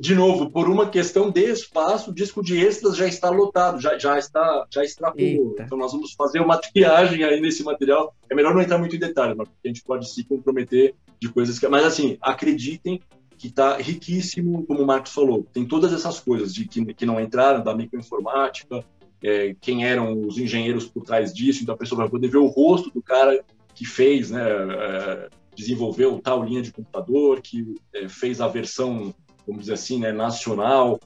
de 0.00 0.14
novo, 0.14 0.50
por 0.50 0.68
uma 0.68 0.88
questão 0.88 1.30
de 1.30 1.44
espaço, 1.44 2.10
o 2.10 2.14
disco 2.14 2.42
de 2.42 2.58
extras 2.58 2.96
já 2.96 3.06
está 3.06 3.28
lotado, 3.30 3.80
já, 3.80 3.98
já 3.98 4.18
está 4.18 4.66
já 4.70 4.82
extrapolou. 4.82 5.54
Então 5.58 5.76
nós 5.76 5.92
vamos 5.92 6.12
fazer 6.12 6.40
uma 6.40 6.56
triagem 6.72 7.22
aí 7.24 7.40
nesse 7.40 7.62
material. 7.62 8.14
É 8.30 8.34
melhor 8.34 8.54
não 8.54 8.62
entrar 8.62 8.78
muito 8.78 8.96
em 8.96 8.98
detalhes, 8.98 9.36
porque 9.36 9.50
a 9.64 9.68
gente 9.68 9.82
pode 9.82 10.10
se 10.10 10.24
comprometer 10.24 10.94
de 11.20 11.28
coisas 11.28 11.58
que. 11.58 11.68
Mas 11.68 11.84
assim, 11.84 12.16
acreditem 12.20 13.00
que 13.36 13.48
está 13.48 13.76
riquíssimo, 13.76 14.64
como 14.66 14.82
o 14.82 14.86
Marcos 14.86 15.12
falou. 15.12 15.44
Tem 15.52 15.66
todas 15.66 15.92
essas 15.92 16.20
coisas 16.20 16.54
de 16.54 16.66
que, 16.66 16.94
que 16.94 17.04
não 17.04 17.20
entraram, 17.20 17.62
da 17.62 17.74
microinformática, 17.74 18.84
é, 19.22 19.54
quem 19.60 19.84
eram 19.84 20.20
os 20.26 20.38
engenheiros 20.38 20.86
por 20.86 21.02
trás 21.02 21.32
disso, 21.32 21.62
então 21.62 21.74
a 21.74 21.78
pessoa 21.78 22.02
vai 22.02 22.08
poder 22.08 22.28
ver 22.28 22.38
o 22.38 22.46
rosto 22.46 22.90
do 22.90 23.02
cara 23.02 23.44
que 23.74 23.84
fez, 23.84 24.30
né, 24.30 24.42
é, 24.48 25.28
desenvolveu 25.56 26.20
tal 26.20 26.44
linha 26.44 26.62
de 26.62 26.72
computador, 26.72 27.40
que 27.40 27.74
é, 27.94 28.08
fez 28.08 28.40
a 28.40 28.48
versão 28.48 29.14
vamos 29.46 29.62
dizer 29.62 29.74
assim, 29.74 29.98
né, 29.98 30.12
nacional, 30.12 30.98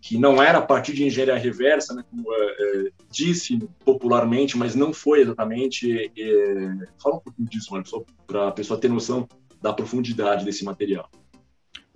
que 0.00 0.18
não 0.18 0.42
era 0.42 0.58
a 0.58 0.62
partir 0.62 0.92
de 0.92 1.04
engenharia 1.04 1.36
reversa, 1.36 1.94
né, 1.94 2.04
como 2.10 2.26
é, 2.30 2.36
é, 2.36 2.90
disse 3.10 3.58
popularmente, 3.84 4.56
mas 4.56 4.74
não 4.74 4.92
foi 4.92 5.22
exatamente. 5.22 6.12
É, 6.18 6.86
fala 7.02 7.16
um 7.16 7.20
pouquinho 7.20 7.48
disso, 7.48 7.70
só 7.86 8.04
para 8.26 8.48
a 8.48 8.52
pessoa 8.52 8.78
ter 8.78 8.88
noção 8.88 9.26
da 9.62 9.72
profundidade 9.72 10.44
desse 10.44 10.62
material. 10.62 11.08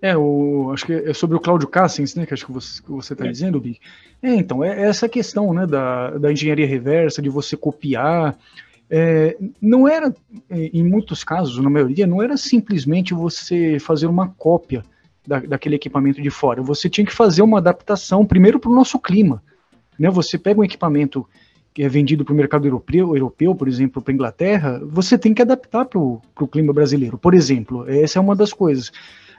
É, 0.01 0.17
o, 0.17 0.71
acho 0.73 0.87
que 0.87 0.93
é 0.93 1.13
sobre 1.13 1.37
o 1.37 1.41
Cláudio 1.41 1.69
Cassins, 1.69 2.15
né, 2.15 2.25
que 2.25 2.33
acho 2.33 2.47
que 2.47 2.53
você 2.53 3.13
está 3.13 3.27
é. 3.27 3.31
dizendo, 3.31 3.61
Bi. 3.61 3.79
É, 4.23 4.35
então, 4.35 4.65
é 4.65 4.85
essa 4.85 5.07
questão, 5.07 5.53
né, 5.53 5.67
da, 5.67 6.17
da 6.17 6.33
engenharia 6.33 6.67
reversa, 6.67 7.21
de 7.21 7.29
você 7.29 7.59
copiar, 7.59 8.39
é, 8.89 9.37
não 9.61 9.87
era, 9.87 10.15
em 10.51 10.83
muitos 10.83 11.23
casos, 11.23 11.63
na 11.63 11.69
maioria, 11.69 12.07
não 12.07 12.23
era 12.23 12.39
simplesmente 12.39 13.13
você 13.13 13.79
fazer 13.79 14.07
uma 14.07 14.29
cópia 14.29 14.83
da, 15.29 15.41
daquele 15.41 15.77
equipamento 15.77 16.23
de 16.23 16.31
fora. 16.31 16.63
Você 16.63 16.89
tinha 16.89 17.05
que 17.05 17.13
fazer 17.13 17.43
uma 17.43 17.59
adaptação 17.59 18.25
primeiro 18.25 18.59
para 18.59 18.71
o 18.71 18.75
nosso 18.75 18.99
clima. 18.99 19.43
Né? 19.99 20.09
Você 20.09 20.39
pega 20.39 20.59
um 20.59 20.65
equipamento 20.65 21.29
que 21.75 21.83
é 21.83 21.89
vendido 21.89 22.25
para 22.25 22.33
o 22.33 22.37
mercado 22.37 22.67
europeu, 22.67 23.15
europeu, 23.15 23.55
por 23.55 23.69
exemplo, 23.69 24.01
para 24.01 24.11
a 24.11 24.15
Inglaterra, 24.15 24.81
você 24.85 25.19
tem 25.19 25.35
que 25.35 25.43
adaptar 25.43 25.85
para 25.85 25.99
o 25.99 26.49
clima 26.51 26.73
brasileiro. 26.73 27.19
Por 27.19 27.35
exemplo, 27.35 27.89
essa 27.89 28.19
é 28.19 28.23
uma 28.23 28.35
das 28.35 28.55
coisas. 28.55 28.91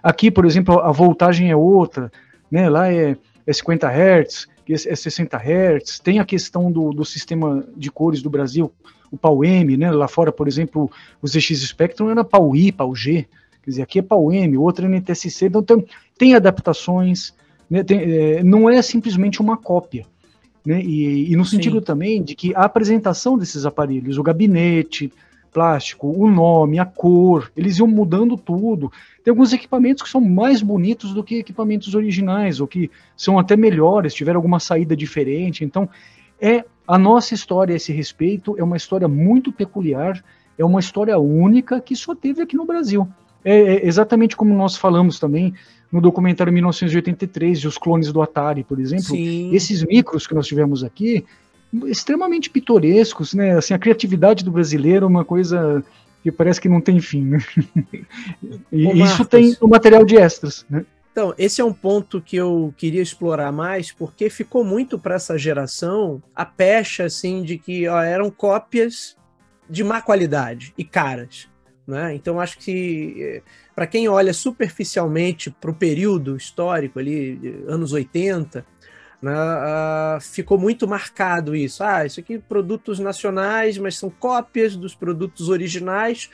Aqui, 0.02 0.30
por 0.30 0.46
exemplo, 0.46 0.80
a 0.80 0.92
voltagem 0.92 1.50
é 1.50 1.56
outra, 1.56 2.12
né? 2.50 2.70
lá 2.70 2.94
é, 2.94 3.18
é 3.46 3.52
50 3.52 3.88
Hz, 3.90 4.48
é 4.70 4.96
60 4.96 5.38
Hz, 5.38 6.00
tem 6.00 6.20
a 6.20 6.26
questão 6.26 6.72
do, 6.72 6.92
do 6.92 7.04
sistema 7.04 7.66
de 7.76 7.90
cores 7.90 8.22
do 8.22 8.30
Brasil, 8.30 8.72
o 9.12 9.18
PAU-M, 9.18 9.76
né? 9.76 9.92
Lá 9.92 10.08
fora, 10.08 10.32
por 10.32 10.48
exemplo, 10.48 10.90
o 11.20 11.28
ZX 11.28 11.68
Spectrum 11.68 12.12
era 12.12 12.24
PAU-I, 12.24 12.72
PAU-G, 12.72 13.28
quer 13.70 13.72
dizer, 13.72 13.82
aqui 13.84 14.00
é 14.00 14.02
PAU-M, 14.02 14.58
outro 14.58 14.86
é 14.86 14.90
NTSC, 14.90 15.46
então 15.46 15.62
tem, 15.62 15.86
tem 16.18 16.36
adaptações, 16.36 17.34
né? 17.70 17.84
tem, 17.84 18.00
é, 18.00 18.44
não 18.44 18.70
é 18.70 18.82
simplesmente 18.82 19.40
uma 19.40 19.56
cópia. 19.56 20.06
Né? 20.66 20.82
E, 20.82 21.32
e 21.32 21.36
no 21.36 21.46
sentido 21.46 21.80
Sim. 21.80 21.86
também 21.86 22.24
de 22.24 22.36
que 22.36 22.54
a 22.56 22.62
apresentação 22.62 23.38
desses 23.38 23.66
aparelhos, 23.66 24.18
o 24.18 24.24
gabinete, 24.24 25.12
plástico, 25.54 26.08
o 26.08 26.30
nome, 26.30 26.80
a 26.80 26.86
cor, 26.86 27.52
eles 27.56 27.78
iam 27.80 27.88
mudando 27.88 28.36
tudo. 28.38 28.92
Tem 29.24 29.32
alguns 29.32 29.54
equipamentos 29.54 30.04
que 30.04 30.10
são 30.10 30.22
mais 30.22 30.62
bonitos 30.62 31.14
do 31.14 31.24
que 31.24 31.40
equipamentos 31.40 31.96
originais, 31.96 32.60
ou 32.60 32.68
que 32.68 32.90
são 33.16 33.40
até 33.40 33.56
melhores, 33.56 34.14
tiveram 34.14 34.38
alguma 34.38 34.60
saída 34.60 34.96
diferente. 34.96 35.64
Então, 35.64 35.90
é 36.42 36.64
a 36.88 36.98
nossa 36.98 37.34
história 37.34 37.74
a 37.74 37.78
esse 37.78 37.94
respeito 37.94 38.56
é 38.58 38.64
uma 38.64 38.78
história 38.78 39.08
muito 39.08 39.52
peculiar, 39.52 40.24
é 40.58 40.66
uma 40.66 40.80
história 40.80 41.18
única 41.18 41.80
que 41.80 41.96
só 41.96 42.14
teve 42.14 42.42
aqui 42.42 42.56
no 42.56 42.66
Brasil. 42.66 43.08
É, 43.44 43.58
é 43.58 43.88
exatamente 43.88 44.36
como 44.36 44.54
nós 44.54 44.76
falamos 44.76 45.20
também 45.20 45.54
no 45.92 46.02
documentário 46.02 46.54
1983 46.54 47.60
de 47.60 47.68
Os 47.68 47.78
Clones 47.78 48.12
do 48.12 48.22
Atari, 48.22 48.64
por 48.64 48.80
exemplo. 48.80 49.06
Sim. 49.06 49.54
Esses 49.54 49.84
micros 49.84 50.28
que 50.28 50.36
nós 50.36 50.46
tivemos 50.46 50.84
aqui, 50.84 51.26
extremamente 51.86 52.50
pitorescos, 52.50 53.34
né? 53.34 53.58
Assim, 53.58 53.74
a 53.74 53.80
criatividade 53.80 54.44
do 54.44 54.52
brasileiro 54.52 55.06
é 55.06 55.08
uma 55.08 55.26
coisa 55.26 55.84
que 56.22 56.32
parece 56.32 56.60
que 56.60 56.70
não 56.70 56.82
tem 56.82 57.00
fim, 57.00 57.26
né? 57.26 57.40
E 58.72 58.86
Ô, 58.86 58.94
isso 58.94 59.26
tem 59.26 59.56
o 59.60 59.68
material 59.68 60.06
de 60.06 60.18
extras, 60.18 60.66
né? 60.70 60.86
Então, 61.12 61.34
esse 61.38 61.60
é 61.60 61.66
um 61.66 61.74
ponto 61.74 62.22
que 62.22 62.36
eu 62.36 62.74
queria 62.78 63.02
explorar 63.02 63.52
mais, 63.52 63.92
porque 63.92 64.30
ficou 64.30 64.64
muito 64.64 64.98
para 64.98 65.16
essa 65.16 65.38
geração 65.38 66.22
a 66.36 66.46
pecha 66.46 67.06
assim 67.06 67.42
de 67.42 67.58
que 67.58 67.88
ó, 67.88 68.02
eram 68.02 68.30
cópias 68.30 69.18
de 69.70 69.84
má 69.84 70.02
qualidade 70.02 70.74
e 70.78 70.84
caras. 70.84 71.49
Né? 71.90 72.14
Então, 72.14 72.40
acho 72.40 72.60
que 72.60 73.16
eh, 73.20 73.42
para 73.76 73.88
quem 73.88 74.08
olha 74.08 74.32
superficialmente 74.32 75.50
para 75.50 75.72
o 75.72 75.74
período 75.74 76.38
histórico 76.38 77.00
ali, 77.00 77.64
anos 77.68 77.94
80, 77.94 78.64
né, 79.20 79.34
uh, 79.34 80.22
ficou 80.22 80.60
muito 80.60 80.88
marcado 80.88 81.56
isso. 81.56 81.84
Ah, 81.84 82.06
isso 82.06 82.20
aqui 82.20 82.38
produtos 82.38 83.00
nacionais, 83.00 83.80
mas 83.80 83.98
são 83.98 84.08
cópias 84.08 84.76
dos 84.76 84.94
produtos 84.94 85.50
originais 85.50 86.30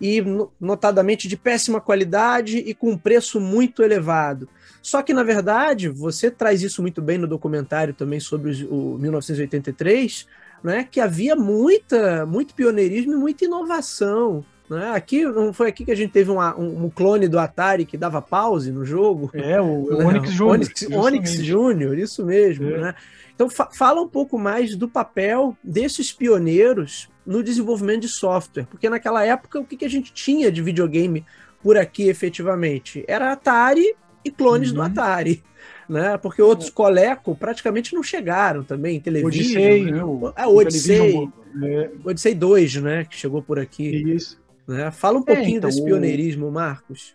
e 0.00 0.24
notadamente 0.58 1.28
de 1.28 1.36
péssima 1.36 1.82
qualidade 1.82 2.56
e 2.56 2.72
com 2.72 2.92
um 2.92 2.98
preço 2.98 3.38
muito 3.38 3.82
elevado. 3.82 4.48
Só 4.80 5.02
que, 5.02 5.12
na 5.12 5.22
verdade, 5.22 5.90
você 5.90 6.30
traz 6.30 6.62
isso 6.62 6.80
muito 6.80 7.02
bem 7.02 7.18
no 7.18 7.26
documentário 7.26 7.92
também 7.92 8.20
sobre 8.20 8.64
o 8.70 8.96
1983, 8.98 10.26
né, 10.62 10.88
que 10.90 10.98
havia 10.98 11.36
muita, 11.36 12.24
muito 12.24 12.54
pioneirismo 12.54 13.12
e 13.12 13.16
muita 13.16 13.44
inovação. 13.44 14.42
Né? 14.68 14.92
Aqui 14.94 15.24
não 15.24 15.52
foi 15.52 15.68
aqui 15.68 15.84
que 15.84 15.92
a 15.92 15.96
gente 15.96 16.10
teve 16.10 16.30
uma, 16.30 16.58
um, 16.58 16.84
um, 16.84 16.90
clone 16.90 17.28
do 17.28 17.38
Atari 17.38 17.84
que 17.84 17.98
dava 17.98 18.22
pause 18.22 18.72
no 18.72 18.84
jogo. 18.84 19.30
É, 19.34 19.60
o, 19.60 19.64
o 19.64 20.06
Onyx 20.06 20.30
Júnior. 20.30 20.54
Onyx, 20.54 20.86
Onyx 20.90 21.32
Júnior, 21.34 21.98
isso 21.98 22.24
mesmo. 22.24 22.70
É. 22.70 22.78
Né? 22.78 22.94
Então 23.34 23.50
fa 23.50 23.68
fala 23.70 24.00
um 24.00 24.08
pouco 24.08 24.38
mais 24.38 24.74
do 24.74 24.88
papel 24.88 25.56
desses 25.62 26.12
pioneiros 26.12 27.08
no 27.26 27.42
desenvolvimento 27.42 28.02
de 28.02 28.08
software, 28.08 28.66
porque 28.70 28.88
naquela 28.88 29.24
época 29.24 29.58
o 29.58 29.64
que, 29.64 29.76
que 29.76 29.84
a 29.84 29.90
gente 29.90 30.12
tinha 30.12 30.52
de 30.52 30.62
videogame 30.62 31.24
por 31.62 31.76
aqui 31.76 32.08
efetivamente 32.08 33.04
era 33.08 33.32
Atari 33.32 33.94
e 34.24 34.30
clones 34.30 34.70
uhum. 34.70 34.76
do 34.76 34.82
Atari. 34.82 35.42
Né? 35.88 36.16
Porque 36.16 36.40
outros 36.40 36.68
é. 36.70 36.72
Coleco 36.72 37.34
praticamente 37.34 37.94
não 37.94 38.02
chegaram 38.02 38.64
também, 38.64 38.98
televisão. 38.98 39.28
Odyssey, 39.28 39.92
né? 39.92 40.04
O, 40.04 40.32
é, 40.34 40.46
o 40.46 40.56
Odyssey, 40.56 41.30
é. 41.62 41.90
Odyssey 42.02 42.34
2, 42.34 42.76
né? 42.76 43.04
Que 43.04 43.16
chegou 43.16 43.42
por 43.42 43.58
aqui. 43.58 44.14
Isso. 44.14 44.42
Né? 44.66 44.90
Fala 44.90 45.18
um 45.18 45.22
é, 45.22 45.34
pouquinho 45.34 45.58
então, 45.58 45.68
desse 45.68 45.84
pioneirismo, 45.84 46.50
Marcos. 46.50 47.14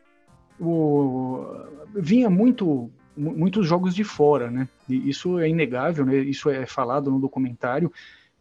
O, 0.60 1.46
vinha 1.96 2.30
muito 2.30 2.92
muitos 3.20 3.68
jogos 3.68 3.94
de 3.94 4.04
fora, 4.04 4.50
né? 4.50 4.68
E 4.88 5.10
isso 5.10 5.38
é 5.40 5.50
inegável, 5.50 6.06
né? 6.06 6.18
Isso 6.18 6.50
é 6.50 6.66
falado 6.66 7.12
no 7.12 7.20
documentário. 7.20 7.92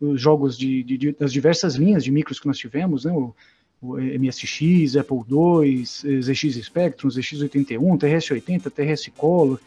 Os 0.01 0.21
jogos 0.21 0.57
de, 0.57 0.85
de, 0.85 0.97
de 0.97 1.12
das 1.12 1.33
diversas 1.33 1.75
linhas 1.75 2.05
de 2.05 2.12
micros 2.12 2.38
que 2.38 2.47
nós 2.47 2.57
tivemos, 2.57 3.05
né? 3.05 3.12
O, 3.12 3.35
o 3.81 3.97
MSX, 3.97 4.97
Apple 4.97 5.23
II, 5.29 5.85
ZX 6.23 6.64
Spectrum, 6.64 7.09
ZX81, 7.09 7.99
TRS-80, 7.99 8.71
TRS 8.71 9.11
Color, 9.16 9.61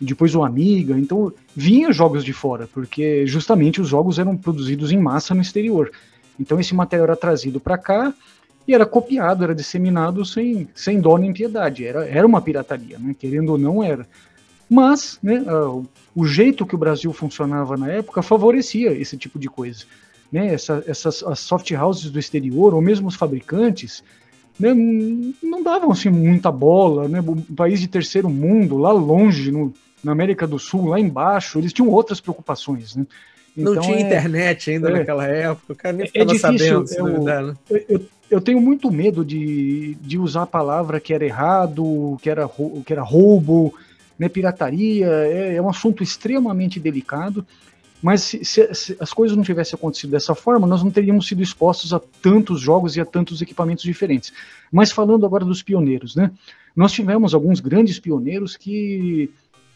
depois 0.00 0.34
o 0.34 0.44
Amiga. 0.44 0.98
Então, 0.98 1.32
vinha 1.54 1.92
jogos 1.92 2.24
de 2.24 2.32
fora, 2.32 2.68
porque 2.72 3.26
justamente 3.26 3.80
os 3.80 3.88
jogos 3.88 4.18
eram 4.18 4.36
produzidos 4.36 4.92
em 4.92 4.98
massa 4.98 5.34
no 5.34 5.40
exterior. 5.40 5.90
Então, 6.38 6.58
esse 6.58 6.74
material 6.74 7.06
era 7.06 7.16
trazido 7.16 7.60
para 7.60 7.78
cá 7.78 8.14
e 8.66 8.74
era 8.74 8.86
copiado, 8.86 9.44
era 9.44 9.54
disseminado 9.54 10.24
sem, 10.24 10.68
sem 10.74 11.00
dó 11.00 11.16
nem 11.16 11.32
piedade. 11.32 11.84
Era, 11.84 12.06
era 12.06 12.26
uma 12.26 12.40
pirataria, 12.40 12.98
né? 12.98 13.14
querendo 13.18 13.50
ou 13.50 13.58
não 13.58 13.82
era. 13.82 14.06
Mas 14.68 15.18
né, 15.22 15.44
o 16.14 16.24
jeito 16.24 16.64
que 16.64 16.74
o 16.74 16.78
Brasil 16.78 17.12
funcionava 17.12 17.76
na 17.76 17.88
época 17.88 18.22
favorecia 18.22 18.92
esse 18.92 19.16
tipo 19.16 19.38
de 19.38 19.48
coisa. 19.48 19.84
Né? 20.30 20.54
Essa, 20.54 20.82
essas 20.86 21.22
as 21.22 21.40
soft 21.40 21.70
houses 21.72 22.10
do 22.10 22.18
exterior, 22.18 22.72
ou 22.72 22.80
mesmo 22.80 23.08
os 23.08 23.14
fabricantes, 23.14 24.02
né, 24.58 24.72
não 25.42 25.62
davam 25.62 25.90
assim, 25.90 26.08
muita 26.08 26.50
bola. 26.50 27.08
Né? 27.08 27.20
O 27.20 27.36
país 27.54 27.80
de 27.80 27.88
terceiro 27.88 28.30
mundo, 28.30 28.78
lá 28.78 28.92
longe, 28.92 29.50
no, 29.50 29.74
na 30.02 30.12
América 30.12 30.46
do 30.46 30.58
Sul, 30.58 30.86
lá 30.86 30.98
embaixo, 30.98 31.58
eles 31.58 31.72
tinham 31.72 31.90
outras 31.90 32.20
preocupações. 32.20 32.96
Né? 32.96 33.06
Então, 33.56 33.74
não 33.74 33.82
tinha 33.82 33.98
é, 33.98 34.00
internet 34.00 34.70
ainda 34.70 34.88
é, 34.88 34.92
naquela 34.92 35.26
época, 35.26 35.72
o 35.72 35.76
cara 35.76 35.94
nem 35.94 36.06
é 36.06 36.06
ficava 36.06 36.30
é 36.30 36.34
difícil, 36.34 36.86
sabendo. 36.86 37.58
Eu, 37.68 37.76
eu, 37.76 37.84
eu, 37.88 38.06
eu 38.32 38.40
tenho 38.40 38.58
muito 38.62 38.90
medo 38.90 39.22
de, 39.22 39.94
de 40.00 40.18
usar 40.18 40.44
a 40.44 40.46
palavra 40.46 40.98
que 40.98 41.12
era 41.12 41.22
errado, 41.22 42.16
que 42.22 42.30
era, 42.30 42.48
que 42.86 42.90
era 42.90 43.02
roubo, 43.02 43.74
né, 44.18 44.26
pirataria, 44.26 45.06
é, 45.06 45.56
é 45.56 45.62
um 45.62 45.68
assunto 45.68 46.02
extremamente 46.02 46.80
delicado, 46.80 47.46
mas 48.02 48.22
se, 48.22 48.42
se, 48.42 48.74
se, 48.74 48.96
as 48.98 49.12
coisas 49.12 49.36
não 49.36 49.44
tivessem 49.44 49.76
acontecido 49.76 50.10
dessa 50.10 50.34
forma, 50.34 50.66
nós 50.66 50.82
não 50.82 50.90
teríamos 50.90 51.28
sido 51.28 51.42
expostos 51.42 51.92
a 51.92 52.00
tantos 52.00 52.58
jogos 52.58 52.96
e 52.96 53.02
a 53.02 53.04
tantos 53.04 53.42
equipamentos 53.42 53.84
diferentes. 53.84 54.32
Mas 54.72 54.90
falando 54.90 55.26
agora 55.26 55.44
dos 55.44 55.62
pioneiros, 55.62 56.16
né? 56.16 56.30
Nós 56.74 56.90
tivemos 56.90 57.34
alguns 57.34 57.60
grandes 57.60 58.00
pioneiros 58.00 58.56
que 58.56 59.30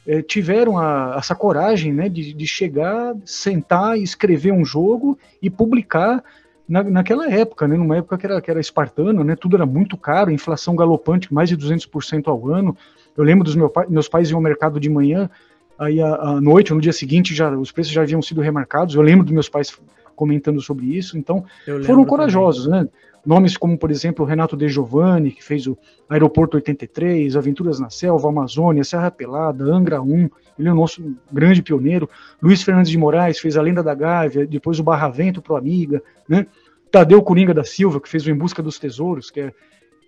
é, 0.07 0.23
tiveram 0.23 0.79
a, 0.79 1.17
essa 1.19 1.35
coragem 1.35 1.93
né, 1.93 2.09
de, 2.09 2.33
de 2.33 2.47
chegar, 2.47 3.15
sentar 3.27 3.99
escrever 3.99 4.53
um 4.53 4.65
jogo 4.65 5.19
e 5.43 5.51
publicar 5.51 6.25
na, 6.69 6.83
naquela 6.83 7.31
época, 7.31 7.69
né, 7.69 7.77
numa 7.77 7.97
época 7.97 8.19
que 8.19 8.27
era, 8.27 8.41
que 8.41 8.51
era 8.51 8.61
espartana, 8.61 9.23
né, 9.23 9.37
tudo 9.37 9.57
era 9.57 9.67
muito 9.67 9.97
caro, 9.97 10.31
inflação 10.31 10.75
galopante, 10.75 11.33
mais 11.33 11.49
de 11.49 11.57
200% 11.57 12.29
ao 12.29 12.49
ano. 12.49 12.77
Eu 13.17 13.25
lembro 13.25 13.45
dos 13.45 13.55
meu 13.55 13.73
meus 13.89 14.09
pais 14.09 14.31
iam 14.31 14.39
ao 14.39 14.43
mercado 14.43 14.79
de 14.81 14.91
manhã, 14.91 15.31
aí 15.79 16.01
à, 16.01 16.41
noite, 16.41 16.73
ou 16.73 16.77
no 16.77 16.83
dia 16.83 16.93
seguinte, 16.93 17.35
já 17.35 17.51
os 17.51 17.71
preços 17.71 17.93
já 17.93 18.03
haviam 18.03 18.21
sido 18.21 18.41
remarcados. 18.41 18.95
Eu 18.95 19.03
lembro 19.03 19.25
dos 19.25 19.33
meus 19.33 19.49
pais 19.49 19.79
comentando 20.15 20.61
sobre 20.61 20.87
isso, 20.87 21.17
então 21.17 21.45
foram 21.85 22.05
corajosos, 22.05 22.65
também. 22.65 22.83
né? 22.83 22.89
Nomes 23.27 23.57
como, 23.57 23.77
por 23.77 23.91
exemplo, 23.91 24.25
Renato 24.25 24.57
De 24.57 24.69
Giovanni, 24.69 25.33
que 25.33 25.43
fez 25.43 25.67
o 25.67 25.77
Aeroporto 26.09 26.57
83, 26.57 27.35
Aventuras 27.35 27.81
na 27.81 27.91
Selva, 27.91 28.29
Amazônia, 28.29 28.85
Serra 28.85 29.11
Pelada, 29.11 29.65
Angra 29.65 30.01
1, 30.01 30.31
ele 30.57 30.69
é 30.69 30.73
o 30.73 30.77
nosso 30.77 31.03
grande 31.31 31.61
pioneiro. 31.61 32.09
Luiz 32.41 32.63
Fernandes 32.63 32.91
de 32.91 32.97
Moraes 32.97 33.41
fez 33.41 33.57
A 33.57 33.63
Lenda 33.63 33.83
da 33.83 33.95
Gávea, 33.95 34.47
depois 34.47 34.79
o 34.79 34.85
Barra 34.85 35.09
Vento 35.09 35.43
pro 35.43 35.57
Amiga, 35.57 36.01
né? 36.29 36.47
Tadeu 36.89 37.21
Coringa 37.21 37.53
da 37.53 37.65
Silva, 37.65 38.01
que 38.01 38.09
fez 38.09 38.25
o 38.25 38.31
Em 38.31 38.35
Busca 38.35 38.63
dos 38.63 38.79
Tesouros, 38.79 39.29
que 39.29 39.41
é, 39.41 39.53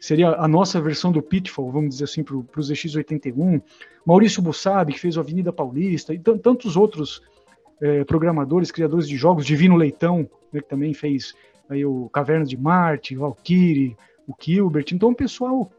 seria 0.01 0.31
a 0.31 0.47
nossa 0.47 0.81
versão 0.81 1.11
do 1.11 1.21
Pitfall, 1.21 1.73
vamos 1.73 1.91
dizer 1.91 2.05
assim, 2.05 2.23
para 2.23 2.37
o 2.37 2.45
ZX81. 2.57 3.61
Maurício 4.07 4.41
Bussabi, 4.41 4.93
que 4.93 5.01
fez 5.01 5.17
o 5.17 5.21
Avenida 5.21 5.53
Paulista, 5.53 6.15
e 6.15 6.19
tantos 6.19 6.77
outros 6.77 7.21
é, 7.81 8.05
programadores, 8.05 8.71
criadores 8.71 9.09
de 9.09 9.17
jogos, 9.17 9.45
Divino 9.45 9.77
Leitão, 9.77 10.29
né, 10.53 10.61
que 10.61 10.69
também 10.69 10.95
fez 10.95 11.35
aí 11.69 11.85
o 11.85 12.09
Cavernas 12.09 12.49
de 12.49 12.57
Marte, 12.57 13.17
Valkyrie, 13.17 13.97
o 14.27 14.35
Gilbert. 14.39 14.87
Então, 14.93 15.11
o 15.11 15.15
pessoal 15.15 15.71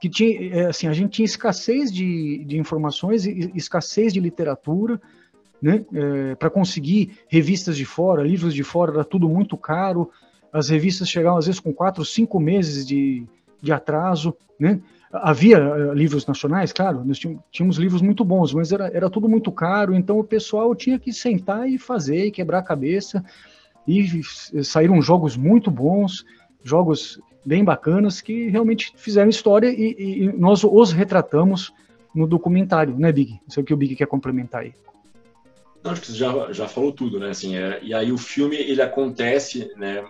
que 0.00 0.08
tinha, 0.08 0.54
é, 0.54 0.66
assim, 0.66 0.86
a 0.86 0.92
gente 0.92 1.10
tinha 1.10 1.26
escassez 1.26 1.92
de, 1.92 2.44
de 2.44 2.58
informações, 2.58 3.26
escassez 3.26 4.12
de 4.12 4.20
literatura, 4.20 5.00
né? 5.60 5.84
É, 5.92 6.34
para 6.36 6.48
conseguir 6.48 7.18
revistas 7.28 7.76
de 7.76 7.84
fora, 7.84 8.22
livros 8.22 8.54
de 8.54 8.62
fora, 8.62 8.92
era 8.92 9.04
tudo 9.04 9.28
muito 9.28 9.56
caro. 9.58 10.10
As 10.50 10.70
revistas 10.70 11.08
chegavam 11.08 11.38
às 11.38 11.46
vezes 11.46 11.60
com 11.60 11.72
quatro, 11.72 12.04
cinco 12.04 12.40
meses 12.40 12.86
de, 12.86 13.26
de 13.60 13.72
atraso, 13.72 14.34
né? 14.58 14.80
Havia 15.12 15.58
uh, 15.58 15.92
livros 15.92 16.24
nacionais, 16.24 16.72
claro, 16.72 17.04
nós 17.04 17.18
tínhamos, 17.18 17.42
tínhamos, 17.50 17.76
livros 17.78 18.00
muito 18.00 18.24
bons, 18.24 18.54
mas 18.54 18.70
era, 18.70 18.86
era 18.94 19.10
tudo 19.10 19.28
muito 19.28 19.50
caro, 19.50 19.92
então 19.92 20.20
o 20.20 20.24
pessoal 20.24 20.72
tinha 20.72 21.00
que 21.00 21.12
sentar 21.12 21.68
e 21.68 21.78
fazer, 21.78 22.26
e 22.26 22.30
quebrar 22.30 22.60
a 22.60 22.62
cabeça, 22.62 23.24
e 23.98 24.64
saíram 24.64 25.00
jogos 25.02 25.36
muito 25.36 25.70
bons, 25.70 26.24
jogos 26.62 27.20
bem 27.44 27.64
bacanas, 27.64 28.20
que 28.20 28.48
realmente 28.48 28.92
fizeram 28.96 29.28
história 29.28 29.68
e, 29.68 29.96
e, 29.98 30.32
nós 30.32 30.62
os 30.62 30.92
retratamos 30.92 31.72
no 32.14 32.26
documentário, 32.26 32.98
né, 32.98 33.10
Big? 33.10 33.40
Isso 33.48 33.60
é 33.60 33.62
o 33.62 33.66
que 33.66 33.74
o 33.74 33.76
Big 33.76 33.96
quer 33.96 34.06
complementar 34.06 34.62
aí. 34.62 34.74
Não, 35.82 35.92
acho 35.92 36.02
que 36.02 36.08
você 36.08 36.18
já, 36.18 36.52
já 36.52 36.68
falou 36.68 36.92
tudo, 36.92 37.18
né? 37.18 37.30
Assim, 37.30 37.56
é, 37.56 37.80
e 37.82 37.94
aí 37.94 38.12
o 38.12 38.18
filme 38.18 38.56
ele 38.56 38.82
acontece, 38.82 39.72
né? 39.76 40.04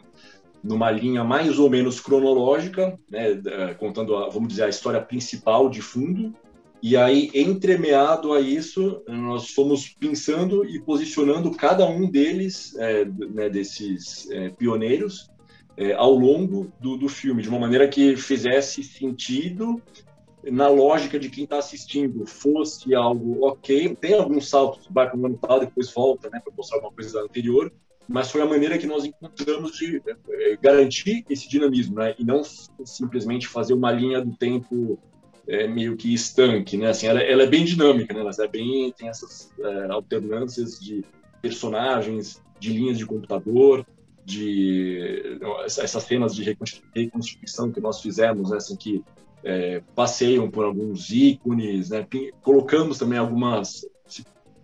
Numa 0.63 0.91
linha 0.91 1.25
mais 1.25 1.59
ou 1.59 1.71
menos 1.71 2.01
cronológica, 2.01 2.99
né? 3.09 3.41
Contando, 3.79 4.17
a, 4.17 4.29
vamos 4.29 4.49
dizer, 4.49 4.65
a 4.65 4.69
história 4.69 5.01
principal 5.01 5.71
de 5.71 5.81
fundo. 5.81 6.35
E 6.83 6.97
aí, 6.97 7.31
entremeado 7.35 8.33
a 8.33 8.41
isso, 8.41 9.03
nós 9.07 9.51
fomos 9.51 9.89
pensando 9.89 10.65
e 10.65 10.81
posicionando 10.81 11.51
cada 11.51 11.87
um 11.87 12.11
deles, 12.11 12.75
é, 12.77 13.05
né, 13.05 13.51
desses 13.51 14.31
é, 14.31 14.49
pioneiros, 14.49 15.31
é, 15.77 15.93
ao 15.93 16.15
longo 16.15 16.73
do, 16.81 16.97
do 16.97 17.09
filme, 17.09 17.43
de 17.43 17.49
uma 17.49 17.59
maneira 17.59 17.87
que 17.87 18.17
fizesse 18.17 18.83
sentido 18.83 19.81
na 20.43 20.69
lógica 20.69 21.19
de 21.19 21.29
quem 21.29 21.45
está 21.45 21.59
assistindo, 21.59 22.27
fosse 22.27 22.95
algo 22.95 23.47
ok. 23.47 23.95
Tem 23.97 24.15
alguns 24.15 24.49
saltos, 24.49 24.89
vai 24.91 25.09
para 25.09 25.19
um 25.19 25.27
ano 25.27 25.39
tal, 25.41 25.61
depois 25.61 25.93
volta, 25.93 26.31
né, 26.31 26.41
para 26.43 26.53
mostrar 26.57 26.79
alguma 26.79 26.95
coisa 26.95 27.21
anterior, 27.21 27.71
mas 28.09 28.31
foi 28.31 28.41
a 28.41 28.47
maneira 28.47 28.79
que 28.79 28.87
nós 28.87 29.05
encontramos 29.05 29.77
de 29.77 30.03
é, 30.07 30.57
garantir 30.57 31.25
esse 31.29 31.49
dinamismo, 31.49 31.97
né, 31.97 32.15
e 32.19 32.25
não 32.25 32.43
simplesmente 32.85 33.47
fazer 33.47 33.75
uma 33.75 33.93
linha 33.93 34.25
do 34.25 34.35
tempo 34.35 34.99
é, 35.51 35.67
meio 35.67 35.97
que 35.97 36.15
estanque, 36.15 36.77
né, 36.77 36.91
assim, 36.91 37.09
ela, 37.09 37.21
ela 37.21 37.43
é 37.43 37.47
bem 37.47 37.65
dinâmica, 37.65 38.15
né, 38.15 38.21
ela 38.21 38.31
é 38.39 38.47
bem, 38.47 38.93
tem 38.97 39.09
essas 39.09 39.53
é, 39.59 39.91
alternâncias 39.91 40.79
de 40.79 41.05
personagens, 41.43 42.41
de 42.61 42.73
linhas 42.73 42.97
de 42.97 43.05
computador, 43.05 43.85
de 44.25 45.41
essas 45.67 46.05
cenas 46.05 46.37
de 46.37 46.45
reconstituição 46.95 47.73
que 47.73 47.81
nós 47.81 48.01
fizemos, 48.01 48.51
né, 48.51 48.59
assim, 48.59 48.77
que 48.77 49.03
é, 49.43 49.83
passeiam 49.95 50.49
por 50.49 50.65
alguns 50.65 51.11
ícones, 51.11 51.91
né? 51.91 52.07
colocamos 52.43 52.99
também 52.99 53.19
algumas, 53.19 53.87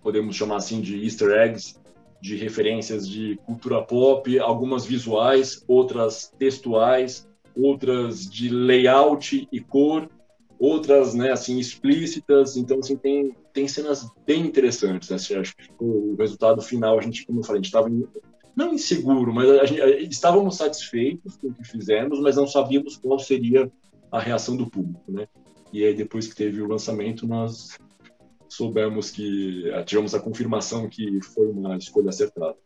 podemos 0.02 0.36
chamar 0.36 0.56
assim, 0.56 0.80
de 0.80 1.02
easter 1.02 1.30
eggs, 1.30 1.76
de 2.20 2.36
referências 2.36 3.08
de 3.08 3.38
cultura 3.44 3.82
pop, 3.82 4.38
algumas 4.38 4.84
visuais, 4.84 5.64
outras 5.66 6.32
textuais, 6.38 7.26
outras 7.56 8.28
de 8.28 8.48
layout 8.50 9.48
e 9.50 9.60
cor, 9.60 10.08
outras, 10.58 11.14
né, 11.14 11.32
assim, 11.32 11.58
explícitas. 11.58 12.56
Então, 12.56 12.78
assim, 12.78 12.96
tem, 12.96 13.34
tem 13.52 13.68
cenas 13.68 14.08
bem 14.26 14.46
interessantes, 14.46 15.10
né? 15.10 15.16
Acho 15.16 15.56
que 15.56 15.68
o 15.78 16.14
resultado 16.18 16.62
final, 16.62 16.98
a 16.98 17.02
gente, 17.02 17.26
como 17.26 17.40
eu 17.40 17.44
falei, 17.44 17.60
a 17.60 17.62
gente 17.62 17.72
estava 17.72 17.88
não 18.56 18.72
inseguro, 18.72 19.34
mas 19.34 19.50
a 19.50 19.64
gente, 19.66 20.08
estávamos 20.08 20.56
satisfeitos 20.56 21.36
com 21.36 21.48
o 21.48 21.54
que 21.54 21.62
fizemos, 21.62 22.18
mas 22.20 22.36
não 22.36 22.46
sabíamos 22.46 22.96
qual 22.96 23.18
seria 23.18 23.70
a 24.10 24.18
reação 24.18 24.56
do 24.56 24.70
público, 24.70 25.12
né? 25.12 25.26
E 25.72 25.84
aí 25.84 25.94
depois 25.94 26.26
que 26.26 26.34
teve 26.34 26.62
o 26.62 26.66
lançamento, 26.66 27.26
nós 27.26 27.76
soubemos 28.48 29.10
que 29.10 29.68
eh, 29.68 29.82
tivemos 29.82 30.14
a 30.14 30.20
confirmação 30.20 30.88
que 30.88 31.20
foi 31.22 31.48
uma 31.48 31.76
escolha 31.76 32.08
acertada. 32.08 32.56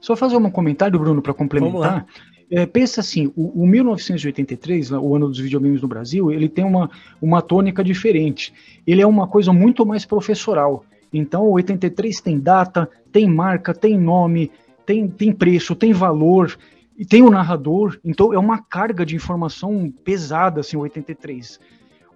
Só 0.00 0.14
fazer 0.14 0.36
um 0.36 0.50
comentário, 0.50 0.98
Bruno, 0.98 1.20
para 1.20 1.34
complementar. 1.34 2.06
É, 2.50 2.66
pensa 2.66 3.00
assim, 3.00 3.32
o, 3.36 3.62
o, 3.62 3.66
1983, 3.66 4.90
o 4.90 5.14
ano 5.14 5.28
dos 5.28 5.38
videogames 5.38 5.80
no 5.80 5.88
Brasil, 5.88 6.32
ele 6.32 6.48
tem 6.48 6.64
uma, 6.64 6.90
uma 7.22 7.40
tônica 7.40 7.84
diferente. 7.84 8.52
Ele 8.86 9.00
é 9.00 9.06
uma 9.06 9.28
coisa 9.28 9.52
muito 9.52 9.86
mais 9.86 10.04
professoral. 10.04 10.84
Então, 11.12 11.44
o 11.44 11.52
83 11.52 12.20
tem 12.20 12.38
data, 12.38 12.90
tem 13.12 13.28
marca, 13.28 13.72
tem 13.72 13.96
nome, 13.96 14.50
tem, 14.84 15.06
tem 15.08 15.32
preço, 15.32 15.74
tem 15.74 15.92
valor 15.92 16.56
e 17.00 17.04
tem 17.06 17.22
o 17.22 17.30
narrador, 17.30 17.98
então 18.04 18.34
é 18.34 18.38
uma 18.38 18.60
carga 18.60 19.06
de 19.06 19.16
informação 19.16 19.90
pesada, 20.04 20.60
assim, 20.60 20.76
o 20.76 20.80
83. 20.80 21.58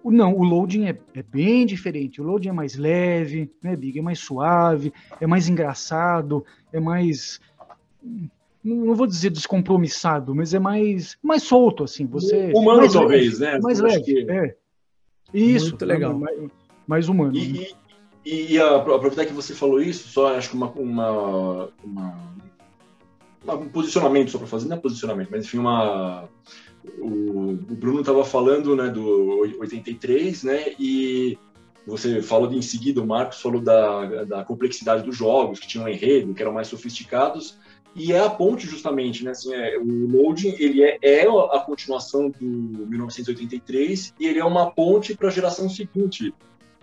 O, 0.03 0.11
não, 0.11 0.37
o 0.37 0.43
loading 0.43 0.85
é, 0.85 0.95
é, 1.15 1.23
bem 1.23 1.65
diferente. 1.65 2.21
O 2.21 2.23
loading 2.23 2.49
é 2.49 2.51
mais 2.51 2.75
leve, 2.75 3.49
né, 3.63 3.75
Big? 3.75 3.97
É 3.97 4.01
mais 4.03 4.19
suave, 4.19 4.93
é 5.19 5.25
mais 5.25 5.49
engraçado, 5.49 6.45
é 6.71 6.79
mais. 6.79 7.41
Não, 8.65 8.95
vou 8.95 9.05
dizer 9.05 9.29
descompromissado, 9.29 10.33
mas 10.33 10.55
é 10.55 10.59
mais, 10.59 11.15
mais 11.21 11.43
solto, 11.43 11.83
assim. 11.83 12.07
Você, 12.07 12.51
humano, 12.55 12.79
mais 12.79 12.93
talvez, 12.93 13.39
leve, 13.39 13.53
né? 13.53 13.59
Mais 13.61 13.79
leve. 13.79 14.01
Que... 14.01 14.31
É. 14.31 14.55
Isso. 15.31 15.69
Muito 15.69 15.85
legal. 15.85 16.17
Mais, 16.17 16.39
mais 16.87 17.07
humano. 17.07 17.35
E, 17.35 17.75
e, 18.25 18.53
e 18.53 18.59
aproveitar 18.59 19.25
que 19.25 19.33
você 19.33 19.53
falou 19.53 19.79
isso, 19.79 20.07
só 20.07 20.35
acho 20.35 20.49
que 20.49 20.55
uma, 20.55 20.71
uma, 20.71 21.69
uma 21.83 22.35
um 23.53 23.69
posicionamento 23.69 24.31
só 24.31 24.39
para 24.39 24.47
fazer, 24.47 24.67
não 24.67 24.77
é 24.77 24.79
posicionamento, 24.79 25.29
mas 25.29 25.45
enfim, 25.45 25.59
uma, 25.59 26.27
o, 26.97 27.51
o 27.51 27.75
Bruno 27.75 27.99
estava 27.99 28.25
falando 28.25 28.75
né, 28.75 28.89
do 28.89 29.41
83, 29.59 30.43
né, 30.43 30.73
e 30.79 31.37
você 31.85 32.21
falou 32.21 32.47
de, 32.47 32.57
em 32.57 32.61
seguida, 32.63 33.01
o 33.01 33.05
Marcos 33.05 33.39
falou 33.39 33.61
da, 33.61 34.23
da 34.23 34.43
complexidade 34.43 35.03
dos 35.03 35.15
jogos, 35.15 35.59
que 35.59 35.67
tinham 35.67 35.85
um 35.85 35.89
enredo, 35.89 36.33
que 36.33 36.41
eram 36.41 36.53
mais 36.53 36.67
sofisticados, 36.67 37.59
e 37.95 38.11
é 38.11 38.19
a 38.19 38.29
ponte 38.29 38.67
justamente, 38.67 39.23
né, 39.23 39.31
assim, 39.31 39.53
é, 39.53 39.77
o 39.77 40.07
Loading, 40.07 40.55
ele 40.59 40.83
é, 40.83 40.99
é 41.01 41.21
a 41.23 41.59
continuação 41.61 42.29
do 42.29 42.45
1983, 42.45 44.13
e 44.19 44.27
ele 44.27 44.39
é 44.39 44.43
uma 44.43 44.69
ponte 44.69 45.15
para 45.15 45.29
a 45.29 45.31
geração 45.31 45.69
seguinte, 45.69 46.33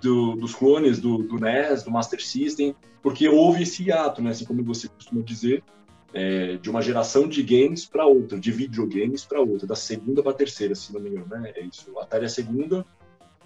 do, 0.00 0.34
dos 0.34 0.54
clones 0.54 0.98
do, 0.98 1.18
do, 1.18 1.38
NES, 1.38 1.82
do 1.84 1.90
Master 1.90 2.24
System, 2.24 2.74
porque 3.02 3.28
houve 3.28 3.62
esse 3.62 3.92
ato, 3.92 4.22
né, 4.22 4.30
assim 4.30 4.44
como 4.44 4.64
você 4.64 4.88
costuma 4.88 5.22
dizer, 5.22 5.62
é, 6.14 6.56
de 6.56 6.70
uma 6.70 6.82
geração 6.82 7.28
de 7.28 7.42
games 7.42 7.86
para 7.86 8.06
outra, 8.06 8.38
de 8.38 8.50
videogames 8.50 9.24
para 9.24 9.40
outra, 9.40 9.66
da 9.66 9.76
segunda 9.76 10.22
para 10.22 10.32
a 10.32 10.34
terceira, 10.34 10.74
se 10.74 10.92
não 10.92 11.00
me 11.00 11.10
engano, 11.10 11.26
né? 11.28 11.52
É 11.56 11.62
isso. 11.62 11.90
O 11.92 11.98
Atari 11.98 12.24
é 12.24 12.26
a 12.26 12.30
segunda, 12.30 12.84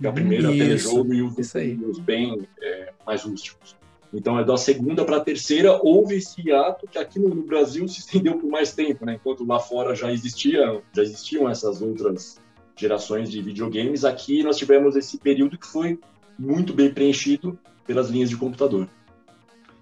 é 0.03 0.09
a 0.09 0.13
primeira 0.13 0.51
isso, 0.51 0.59
telejogo 0.59 1.15
e 1.15 1.23
os, 1.23 1.37
os 1.37 1.99
bem 1.99 2.47
é, 2.61 2.93
mais 3.07 3.23
rústicos. 3.23 3.77
Então, 4.13 4.39
é 4.39 4.45
da 4.45 4.57
segunda 4.57 5.05
para 5.05 5.17
a 5.17 5.21
terceira, 5.21 5.79
houve 5.83 6.17
esse 6.17 6.51
ato 6.53 6.87
que 6.87 6.99
aqui 6.99 7.19
no, 7.19 7.29
no, 7.29 7.43
Brasil 7.43 7.87
se 7.89 8.01
estendeu 8.01 8.39
por 8.39 8.49
mais 8.49 8.73
tempo, 8.73 9.05
né? 9.05 9.15
Enquanto 9.15 9.45
lá 9.45 9.59
fora 9.59 9.95
já 9.95 10.13
existia, 10.13 10.81
já 10.95 11.03
existiam 11.03 11.49
essas 11.49 11.83
outras 11.83 12.41
gerações 12.77 13.31
de 13.31 13.41
videogames, 13.43 14.05
aqui 14.05 14.43
nós 14.43 14.57
tivemos 14.57 14.97
esse 14.97 15.19
período 15.19 15.59
que 15.59 15.67
foi 15.67 15.99
muito 16.39 16.75
bem 16.75 16.93
preenchido 16.93 17.59
pelas 17.87 18.11
linhas 18.11 18.29
de 18.29 18.37
computador. 18.37 18.89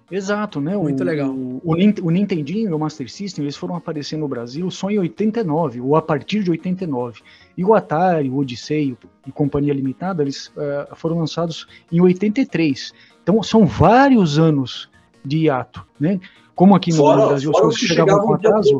Exato, 0.09 0.61
né? 0.61 0.77
Muito 0.77 1.01
o, 1.01 1.03
legal. 1.03 1.31
O, 1.31 1.73
o, 1.73 2.11
Nintendinho 2.11 2.69
e 2.69 2.73
o 2.73 2.79
Master 2.79 3.09
System, 3.09 3.43
eles 3.43 3.55
foram 3.55 3.75
aparecer 3.75 4.17
no 4.17 4.27
Brasil 4.27 4.69
só 4.69 4.89
em 4.89 4.99
89, 4.99 5.81
ou 5.81 5.95
a 5.95 6.01
partir 6.01 6.43
de 6.43 6.51
89. 6.51 7.21
E 7.57 7.65
o 7.65 7.73
Atari, 7.73 8.29
o 8.29 8.37
Odyssey 8.37 8.95
e 9.25 9.31
Companhia 9.31 9.73
Limitada, 9.73 10.21
eles 10.21 10.47
uh, 10.49 10.95
foram 10.95 11.17
lançados 11.17 11.67
em 11.91 11.99
83. 11.99 12.93
Então, 13.25 13.41
são 13.41 13.65
vários 13.65 14.37
anos 14.37 14.87
de 15.25 15.45
hiato, 15.45 15.83
né? 15.99 16.19
Como 16.53 16.75
aqui 16.75 16.91
no, 16.91 16.97
fora, 16.97 17.25
Brasil 17.25 17.49
as 17.49 17.59
coisas 17.59 17.79
chegavam 17.79 18.19
com 18.19 18.33
atraso. 18.35 18.79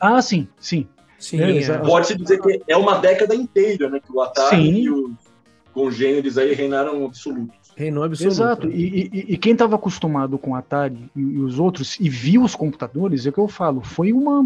Ah, 0.00 0.22
sim, 0.22 0.48
sim. 0.58 0.88
sim 1.18 1.38
é, 1.38 1.58
é, 1.58 1.78
Pode-se 1.78 2.16
dizer 2.16 2.40
que 2.40 2.62
é 2.66 2.74
uma 2.74 2.96
década 2.96 3.34
inteira, 3.34 3.90
né? 3.90 4.00
Que 4.00 4.10
o 4.10 4.22
Atari 4.22 4.56
sim. 4.56 4.72
e 4.80 4.90
os 4.90 5.10
congêneres 5.74 6.38
aí 6.38 6.54
reinaram 6.54 7.04
absolutos. 7.04 7.54
Reinou 7.76 8.02
absoluto. 8.02 8.32
Exato. 8.32 8.66
Né? 8.66 8.76
E, 8.76 9.10
e, 9.12 9.34
e, 9.34 9.36
quem 9.36 9.52
estava 9.52 9.76
acostumado 9.76 10.38
com 10.38 10.56
Atari 10.56 11.10
e, 11.14 11.20
e, 11.20 11.38
os 11.38 11.58
outros 11.58 12.00
e 12.00 12.08
viu 12.08 12.42
os 12.42 12.54
computadores, 12.54 13.26
é 13.26 13.28
o 13.28 13.32
que 13.34 13.38
eu 13.38 13.46
falo, 13.46 13.82
foi 13.82 14.10
uma, 14.10 14.42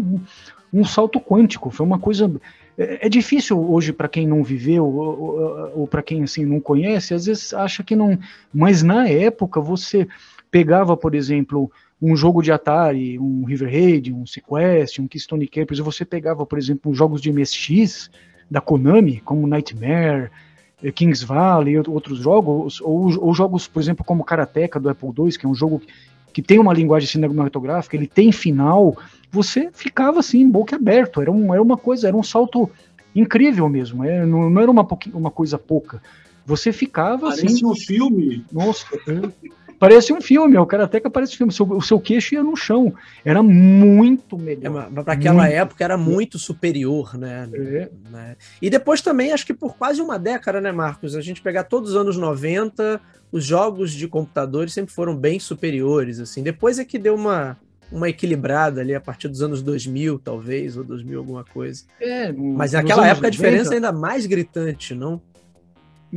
um 0.73 0.83
salto 0.83 1.21
quântico, 1.21 1.69
foi 1.69 1.85
uma 1.85 1.97
coisa. 1.97 2.29
É, 2.77 3.07
é 3.07 3.09
difícil 3.09 3.59
hoje 3.71 3.93
para 3.93 4.07
quem 4.07 4.27
não 4.27 4.43
viveu 4.43 4.85
ou, 4.85 5.71
ou, 5.75 5.87
para 5.87 6.03
quem 6.03 6.23
assim 6.23 6.45
não 6.45 6.59
conhece, 6.59 7.13
às 7.13 7.25
vezes 7.25 7.53
acha 7.53 7.83
que 7.83 7.95
não. 7.95 8.17
Mas 8.53 8.83
na 8.83 9.07
época 9.07 9.61
você 9.61 10.07
pegava, 10.51 10.95
por 10.95 11.15
exemplo, 11.15 11.71
um 12.01 12.15
jogo 12.15 12.41
de 12.41 12.51
Atari, 12.51 13.17
um 13.17 13.45
River 13.45 13.71
Raid, 13.71 14.13
um 14.13 14.25
Sequest, 14.25 14.99
um 14.99 15.07
Keystone 15.07 15.47
Capers, 15.47 15.79
e 15.79 15.83
você 15.83 16.05
pegava, 16.05 16.45
por 16.45 16.57
exemplo, 16.57 16.93
jogos 16.93 17.21
de 17.21 17.31
MSX 17.31 18.09
da 18.49 18.61
Konami, 18.61 19.21
como 19.21 19.47
Nightmare, 19.47 20.29
eh, 20.83 20.91
Kings 20.91 21.25
Valley 21.25 21.77
outros 21.77 22.19
jogos, 22.19 22.79
ou, 22.81 23.09
ou, 23.19 23.33
jogos, 23.33 23.67
por 23.67 23.81
exemplo, 23.81 24.05
como 24.05 24.23
Karateka 24.23 24.79
do 24.79 24.89
Apple 24.89 25.09
II, 25.17 25.37
que 25.37 25.45
é 25.45 25.49
um 25.49 25.55
jogo 25.55 25.81
que 26.35 26.41
tem 26.41 26.59
uma 26.59 26.73
linguagem 26.73 27.07
cinematográfica, 27.07 27.95
ele 27.95 28.07
tem 28.07 28.29
final, 28.29 28.97
você 29.31 29.69
ficava 29.71 30.19
assim, 30.19 30.49
boca 30.49 30.75
aberto, 30.75 31.21
era, 31.21 31.31
um, 31.31 31.53
era 31.53 31.63
uma 31.63 31.77
coisa, 31.77 32.09
era 32.09 32.17
um 32.17 32.21
salto 32.21 32.69
incrível 33.15 33.69
mesmo, 33.69 34.03
é, 34.03 34.25
não, 34.25 34.49
não, 34.49 34.61
era 34.61 34.69
uma, 34.69 34.85
uma 35.13 35.31
coisa 35.31 35.57
pouca. 35.57 36.03
Você 36.45 36.73
ficava 36.73 37.27
Parece 37.29 37.45
assim. 37.45 37.65
um 37.65 37.73
filme. 37.73 38.45
Nossa, 38.51 38.85
é. 39.07 39.49
Parece 39.79 40.13
um 40.13 40.21
filme, 40.21 40.57
o 40.57 40.65
Karateka 40.65 41.09
parece 41.09 41.33
um 41.33 41.37
filme. 41.37 41.51
O 41.51 41.55
seu, 41.55 41.69
o 41.69 41.81
seu 41.81 41.99
queixo 41.99 42.35
ia 42.35 42.43
no 42.43 42.55
chão. 42.55 42.93
Era 43.23 43.43
muito 43.43 44.37
melhor. 44.37 44.89
É, 44.91 45.03
para 45.03 45.13
aquela 45.13 45.47
época 45.49 45.83
era 45.83 45.97
muito 45.97 46.39
superior, 46.39 47.17
né? 47.17 47.49
É. 47.53 47.89
né? 48.09 48.35
E 48.61 48.69
depois 48.69 49.01
também, 49.01 49.31
acho 49.31 49.45
que 49.45 49.53
por 49.53 49.75
quase 49.75 50.01
uma 50.01 50.17
década, 50.17 50.61
né, 50.61 50.71
Marcos? 50.71 51.15
A 51.15 51.21
gente 51.21 51.41
pegar 51.41 51.65
todos 51.65 51.91
os 51.91 51.95
anos 51.95 52.17
90, 52.17 53.01
os 53.31 53.43
jogos 53.43 53.91
de 53.91 54.07
computadores 54.07 54.73
sempre 54.73 54.93
foram 54.93 55.15
bem 55.15 55.39
superiores, 55.39 56.19
assim. 56.19 56.41
Depois 56.41 56.79
é 56.79 56.85
que 56.85 56.97
deu 56.97 57.15
uma, 57.15 57.57
uma 57.91 58.09
equilibrada 58.09 58.81
ali 58.81 58.95
a 58.95 59.01
partir 59.01 59.27
dos 59.27 59.41
anos 59.41 59.61
2000, 59.61 60.19
talvez, 60.19 60.77
ou 60.77 60.83
2000 60.83 61.19
alguma 61.19 61.43
coisa. 61.43 61.83
É, 61.99 62.31
Mas 62.31 62.71
naquela 62.71 63.05
época 63.07 63.27
90, 63.27 63.27
a 63.27 63.29
diferença 63.29 63.73
é 63.73 63.75
ainda 63.75 63.91
mais 63.91 64.25
gritante, 64.25 64.93
não? 64.93 65.21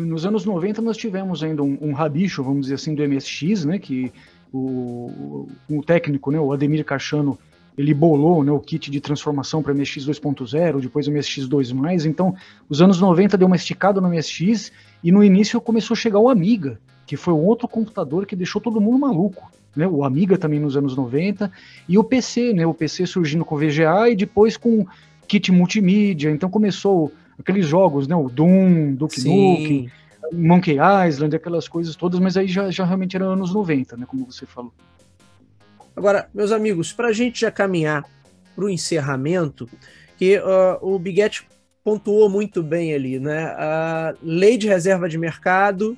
Nos 0.04 0.24
anos 0.24 0.44
90 0.44 0.80
nós 0.80 0.96
tivemos 0.96 1.42
ainda 1.42 1.62
um, 1.62 1.76
um 1.80 1.92
rabicho, 1.92 2.42
vamos 2.42 2.62
dizer 2.62 2.74
assim, 2.74 2.94
do 2.94 3.06
MSX, 3.06 3.64
né, 3.64 3.78
que, 3.78 4.12
o, 4.52 5.48
o, 5.68 5.82
técnico, 5.82 6.30
né, 6.30 6.38
o 6.38 6.52
Ademir 6.52 6.84
Cachano, 6.84 7.38
ele 7.76 7.92
bolou 7.92 8.42
né, 8.42 8.50
o 8.50 8.60
kit 8.60 8.90
de 8.90 9.00
transformação 9.00 9.62
para 9.62 9.74
MSX 9.74 10.06
2.0, 10.06 10.80
depois 10.80 11.06
o 11.06 11.12
MSX 11.12 11.48
2+, 11.48 12.06
então 12.06 12.34
os 12.68 12.80
anos 12.80 13.00
90 13.00 13.36
deu 13.36 13.46
uma 13.46 13.56
esticada 13.56 14.00
no 14.00 14.08
MSX 14.08 14.72
e 15.02 15.12
no 15.12 15.22
início 15.22 15.60
começou 15.60 15.94
a 15.94 15.98
chegar 15.98 16.18
o 16.18 16.28
Amiga, 16.28 16.80
que 17.06 17.16
foi 17.16 17.34
um 17.34 17.44
outro 17.44 17.68
computador 17.68 18.26
que 18.26 18.36
deixou 18.36 18.60
todo 18.60 18.80
mundo 18.80 18.98
maluco. 18.98 19.50
Né, 19.76 19.86
o 19.86 20.02
Amiga 20.02 20.36
também 20.36 20.58
nos 20.58 20.76
anos 20.76 20.96
90, 20.96 21.52
e 21.88 21.98
o 21.98 22.02
PC, 22.02 22.52
né, 22.52 22.66
o 22.66 22.74
PC 22.74 23.06
surgindo 23.06 23.44
com 23.44 23.56
VGA 23.56 24.08
e 24.10 24.16
depois 24.16 24.56
com 24.56 24.84
kit 25.28 25.52
multimídia, 25.52 26.30
então 26.30 26.48
começou 26.48 27.12
aqueles 27.38 27.66
jogos, 27.66 28.06
né, 28.06 28.16
o 28.16 28.28
Doom, 28.28 28.94
Duke 28.94 29.20
Nukem, 29.20 29.90
Monkey 30.32 30.76
Island, 31.08 31.36
aquelas 31.36 31.68
coisas 31.68 31.96
todas, 31.96 32.20
mas 32.20 32.36
aí 32.36 32.48
já, 32.48 32.70
já 32.70 32.84
realmente 32.84 33.16
era 33.16 33.24
anos 33.24 33.52
90, 33.52 33.96
né, 33.96 34.06
como 34.06 34.26
você 34.26 34.44
falou. 34.46 34.72
Agora, 35.96 36.28
meus 36.32 36.52
amigos, 36.52 36.92
para 36.92 37.08
a 37.08 37.12
gente 37.12 37.40
já 37.40 37.50
caminhar 37.50 38.04
para 38.54 38.64
o 38.64 38.68
encerramento, 38.68 39.68
que 40.16 40.38
uh, 40.38 40.78
o 40.80 40.98
Biguete 40.98 41.46
pontuou 41.82 42.28
muito 42.28 42.62
bem 42.62 42.92
ali, 42.92 43.18
né? 43.18 43.46
A 43.56 44.14
lei 44.22 44.58
de 44.58 44.68
reserva 44.68 45.08
de 45.08 45.16
mercado 45.16 45.96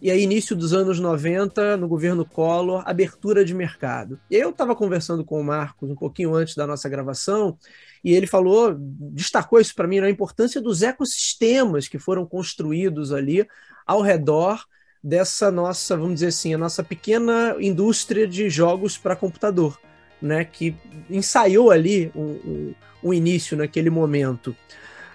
e 0.00 0.10
aí 0.10 0.22
início 0.22 0.54
dos 0.54 0.72
anos 0.72 1.00
90, 1.00 1.76
no 1.76 1.88
governo 1.88 2.24
Collor, 2.24 2.82
abertura 2.86 3.44
de 3.44 3.54
mercado. 3.54 4.20
E 4.30 4.36
eu 4.36 4.50
estava 4.50 4.76
conversando 4.76 5.24
com 5.24 5.40
o 5.40 5.44
Marcos 5.44 5.90
um 5.90 5.94
pouquinho 5.94 6.34
antes 6.34 6.54
da 6.54 6.66
nossa 6.66 6.88
gravação 6.88 7.56
e 8.06 8.14
ele 8.14 8.28
falou, 8.28 8.72
destacou 8.78 9.58
isso 9.58 9.74
para 9.74 9.88
mim, 9.88 9.98
né, 9.98 10.06
a 10.06 10.10
importância 10.10 10.60
dos 10.60 10.80
ecossistemas 10.80 11.88
que 11.88 11.98
foram 11.98 12.24
construídos 12.24 13.12
ali 13.12 13.44
ao 13.84 14.00
redor 14.00 14.64
dessa 15.02 15.50
nossa, 15.50 15.96
vamos 15.96 16.14
dizer 16.14 16.28
assim, 16.28 16.54
a 16.54 16.58
nossa 16.58 16.84
pequena 16.84 17.56
indústria 17.58 18.24
de 18.24 18.48
jogos 18.48 18.96
para 18.96 19.16
computador, 19.16 19.76
né, 20.22 20.44
que 20.44 20.76
ensaiou 21.10 21.72
ali 21.72 22.12
um, 22.14 22.22
um, 22.22 22.74
um 23.02 23.12
início 23.12 23.56
naquele 23.56 23.90
momento. 23.90 24.56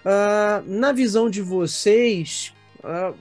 Uh, 0.03 0.69
na 0.69 0.91
visão 0.91 1.29
de 1.29 1.41
vocês, 1.41 2.53
uh, 2.79 3.15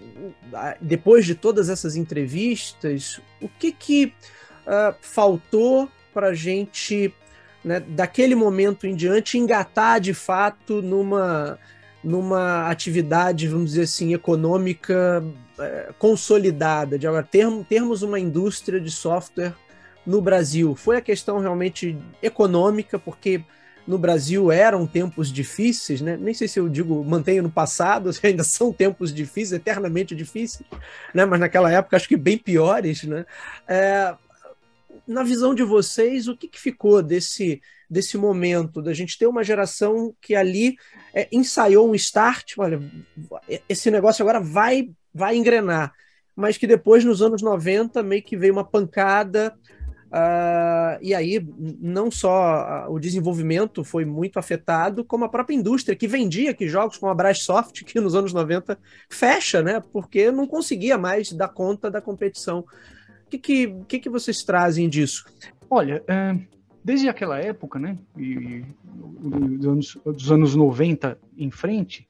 depois 0.80 1.24
de 1.24 1.36
todas 1.36 1.68
essas 1.68 1.94
entrevistas, 1.94 3.20
o 3.40 3.48
que 3.48 3.70
que 3.70 4.12
uh, 4.66 4.96
faltou 5.00 5.88
para 6.12 6.30
a 6.30 6.34
gente, 6.34 7.14
né, 7.64 7.80
daquele 7.80 8.34
momento 8.34 8.86
em 8.86 8.94
diante, 8.94 9.38
engatar 9.38 10.00
de 10.00 10.14
fato 10.14 10.80
numa 10.82 11.58
numa 12.02 12.70
atividade, 12.70 13.46
vamos 13.46 13.70
dizer 13.70 13.82
assim, 13.82 14.14
econômica 14.14 15.22
é, 15.58 15.90
consolidada, 15.98 16.98
de 16.98 17.06
agora 17.06 17.22
termos, 17.22 17.66
termos 17.66 18.02
uma 18.02 18.18
indústria 18.18 18.80
de 18.80 18.90
software 18.90 19.52
no 20.06 20.20
Brasil. 20.22 20.74
Foi 20.74 20.96
a 20.96 21.00
questão 21.02 21.38
realmente 21.38 21.96
econômica, 22.22 22.98
porque 22.98 23.44
no 23.86 23.98
Brasil 23.98 24.50
eram 24.50 24.86
tempos 24.86 25.32
difíceis, 25.32 26.00
né? 26.00 26.16
Nem 26.16 26.32
sei 26.32 26.48
se 26.48 26.58
eu 26.58 26.68
digo 26.68 27.04
mantenho 27.04 27.42
no 27.42 27.50
passado, 27.50 28.12
se 28.14 28.26
ainda 28.26 28.44
são 28.44 28.72
tempos 28.72 29.12
difíceis, 29.12 29.60
eternamente 29.60 30.14
difíceis, 30.14 30.66
né? 31.14 31.24
Mas 31.24 31.40
naquela 31.40 31.70
época 31.70 31.96
acho 31.96 32.08
que 32.08 32.16
bem 32.16 32.38
piores, 32.38 33.02
né? 33.04 33.26
É, 33.68 34.14
na 35.10 35.22
visão 35.22 35.54
de 35.54 35.62
vocês, 35.62 36.28
o 36.28 36.36
que, 36.36 36.48
que 36.48 36.60
ficou 36.60 37.02
desse 37.02 37.60
desse 37.90 38.16
momento, 38.16 38.80
da 38.80 38.94
gente 38.94 39.18
ter 39.18 39.26
uma 39.26 39.42
geração 39.42 40.14
que 40.20 40.36
ali 40.36 40.76
é, 41.12 41.26
ensaiou 41.32 41.90
um 41.90 41.94
start, 41.96 42.54
olha, 42.56 42.80
esse 43.68 43.90
negócio 43.90 44.22
agora 44.22 44.38
vai, 44.38 44.90
vai 45.12 45.36
engrenar, 45.36 45.92
mas 46.36 46.56
que 46.56 46.68
depois, 46.68 47.04
nos 47.04 47.20
anos 47.20 47.42
90, 47.42 48.00
meio 48.04 48.22
que 48.22 48.36
veio 48.36 48.52
uma 48.52 48.64
pancada, 48.64 49.52
Uh, 50.10 50.98
e 51.00 51.14
aí, 51.14 51.40
não 51.80 52.10
só 52.10 52.88
o 52.88 52.98
desenvolvimento 52.98 53.84
foi 53.84 54.04
muito 54.04 54.40
afetado, 54.40 55.04
como 55.04 55.24
a 55.24 55.28
própria 55.28 55.54
indústria 55.54 55.94
que 55.94 56.08
vendia 56.08 56.52
que 56.52 56.66
jogos 56.66 56.98
como 56.98 57.12
a 57.12 57.14
Brassoft, 57.14 57.84
que 57.84 58.00
nos 58.00 58.16
anos 58.16 58.32
90 58.32 58.76
fecha, 59.08 59.62
né? 59.62 59.80
Porque 59.92 60.32
não 60.32 60.48
conseguia 60.48 60.98
mais 60.98 61.30
dar 61.30 61.46
conta 61.46 61.88
da 61.88 62.00
competição. 62.00 62.64
Que, 63.30 63.38
que, 63.38 63.74
que, 63.86 63.98
que 64.00 64.10
vocês 64.10 64.38
trazem 64.38 64.88
disso? 64.88 65.24
Olha, 65.68 66.02
é, 66.08 66.36
desde 66.84 67.08
aquela 67.08 67.38
época, 67.38 67.78
né, 67.78 67.96
e, 68.18 68.64
dos, 68.82 69.66
anos, 69.66 69.98
dos 70.04 70.32
anos 70.32 70.56
90 70.56 71.16
em 71.38 71.50
frente, 71.50 72.08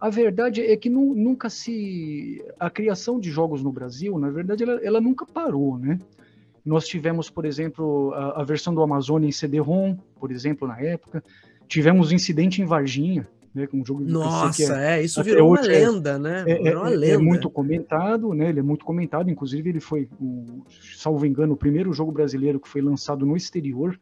a 0.00 0.10
verdade 0.10 0.60
é 0.60 0.76
que 0.76 0.90
nu, 0.90 1.14
nunca 1.14 1.48
se. 1.48 2.44
A 2.58 2.68
criação 2.68 3.18
de 3.18 3.30
jogos 3.30 3.62
no 3.62 3.72
Brasil, 3.72 4.18
na 4.18 4.28
verdade, 4.28 4.62
ela, 4.64 4.80
ela 4.84 5.00
nunca 5.00 5.24
parou, 5.24 5.78
né? 5.78 5.98
Nós 6.64 6.86
tivemos, 6.86 7.30
por 7.30 7.44
exemplo, 7.44 8.12
a, 8.12 8.40
a 8.40 8.44
versão 8.44 8.74
do 8.74 8.82
Amazônia 8.82 9.28
em 9.28 9.32
CD-ROM, 9.32 9.96
por 10.18 10.32
exemplo, 10.32 10.66
na 10.66 10.80
época. 10.80 11.22
Tivemos 11.68 12.12
incidente 12.12 12.60
em 12.60 12.64
Varginha, 12.64 13.26
né, 13.56 13.66
um 13.72 13.82
jogo 13.82 14.04
de 14.04 14.12
Nossa, 14.12 14.78
é, 14.78 14.98
é 14.98 15.02
isso 15.02 15.24
virou 15.24 15.48
uma 15.48 15.60
é 15.60 15.62
lenda, 15.62 16.18
né? 16.18 16.44
É, 16.46 16.68
é, 16.68 16.76
uma 16.76 16.90
lenda. 16.90 17.14
é, 17.14 17.16
muito 17.16 17.48
comentado, 17.48 18.34
né? 18.34 18.50
Ele 18.50 18.60
é 18.60 18.62
muito 18.62 18.84
comentado, 18.84 19.30
inclusive 19.30 19.70
ele 19.70 19.80
foi, 19.80 20.10
o, 20.20 20.62
salvo 20.94 21.24
engano, 21.24 21.54
o 21.54 21.56
primeiro 21.56 21.90
jogo 21.94 22.12
brasileiro 22.12 22.60
que 22.60 22.68
foi 22.68 22.82
lançado 22.82 23.24
no 23.24 23.34
exterior, 23.34 23.98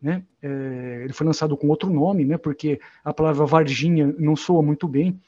né? 0.00 0.22
É, 0.40 1.00
ele 1.02 1.12
foi 1.12 1.26
lançado 1.26 1.56
com 1.56 1.66
outro 1.66 1.90
nome, 1.90 2.24
né? 2.24 2.38
Porque 2.38 2.78
a 3.04 3.12
palavra 3.12 3.44
Varginha 3.44 4.14
não 4.20 4.36
soa 4.36 4.62
muito 4.62 4.86
bem 4.86 5.20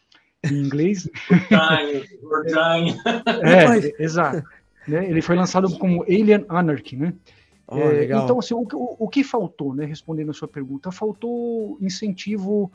em 0.49 0.55
inglês. 0.55 1.11
é, 3.43 4.03
exato. 4.05 4.45
Né? 4.87 5.11
Ele 5.11 5.21
foi 5.21 5.35
lançado 5.35 5.69
como 5.79 6.05
Alien 6.05 6.45
Anarchy, 6.49 6.97
né? 6.97 7.13
Oh, 7.67 7.77
é, 7.77 8.05
então, 8.05 8.39
assim, 8.39 8.55
o, 8.55 8.61
o, 8.73 8.97
o, 9.01 9.09
que 9.09 9.25
faltou, 9.25 9.75
né? 9.75 9.85
Respondendo 9.85 10.31
a 10.31 10.35
sua 10.35 10.49
pergunta, 10.49 10.93
faltou 10.93 11.77
incentivo 11.83 12.73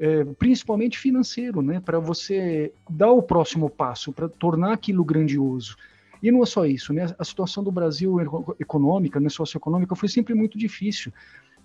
é, 0.00 0.24
principalmente 0.38 0.98
financeiro, 0.98 1.60
né, 1.60 1.78
para 1.78 1.98
você 1.98 2.72
dar 2.88 3.12
o 3.12 3.22
próximo 3.22 3.68
passo, 3.68 4.12
para 4.12 4.28
tornar 4.28 4.72
aquilo 4.72 5.04
grandioso. 5.04 5.76
E 6.22 6.32
não 6.32 6.42
é 6.42 6.46
só 6.46 6.64
isso, 6.66 6.92
né? 6.92 7.14
A 7.18 7.24
situação 7.24 7.62
do 7.62 7.70
Brasil 7.70 8.16
econômica, 8.58 9.20
né, 9.20 9.28
socioeconômica, 9.28 9.94
foi 9.94 10.08
sempre 10.08 10.34
muito 10.34 10.58
difícil. 10.58 11.12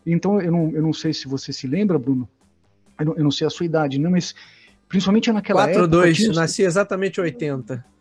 Então, 0.06 0.40
eu 0.42 0.52
não, 0.52 0.70
eu 0.72 0.82
não 0.82 0.94
sei 0.94 1.14
se 1.14 1.28
você 1.28 1.52
se 1.52 1.66
lembra, 1.66 1.98
Bruno, 1.98 2.30
eu 3.00 3.06
não, 3.06 3.16
eu 3.16 3.24
não 3.24 3.32
sei 3.32 3.48
a 3.48 3.50
sua 3.50 3.66
idade, 3.66 4.00
né, 4.00 4.10
mas 4.10 4.36
principalmente 4.88 5.32
naquela 5.32 5.64
4, 5.64 5.84
época... 5.84 5.98
4-2, 5.98 6.36
nasci 6.36 6.62
exatamente 6.64 7.20
80 7.20 7.95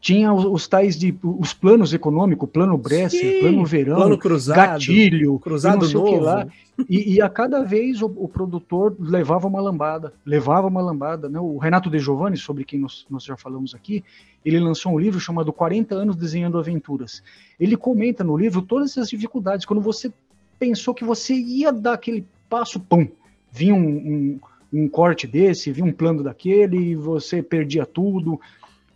tinha 0.00 0.32
os, 0.32 0.44
os, 0.44 0.68
tais 0.68 0.96
de 0.96 1.16
os 1.22 1.52
planos 1.52 1.92
econômicos, 1.92 2.48
plano 2.50 2.76
Bresser, 2.76 3.40
plano 3.40 3.64
verão, 3.64 3.96
plano 3.96 4.18
cruzado, 4.18 4.56
gatilho, 4.56 5.38
cruzado 5.38 5.88
novo. 5.88 6.20
Lá. 6.20 6.46
E, 6.88 7.14
e, 7.14 7.22
a 7.22 7.28
cada 7.28 7.62
vez 7.64 8.02
o, 8.02 8.06
o, 8.06 8.28
produtor 8.28 8.94
levava 8.98 9.46
uma 9.46 9.60
lambada, 9.60 10.12
levava 10.24 10.66
uma 10.66 10.82
lambada. 10.82 11.28
Né? 11.28 11.40
O 11.40 11.56
Renato 11.56 11.88
De 11.88 11.98
Giovanni, 11.98 12.36
sobre 12.36 12.64
quem 12.64 12.78
nós, 12.78 13.06
nós 13.08 13.24
já 13.24 13.36
falamos 13.36 13.74
aqui, 13.74 14.04
ele 14.44 14.60
lançou 14.60 14.92
um 14.92 14.98
livro 14.98 15.18
chamado 15.18 15.52
40 15.52 15.94
anos 15.94 16.16
desenhando 16.16 16.58
aventuras. 16.58 17.22
Ele 17.58 17.76
comenta 17.76 18.22
no 18.22 18.36
livro 18.36 18.60
todas 18.60 18.90
essas 18.90 19.08
dificuldades. 19.08 19.64
Quando 19.64 19.80
você 19.80 20.12
pensou 20.58 20.94
que 20.94 21.04
você 21.04 21.34
ia 21.34 21.72
dar 21.72 21.94
aquele 21.94 22.26
passo, 22.48 22.78
pum, 22.78 23.08
vinha 23.50 23.74
um, 23.74 23.78
um, 23.80 24.40
um 24.72 24.88
corte 24.88 25.26
desse, 25.26 25.72
vinha 25.72 25.86
um 25.86 25.92
plano 25.92 26.22
daquele, 26.22 26.76
e 26.76 26.94
você 26.94 27.42
perdia 27.42 27.86
tudo 27.86 28.38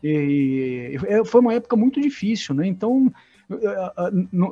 e, 0.03 0.99
é, 1.07 1.25
foi 1.25 1.41
uma 1.41 1.55
época 1.55 1.77
muito 1.77 2.01
difícil, 2.01 2.55
né? 2.55 2.67
Então, 2.67 3.13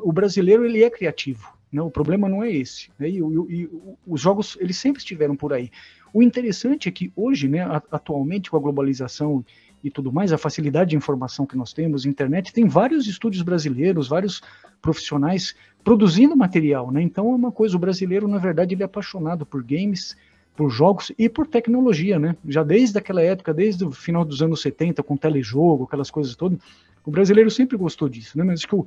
o 0.03 0.12
brasileiro 0.12 0.64
ele 0.64 0.82
é 0.82 0.90
criativo, 0.90 1.53
né? 1.72 1.80
O 1.80 1.90
problema 1.90 2.28
não 2.28 2.42
é 2.42 2.51
esse. 2.51 2.90
Né? 2.99 3.09
E, 3.11 3.18
e, 3.18 3.62
e, 3.62 3.70
os 4.07 4.20
jogos 4.20 4.57
eles 4.61 4.76
sempre 4.76 5.01
estiveram 5.01 5.36
por 5.36 5.53
aí. 5.53 5.70
O 6.12 6.22
interessante 6.22 6.88
é 6.88 6.92
que 6.92 7.12
hoje, 7.14 7.49
né, 7.49 7.61
atualmente 7.90 8.51
com 8.51 8.57
a 8.57 8.61
globalização 8.61 9.44
e 9.84 9.90
tudo 9.90 10.11
mais, 10.11 10.32
a 10.32 10.38
facilidade 10.38 10.90
de 10.90 10.96
informação 10.96 11.46
que 11.46 11.57
nós 11.57 11.72
temos, 11.72 12.05
internet, 12.05 12.53
tem 12.53 12.66
vários 12.66 13.07
estúdios 13.07 13.42
brasileiros, 13.42 14.09
vários 14.09 14.42
profissionais 14.82 15.55
produzindo 15.84 16.36
material, 16.36 16.90
né? 16.90 17.01
Então 17.03 17.30
é 17.32 17.34
uma 17.34 17.53
coisa, 17.53 17.76
o 17.76 17.78
brasileiro, 17.78 18.26
na 18.26 18.38
verdade, 18.38 18.74
ele 18.74 18.82
é 18.82 18.86
apaixonado 18.86 19.46
por 19.46 19.62
games, 19.62 20.16
por 20.59 20.70
jogos 20.70 21.12
e 21.16 21.28
por 21.28 21.46
tecnologia, 21.46 22.18
né? 22.18 22.34
Já 22.44 22.64
desde 22.64 22.98
aquela 22.98 23.22
época, 23.22 23.54
desde 23.54 23.84
o 23.84 23.92
final 23.92 24.24
dos 24.24 24.42
anos 24.42 24.61
70, 24.61 25.04
com 25.04 25.16
telejogo, 25.16 25.84
aquelas 25.84 26.11
coisas 26.11 26.34
todas, 26.34 26.59
o 27.06 27.12
brasileiro 27.12 27.48
sempre 27.48 27.76
gostou 27.76 28.09
disso, 28.09 28.36
né? 28.36 28.42
Mas 28.42 28.59
acho 28.59 28.66
que 28.66 28.74
o, 28.74 28.84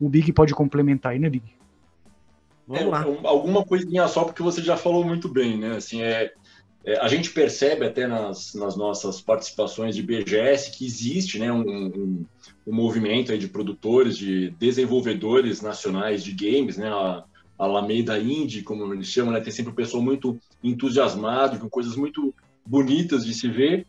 o 0.00 0.08
Big 0.08 0.32
pode 0.32 0.52
complementar 0.52 1.12
aí, 1.12 1.20
né, 1.20 1.30
Big? 1.30 1.44
Vamos 2.66 2.90
lá. 2.90 3.06
É, 3.06 3.26
alguma 3.28 3.64
coisinha 3.64 4.08
só, 4.08 4.24
porque 4.24 4.42
você 4.42 4.60
já 4.60 4.76
falou 4.76 5.04
muito 5.04 5.28
bem, 5.28 5.56
né? 5.56 5.76
Assim, 5.76 6.02
é, 6.02 6.32
é, 6.84 6.98
a 6.98 7.06
gente 7.06 7.30
percebe 7.30 7.86
até 7.86 8.08
nas, 8.08 8.52
nas, 8.54 8.76
nossas 8.76 9.20
participações 9.20 9.94
de 9.94 10.02
BGS 10.02 10.76
que 10.76 10.84
existe 10.84 11.38
né, 11.38 11.52
um, 11.52 11.86
um, 11.86 12.24
um 12.66 12.74
movimento 12.74 13.30
aí 13.30 13.38
de 13.38 13.46
produtores, 13.46 14.18
de 14.18 14.50
desenvolvedores 14.58 15.62
nacionais 15.62 16.24
de 16.24 16.32
games, 16.32 16.76
né? 16.76 16.88
A, 16.88 17.22
Alameda 17.58 18.18
Indie, 18.18 18.62
como 18.62 18.92
eles 18.92 19.06
chamam, 19.06 19.32
né? 19.32 19.40
Tem 19.40 19.52
sempre 19.52 19.70
um 19.70 19.76
pessoal 19.76 20.02
muito 20.02 20.36
entusiasmado, 20.62 21.58
com 21.58 21.68
coisas 21.68 21.96
muito 21.96 22.34
bonitas 22.64 23.24
de 23.24 23.34
se 23.34 23.48
ver. 23.48 23.86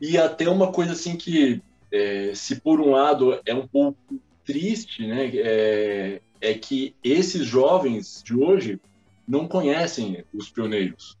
E 0.00 0.18
até 0.18 0.48
uma 0.48 0.72
coisa 0.72 0.92
assim 0.92 1.16
que, 1.16 1.62
é, 1.90 2.34
se 2.34 2.60
por 2.60 2.80
um 2.80 2.90
lado 2.90 3.40
é 3.46 3.54
um 3.54 3.66
pouco 3.66 3.98
triste, 4.44 5.06
né, 5.06 5.30
é, 5.34 6.20
é 6.40 6.54
que 6.54 6.94
esses 7.02 7.46
jovens 7.46 8.22
de 8.22 8.34
hoje 8.34 8.80
não 9.26 9.48
conhecem 9.48 10.24
os 10.32 10.50
pioneiros. 10.50 11.16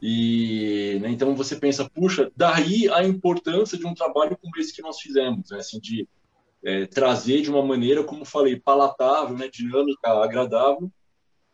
E 0.00 0.98
né, 1.00 1.10
então 1.10 1.34
você 1.34 1.56
pensa, 1.56 1.88
puxa, 1.88 2.30
daí 2.36 2.88
a 2.90 3.04
importância 3.04 3.76
de 3.76 3.86
um 3.86 3.94
trabalho 3.94 4.36
como 4.40 4.56
esse 4.58 4.74
que 4.74 4.82
nós 4.82 5.00
fizemos, 5.00 5.50
né, 5.50 5.58
assim, 5.58 5.78
de 5.80 6.08
é, 6.64 6.86
trazer 6.86 7.42
de 7.42 7.50
uma 7.50 7.64
maneira, 7.64 8.02
como 8.02 8.24
falei, 8.24 8.58
palatável, 8.58 9.36
né, 9.36 9.48
dinâmica, 9.48 10.10
agradável, 10.22 10.90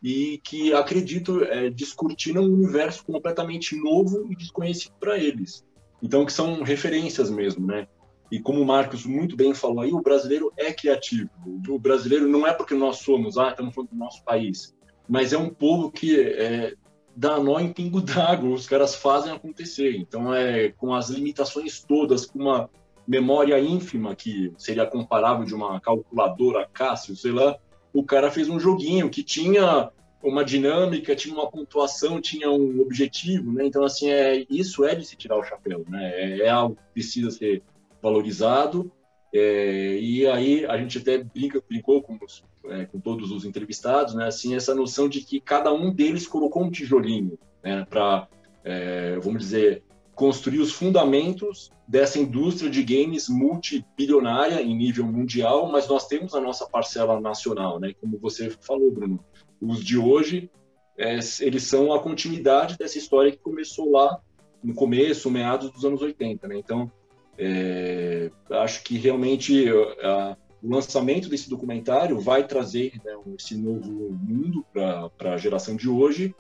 e 0.03 0.41
que 0.43 0.73
acredito 0.75 1.45
é, 1.45 1.71
descortina 1.71 2.41
um 2.41 2.53
universo 2.53 3.05
completamente 3.05 3.77
novo 3.77 4.27
e 4.31 4.37
desconhecido 4.37 4.93
para 4.99 5.17
eles. 5.17 5.65
Então, 6.03 6.27
que 6.27 6.33
são 6.33 6.63
referências 6.63 7.31
mesmo, 7.31 7.65
né? 7.65 7.87
E 8.31 8.41
como 8.41 8.61
o 8.61 8.67
Marcos 8.67 9.07
muito 9.07 9.37
bem 9.37 9.55
falou 9.55 9.81
aí, 9.81 9.93
o 9.93 10.01
brasileiro 10.01 10.53
é 10.57 10.73
criativo. 10.73 11.31
O 11.69 11.79
brasileiro 11.79 12.27
não 12.27 12.47
é 12.47 12.53
porque 12.53 12.75
nós 12.75 12.97
somos, 12.99 13.39
ah, 13.39 13.51
estamos 13.51 13.75
falando 13.75 13.91
do 13.91 13.97
nosso 13.97 14.25
país, 14.25 14.75
mas 15.09 15.33
é 15.33 15.39
um 15.39 15.51
povo 15.51 15.93
que 15.93 16.19
é, 16.19 16.75
dá 17.15 17.39
nó 17.39 17.61
em 17.61 17.73
pingo 17.73 18.01
d'água, 18.01 18.49
os 18.51 18.67
caras 18.67 18.95
fazem 18.95 19.33
acontecer. 19.33 19.97
Então, 19.97 20.35
é 20.35 20.71
com 20.71 20.95
as 20.95 21.11
limitações 21.11 21.85
todas, 21.85 22.27
com 22.27 22.41
uma 22.41 22.71
memória 23.07 23.61
ínfima, 23.61 24.17
que 24.17 24.53
seria 24.57 24.87
comparável 24.87 25.45
de 25.45 25.55
uma 25.55 25.81
calculadora 25.81 26.69
Cássio, 26.73 27.15
sei 27.15 27.33
lá, 27.33 27.57
o 27.93 28.03
cara 28.03 28.31
fez 28.31 28.49
um 28.49 28.59
joguinho 28.59 29.11
que 29.11 29.23
tinha 29.23 29.91
uma 30.23 30.45
dinâmica, 30.45 31.17
tinha 31.17 31.35
uma 31.35 31.51
pontuação, 31.51 32.21
tinha 32.21 32.51
um 32.51 32.81
objetivo, 32.81 33.53
né? 33.53 33.67
Então, 33.67 33.85
assim, 33.85 34.11
é, 34.11 34.47
isso 34.49 34.85
é 34.85 34.95
de 34.95 35.05
se 35.05 35.17
tirar 35.17 35.37
o 35.37 35.43
chapéu, 35.43 35.85
né? 35.89 36.13
É, 36.15 36.39
é 36.43 36.49
algo 36.49 36.77
que 36.77 36.83
precisa 36.95 37.31
ser 37.31 37.63
valorizado. 38.01 38.91
É, 39.35 39.99
e 39.99 40.27
aí 40.27 40.65
a 40.67 40.77
gente 40.77 40.99
até 40.99 41.19
brinca, 41.19 41.63
brincou 41.67 42.03
com, 42.03 42.19
os, 42.23 42.45
é, 42.67 42.85
com 42.85 43.01
todos 43.01 43.31
os 43.33 43.45
entrevistados, 43.45 44.15
né? 44.15 44.27
Assim, 44.27 44.55
essa 44.55 44.75
noção 44.75 45.09
de 45.09 45.23
que 45.23 45.41
cada 45.41 45.73
um 45.73 45.93
deles 45.93 46.27
colocou 46.27 46.63
um 46.63 46.71
tijolinho, 46.71 47.39
né? 47.63 47.85
Para, 47.89 48.29
é, 48.65 49.19
vamos 49.19 49.43
dizer, 49.43 49.83
construir 50.23 50.61
os 50.61 50.71
fundamentos 50.71 51.69
dessa 51.89 52.17
indústria 52.17 52.71
de 52.71 52.81
games 52.85 53.29
multibilionária 53.29 54.63
em 54.63 54.73
nível 54.73 55.05
mundial, 55.05 55.69
mas 55.69 55.89
nós 55.89 56.07
temos 56.07 56.33
a 56.33 56.41
nossa 56.41 56.65
parcela 56.65 57.21
nacional, 57.21 57.81
né? 57.81 57.93
Como 58.01 58.17
você 58.21 58.49
falou, 58.49 58.93
Bruno, 58.93 59.19
os 59.61 59.85
de 59.85 59.99
hoje 59.99 60.49
é, 60.97 61.19
eles 61.41 61.65
são 61.65 61.93
a 61.93 61.99
continuidade 61.99 62.79
dessa 62.79 62.99
história 62.99 63.33
que 63.33 63.39
começou 63.39 63.91
lá 63.91 64.21
no 64.63 64.73
começo, 64.75 65.29
meados 65.29 65.73
dos 65.73 65.85
anos 65.85 66.01
80, 66.01 66.47
né? 66.47 66.57
Então, 66.57 66.89
é, 67.37 68.31
acho 68.49 68.85
que 68.85 68.97
realmente 68.97 69.65
a, 70.05 70.37
o 70.63 70.73
lançamento 70.73 71.29
desse 71.29 71.51
documentário 71.51 72.21
vai 72.21 72.47
trazer 72.47 72.93
né, 73.05 73.13
esse 73.37 73.57
novo 73.57 73.91
mundo 73.91 74.65
para 74.73 75.35
a 75.35 75.37
geração 75.37 75.75
de 75.75 75.89
hoje 75.89 76.33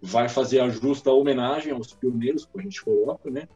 vai 0.00 0.28
fazer 0.28 0.60
a 0.60 0.68
justa 0.68 1.10
homenagem 1.10 1.72
aos 1.72 1.92
pioneiros, 1.92 2.44
como 2.44 2.60
a 2.60 2.64
gente 2.64 2.82
coloca, 2.82 3.30
né? 3.30 3.48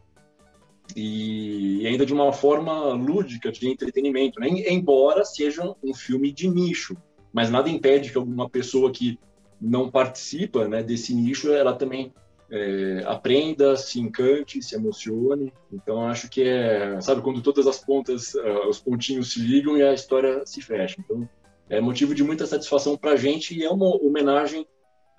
E 0.96 1.86
ainda 1.86 2.04
de 2.04 2.12
uma 2.12 2.32
forma 2.32 2.92
lúdica, 2.92 3.52
de 3.52 3.68
entretenimento, 3.68 4.40
né? 4.40 4.48
embora 4.48 5.24
seja 5.24 5.74
um 5.82 5.94
filme 5.94 6.32
de 6.32 6.48
nicho, 6.48 6.96
mas 7.32 7.48
nada 7.48 7.70
impede 7.70 8.10
que 8.10 8.18
alguma 8.18 8.48
pessoa 8.48 8.90
que 8.90 9.18
não 9.60 9.90
participa 9.90 10.66
né, 10.66 10.82
desse 10.82 11.14
nicho, 11.14 11.52
ela 11.52 11.74
também 11.74 12.12
é, 12.50 13.04
aprenda, 13.06 13.76
se 13.76 14.00
encante, 14.00 14.62
se 14.62 14.74
emocione. 14.74 15.52
Então 15.72 16.06
acho 16.06 16.28
que 16.28 16.42
é, 16.42 17.00
sabe, 17.00 17.22
quando 17.22 17.42
todas 17.42 17.66
as 17.66 17.78
pontas, 17.78 18.34
uh, 18.34 18.68
os 18.68 18.80
pontinhos 18.80 19.32
se 19.32 19.40
ligam 19.40 19.76
e 19.76 19.82
a 19.82 19.94
história 19.94 20.42
se 20.44 20.60
fecha. 20.60 20.96
Então 20.98 21.28
é 21.68 21.80
motivo 21.80 22.14
de 22.14 22.24
muita 22.24 22.46
satisfação 22.46 22.96
para 22.96 23.12
a 23.12 23.16
gente 23.16 23.56
e 23.56 23.62
é 23.62 23.70
uma 23.70 23.86
homenagem 23.86 24.66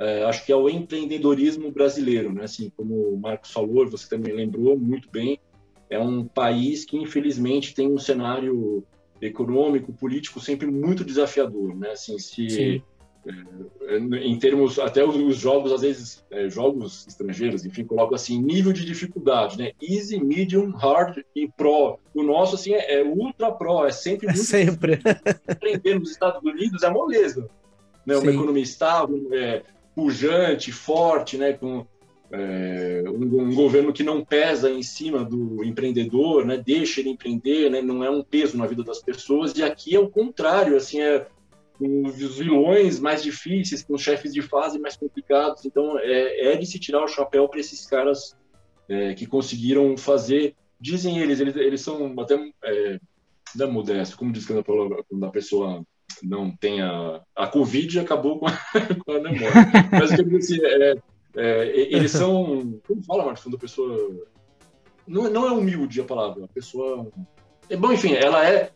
é, 0.01 0.23
acho 0.23 0.43
que 0.43 0.51
é 0.51 0.55
o 0.55 0.67
empreendedorismo 0.67 1.71
brasileiro, 1.71 2.33
né? 2.33 2.45
Assim, 2.45 2.71
como 2.75 3.13
o 3.13 3.19
Marcos 3.19 3.51
falou, 3.51 3.87
você 3.87 4.09
também 4.09 4.33
lembrou 4.33 4.75
muito 4.75 5.07
bem, 5.11 5.39
é 5.91 5.99
um 5.99 6.25
país 6.25 6.83
que 6.83 6.97
infelizmente 6.97 7.75
tem 7.75 7.87
um 7.87 7.99
cenário 7.99 8.83
econômico, 9.21 9.93
político 9.93 10.39
sempre 10.39 10.65
muito 10.65 11.05
desafiador, 11.05 11.75
né? 11.75 11.91
Assim, 11.91 12.17
se 12.17 12.83
é, 13.23 13.97
em 13.97 14.39
termos 14.39 14.79
até 14.79 15.05
os, 15.05 15.37
jogos 15.37 15.71
às 15.71 15.81
vezes 15.81 16.25
é, 16.31 16.49
jogos 16.49 17.05
estrangeiros, 17.07 17.63
enfim, 17.63 17.83
colocam 17.83 18.15
assim 18.15 18.41
nível 18.41 18.73
de 18.73 18.83
dificuldade, 18.83 19.59
né? 19.59 19.73
Easy, 19.79 20.19
medium, 20.19 20.71
hard 20.71 21.19
e 21.35 21.47
pro. 21.47 21.99
O 22.15 22.23
nosso 22.23 22.55
assim 22.55 22.73
é, 22.73 23.01
é 23.01 23.03
ultra 23.03 23.51
pro, 23.51 23.85
é 23.85 23.91
sempre 23.91 24.25
muito 24.33 24.39
é 24.39 24.43
sempre. 24.43 24.99
Aprender 25.47 25.99
nos 25.99 26.09
Estados 26.09 26.41
Unidos 26.41 26.81
é 26.81 26.89
moleza, 26.89 27.47
né? 28.03 28.17
Uma 28.17 28.31
economia 28.31 28.63
estável, 28.63 29.29
é, 29.31 29.61
pujante, 29.95 30.71
forte, 30.71 31.37
né, 31.37 31.53
com 31.53 31.85
é, 32.31 33.03
um, 33.07 33.41
um, 33.41 33.53
governo 33.53 33.91
que 33.91 34.03
não 34.03 34.23
pesa 34.23 34.69
em 34.69 34.81
cima 34.81 35.23
do 35.23 35.63
empreendedor, 35.63 36.45
né, 36.45 36.57
deixa 36.57 37.01
ele 37.01 37.09
empreender, 37.09 37.69
né, 37.69 37.81
não 37.81 38.03
é 38.03 38.09
um 38.09 38.23
peso 38.23 38.57
na 38.57 38.65
vida 38.65 38.83
das 38.83 39.01
pessoas. 39.01 39.55
E 39.55 39.63
aqui 39.63 39.95
é 39.95 39.99
o 39.99 40.09
contrário, 40.09 40.77
assim, 40.77 41.01
é 41.01 41.27
os 41.79 42.37
vilões 42.37 42.99
mais 42.99 43.23
difíceis, 43.23 43.83
com 43.83 43.95
os 43.95 44.01
chefes 44.01 44.33
de 44.33 44.41
fase 44.41 44.79
mais 44.79 44.95
complicados. 44.95 45.65
Então, 45.65 45.97
é, 45.99 46.53
é 46.53 46.55
de 46.55 46.65
se 46.65 46.79
tirar 46.79 47.03
o 47.03 47.07
chapéu 47.07 47.49
para 47.49 47.59
esses 47.59 47.85
caras 47.85 48.37
é, 48.87 49.13
que 49.13 49.25
conseguiram 49.25 49.97
fazer. 49.97 50.55
Dizem 50.79 51.19
eles, 51.19 51.39
eles, 51.39 51.55
eles 51.55 51.81
são 51.81 52.13
até 52.19 52.35
é, 52.63 52.99
da 53.55 53.67
modesto, 53.67 54.17
como 54.17 54.31
diz 54.31 54.45
quando 54.45 55.25
a 55.25 55.31
pessoa 55.31 55.83
não 56.23 56.51
tenha. 56.55 57.21
A 57.35 57.47
Covid 57.47 57.99
acabou 57.99 58.39
com 58.39 58.47
a, 58.47 58.51
com 59.05 59.11
a 59.11 59.19
memória. 59.19 59.53
Mas 59.91 60.11
assim, 60.11 60.59
é, 60.63 60.95
é, 61.35 61.93
eles 61.93 62.11
são. 62.11 62.79
Como 62.87 63.03
fala, 63.03 63.25
Marcos, 63.25 63.43
quando 63.43 63.55
a 63.55 63.59
pessoa. 63.59 64.15
Não, 65.07 65.29
não 65.29 65.47
é 65.47 65.51
humilde 65.51 66.01
a 66.01 66.03
palavra, 66.03 66.45
a 66.45 66.47
pessoa. 66.47 67.07
É, 67.69 67.75
bom, 67.77 67.91
enfim, 67.91 68.13
ela 68.13 68.45
é. 68.45 68.71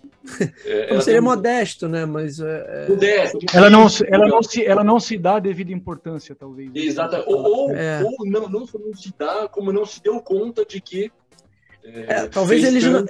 é 0.66 0.92
ela 0.92 1.02
seria 1.02 1.22
modesto, 1.22 1.88
né? 1.88 2.06
Mas. 2.06 2.40
É, 2.40 2.86
é... 2.86 2.90
Modesto. 2.90 3.40
Ela 3.54 3.70
não, 3.70 3.88
ela, 4.08 4.28
não 4.28 4.44
se, 4.44 4.66
ela 4.66 4.84
não 4.84 5.00
se 5.00 5.18
dá 5.18 5.36
a 5.36 5.40
devida 5.40 5.72
importância, 5.72 6.34
talvez. 6.34 6.72
Exato. 6.74 7.24
Ou, 7.28 7.44
ou, 7.44 7.76
é. 7.76 8.02
ou 8.04 8.26
não, 8.26 8.48
não, 8.50 8.66
não 8.66 8.94
se 8.94 9.14
dá, 9.18 9.48
como 9.48 9.72
não 9.72 9.86
se 9.86 10.02
deu 10.02 10.20
conta 10.22 10.66
de 10.66 10.80
que. 10.80 11.12
É, 11.84 12.28
talvez 12.28 12.64
eles 12.64 12.84
não. 12.86 13.06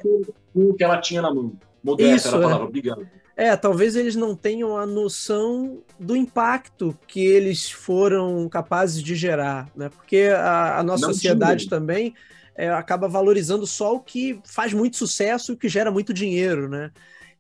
O 0.54 0.74
que 0.74 0.84
ela 0.84 1.00
tinha 1.00 1.22
na 1.22 1.34
mão. 1.34 1.54
Modesta 1.84 2.16
Isso, 2.16 2.28
era 2.30 2.38
a 2.38 2.42
palavra, 2.42 2.66
obrigado. 2.66 3.08
É, 3.38 3.56
talvez 3.58 3.98
eles 3.98 4.16
não 4.16 4.34
tenham 4.34 4.78
a 4.78 4.86
noção 4.86 5.84
do 6.00 6.16
impacto 6.16 6.98
que 7.06 7.26
eles 7.26 7.70
foram 7.70 8.48
capazes 8.48 9.04
de 9.04 9.14
gerar, 9.14 9.70
né? 9.76 9.90
Porque 9.90 10.30
a, 10.34 10.80
a 10.80 10.84
nossa 10.84 11.08
não 11.08 11.14
sociedade 11.14 11.68
tinha. 11.68 11.78
também 11.78 12.14
é, 12.56 12.70
acaba 12.70 13.10
valorizando 13.10 13.68
só 13.68 13.96
o 13.96 14.00
que 14.00 14.40
faz 14.46 14.72
muito 14.74 14.96
sucesso 14.96 15.52
e 15.52 15.56
o 15.56 15.58
que 15.58 15.68
gera 15.68 15.92
muito 15.92 16.14
dinheiro, 16.14 16.70
né? 16.70 16.92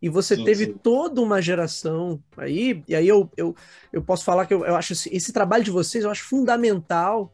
E 0.01 0.09
você 0.09 0.35
sim, 0.35 0.43
teve 0.43 0.65
sim. 0.65 0.73
toda 0.83 1.21
uma 1.21 1.41
geração 1.41 2.21
aí, 2.35 2.83
e 2.87 2.93
aí 2.93 3.07
eu, 3.07 3.31
eu, 3.37 3.55
eu 3.93 4.01
posso 4.03 4.25
falar 4.25 4.45
que 4.45 4.53
eu, 4.53 4.65
eu 4.65 4.75
acho 4.75 4.91
esse, 4.91 5.15
esse 5.15 5.31
trabalho 5.31 5.63
de 5.63 5.71
vocês 5.71 6.03
eu 6.03 6.11
acho 6.11 6.25
fundamental 6.25 7.33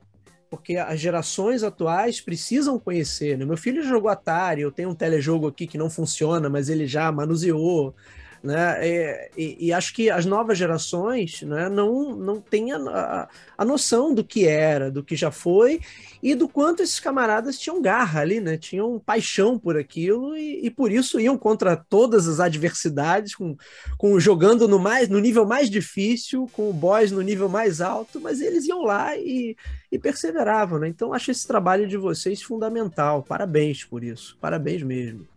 porque 0.52 0.76
as 0.76 1.00
gerações 1.00 1.64
atuais 1.64 2.20
precisam 2.20 2.78
conhecer. 2.78 3.38
Né? 3.38 3.46
Meu 3.46 3.56
filho 3.56 3.82
jogou 3.82 4.12
Atari, 4.12 4.62
eu 4.62 4.72
tenho 4.72 4.90
um 4.90 4.96
telejogo 4.96 5.48
aqui 5.48 5.66
que 5.66 5.78
não 5.78 5.90
funciona, 5.90 6.50
mas 6.50 6.68
ele 6.68 6.86
já 6.86 7.10
manuseou 7.10 7.96
né? 8.44 8.80
E, 8.82 9.32
e, 9.38 9.68
e, 9.68 9.74
acho 9.74 9.94
que 9.94 10.10
as 10.10 10.26
novas 10.26 10.58
gerações 10.58 11.44
né, 11.44 11.70
não, 11.70 12.16
não 12.16 12.42
têm 12.42 12.72
a, 12.72 13.30
a, 13.56 13.64
noção 13.64 14.14
do 14.14 14.24
que 14.24 14.48
era, 14.48 14.90
do 14.90 15.04
que 15.04 15.16
já 15.16 15.30
foi 15.30 15.80
e 16.24 16.34
do 16.34 16.50
quanto 16.50 16.82
esses 16.82 17.00
camaradas 17.00 17.60
tinham 17.60 17.82
garra 17.82 18.22
ali, 18.22 18.40
né? 18.40 18.58
Tinham 18.58 19.00
paixão 19.00 19.60
por 19.60 19.78
aquilo 19.78 20.36
e, 20.36 20.66
e 20.66 20.72
por 20.72 20.92
isso 20.92 21.20
iam 21.20 21.38
contra 21.38 21.76
todas 21.76 22.28
as 22.28 22.40
adversidades, 22.40 23.36
com, 23.36 23.56
com 23.98 24.20
jogando 24.20 24.68
no 24.68 24.80
mais 24.80 25.08
no 25.08 25.20
nível 25.20 25.46
mais 25.46 25.70
difícil, 25.70 26.50
com 26.52 26.70
o 26.70 26.74
boss 26.74 27.12
no 27.12 27.22
nível 27.22 27.48
mais 27.48 27.80
alto, 27.80 28.20
mas 28.20 28.42
eles 28.42 28.66
iam 28.66 28.82
lá 28.82 29.16
e, 29.18 29.56
e 29.92 30.00
perseveravam, 30.00 30.80
né? 30.80 30.88
Então 30.88 31.14
acho 31.14 31.30
esse 31.30 31.48
trabalho 31.48 31.88
de 31.88 31.98
vocês 31.98 32.42
fundamental. 32.42 33.22
Parabéns 33.22 33.84
por 33.84 34.04
isso. 34.04 34.36
Parabéns 34.42 34.82
mesmo. 34.82 35.31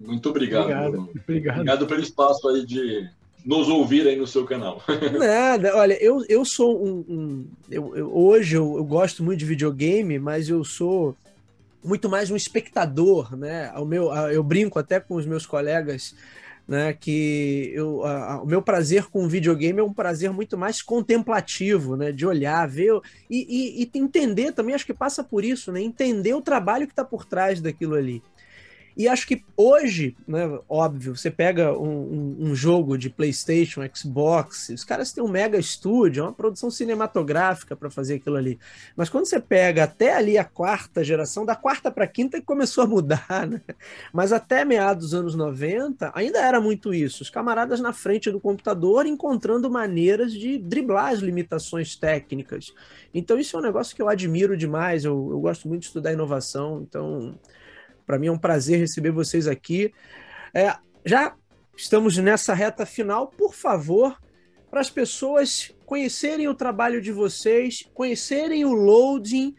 Muito 0.00 0.28
obrigado. 0.28 0.64
Obrigado, 0.64 1.10
obrigado. 1.22 1.54
obrigado 1.56 1.86
pelo 1.86 2.00
espaço 2.00 2.48
aí 2.48 2.64
de 2.64 3.08
nos 3.44 3.68
ouvir 3.68 4.06
aí 4.06 4.16
no 4.16 4.26
seu 4.26 4.44
canal. 4.44 4.82
Nada, 5.18 5.76
olha, 5.76 5.94
eu, 6.02 6.24
eu 6.28 6.44
sou 6.44 6.84
um. 6.84 7.04
um 7.08 7.46
eu, 7.70 7.96
eu, 7.96 8.16
hoje 8.16 8.56
eu, 8.56 8.76
eu, 8.76 8.84
gosto 8.84 9.22
muito 9.22 9.38
de 9.38 9.46
videogame, 9.46 10.18
mas 10.18 10.48
eu 10.48 10.64
sou 10.64 11.16
muito 11.82 12.08
mais 12.08 12.30
um 12.30 12.36
espectador, 12.36 13.36
né? 13.36 13.72
O 13.76 13.84
meu, 13.84 14.14
eu 14.28 14.42
brinco 14.42 14.78
até 14.78 15.00
com 15.00 15.14
os 15.14 15.26
meus 15.26 15.46
colegas. 15.46 16.14
Né, 16.66 16.92
que 16.92 17.72
eu, 17.72 18.04
a, 18.04 18.34
a, 18.34 18.42
o 18.42 18.46
meu 18.46 18.60
prazer 18.60 19.06
com 19.06 19.24
o 19.24 19.28
videogame 19.28 19.80
é 19.80 19.82
um 19.82 19.94
prazer 19.94 20.30
muito 20.30 20.58
mais 20.58 20.82
contemplativo, 20.82 21.96
né, 21.96 22.12
de 22.12 22.26
olhar, 22.26 22.68
ver 22.68 22.92
e, 23.30 23.80
e, 23.80 23.82
e 23.82 23.98
entender 23.98 24.52
também, 24.52 24.74
acho 24.74 24.84
que 24.84 24.92
passa 24.92 25.24
por 25.24 25.46
isso, 25.46 25.72
né, 25.72 25.80
entender 25.80 26.34
o 26.34 26.42
trabalho 26.42 26.86
que 26.86 26.92
está 26.92 27.02
por 27.02 27.24
trás 27.24 27.62
daquilo 27.62 27.94
ali. 27.94 28.22
E 28.98 29.06
acho 29.06 29.28
que 29.28 29.44
hoje, 29.56 30.16
né, 30.26 30.58
óbvio, 30.68 31.16
você 31.16 31.30
pega 31.30 31.72
um, 31.72 32.36
um, 32.40 32.52
jogo 32.52 32.98
de 32.98 33.08
PlayStation, 33.08 33.80
Xbox, 33.94 34.70
os 34.70 34.82
caras 34.82 35.12
têm 35.12 35.22
um 35.22 35.28
mega 35.28 35.56
estúdio, 35.56 36.24
uma 36.24 36.32
produção 36.32 36.68
cinematográfica 36.68 37.76
para 37.76 37.88
fazer 37.90 38.16
aquilo 38.16 38.34
ali. 38.34 38.58
Mas 38.96 39.08
quando 39.08 39.26
você 39.26 39.38
pega 39.38 39.84
até 39.84 40.16
ali 40.16 40.36
a 40.36 40.44
quarta 40.44 41.04
geração, 41.04 41.46
da 41.46 41.54
quarta 41.54 41.92
para 41.92 42.08
quinta 42.08 42.40
que 42.40 42.44
começou 42.44 42.82
a 42.82 42.86
mudar, 42.88 43.46
né? 43.48 43.62
Mas 44.12 44.32
até 44.32 44.64
meados 44.64 45.10
dos 45.10 45.14
anos 45.14 45.36
90, 45.36 46.10
ainda 46.12 46.40
era 46.40 46.60
muito 46.60 46.92
isso. 46.92 47.22
Os 47.22 47.30
camaradas 47.30 47.78
na 47.78 47.92
frente 47.92 48.32
do 48.32 48.40
computador 48.40 49.06
encontrando 49.06 49.70
maneiras 49.70 50.32
de 50.32 50.58
driblar 50.58 51.12
as 51.12 51.20
limitações 51.20 51.94
técnicas. 51.94 52.74
Então, 53.14 53.38
isso 53.38 53.56
é 53.56 53.60
um 53.60 53.62
negócio 53.62 53.94
que 53.94 54.02
eu 54.02 54.08
admiro 54.08 54.56
demais. 54.56 55.04
Eu, 55.04 55.28
eu 55.30 55.38
gosto 55.38 55.68
muito 55.68 55.82
de 55.82 55.86
estudar 55.86 56.12
inovação. 56.12 56.82
Então, 56.82 57.38
para 58.08 58.18
mim 58.18 58.28
é 58.28 58.32
um 58.32 58.38
prazer 58.38 58.78
receber 58.78 59.10
vocês 59.10 59.46
aqui. 59.46 59.92
É, 60.54 60.74
já 61.04 61.34
estamos 61.76 62.16
nessa 62.16 62.54
reta 62.54 62.86
final, 62.86 63.28
por 63.28 63.54
favor, 63.54 64.16
para 64.70 64.80
as 64.80 64.88
pessoas 64.88 65.74
conhecerem 65.84 66.48
o 66.48 66.54
trabalho 66.54 67.02
de 67.02 67.12
vocês, 67.12 67.86
conhecerem 67.92 68.64
o 68.64 68.72
loading. 68.72 69.54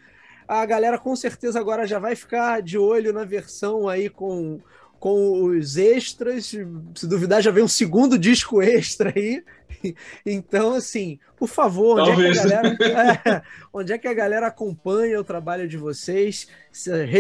A 0.48 0.66
galera 0.66 0.98
com 0.98 1.16
certeza 1.16 1.60
agora 1.60 1.86
já 1.86 2.00
vai 2.00 2.16
ficar 2.16 2.64
de 2.64 2.76
olho 2.76 3.14
na 3.14 3.24
versão 3.24 3.88
aí 3.88 4.10
com 4.10 4.60
com 5.00 5.44
os 5.44 5.78
extras. 5.78 6.48
Se 6.48 7.08
duvidar, 7.08 7.42
já 7.42 7.52
vem 7.52 7.64
um 7.64 7.70
segundo 7.70 8.18
disco 8.18 8.62
extra 8.62 9.14
aí. 9.16 9.44
Então, 10.26 10.74
assim, 10.74 11.20
por 11.38 11.48
favor, 11.48 12.00
onde 12.00 12.12
é, 12.12 12.32
que 12.32 12.40
a 12.40 12.44
galera, 12.44 13.22
é, 13.26 13.42
onde 13.74 13.94
é 13.94 13.98
que 13.98 14.08
a 14.08 14.14
galera 14.14 14.48
acompanha 14.48 15.20
o 15.20 15.24
trabalho 15.24 15.68
de 15.68 15.78
vocês? 15.78 16.48